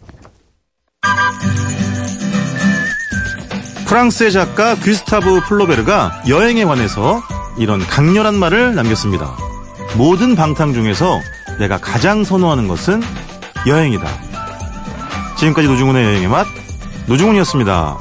프랑스의 3.87 4.33
작가 4.33 4.75
귀스타브 4.75 5.41
플로베르가 5.47 6.23
여행에 6.27 6.65
관해서 6.65 7.21
이런 7.57 7.79
강렬한 7.79 8.35
말을 8.35 8.75
남겼습니다. 8.75 9.37
모든 9.95 10.35
방탕 10.35 10.73
중에서 10.73 11.21
내가 11.57 11.77
가장 11.77 12.25
선호하는 12.25 12.67
것은 12.67 13.01
여행이다. 13.65 14.05
지금까지 15.37 15.69
노중훈의 15.69 16.03
여행의 16.03 16.27
맛, 16.27 16.45
노중훈이었습니다. 17.07 17.97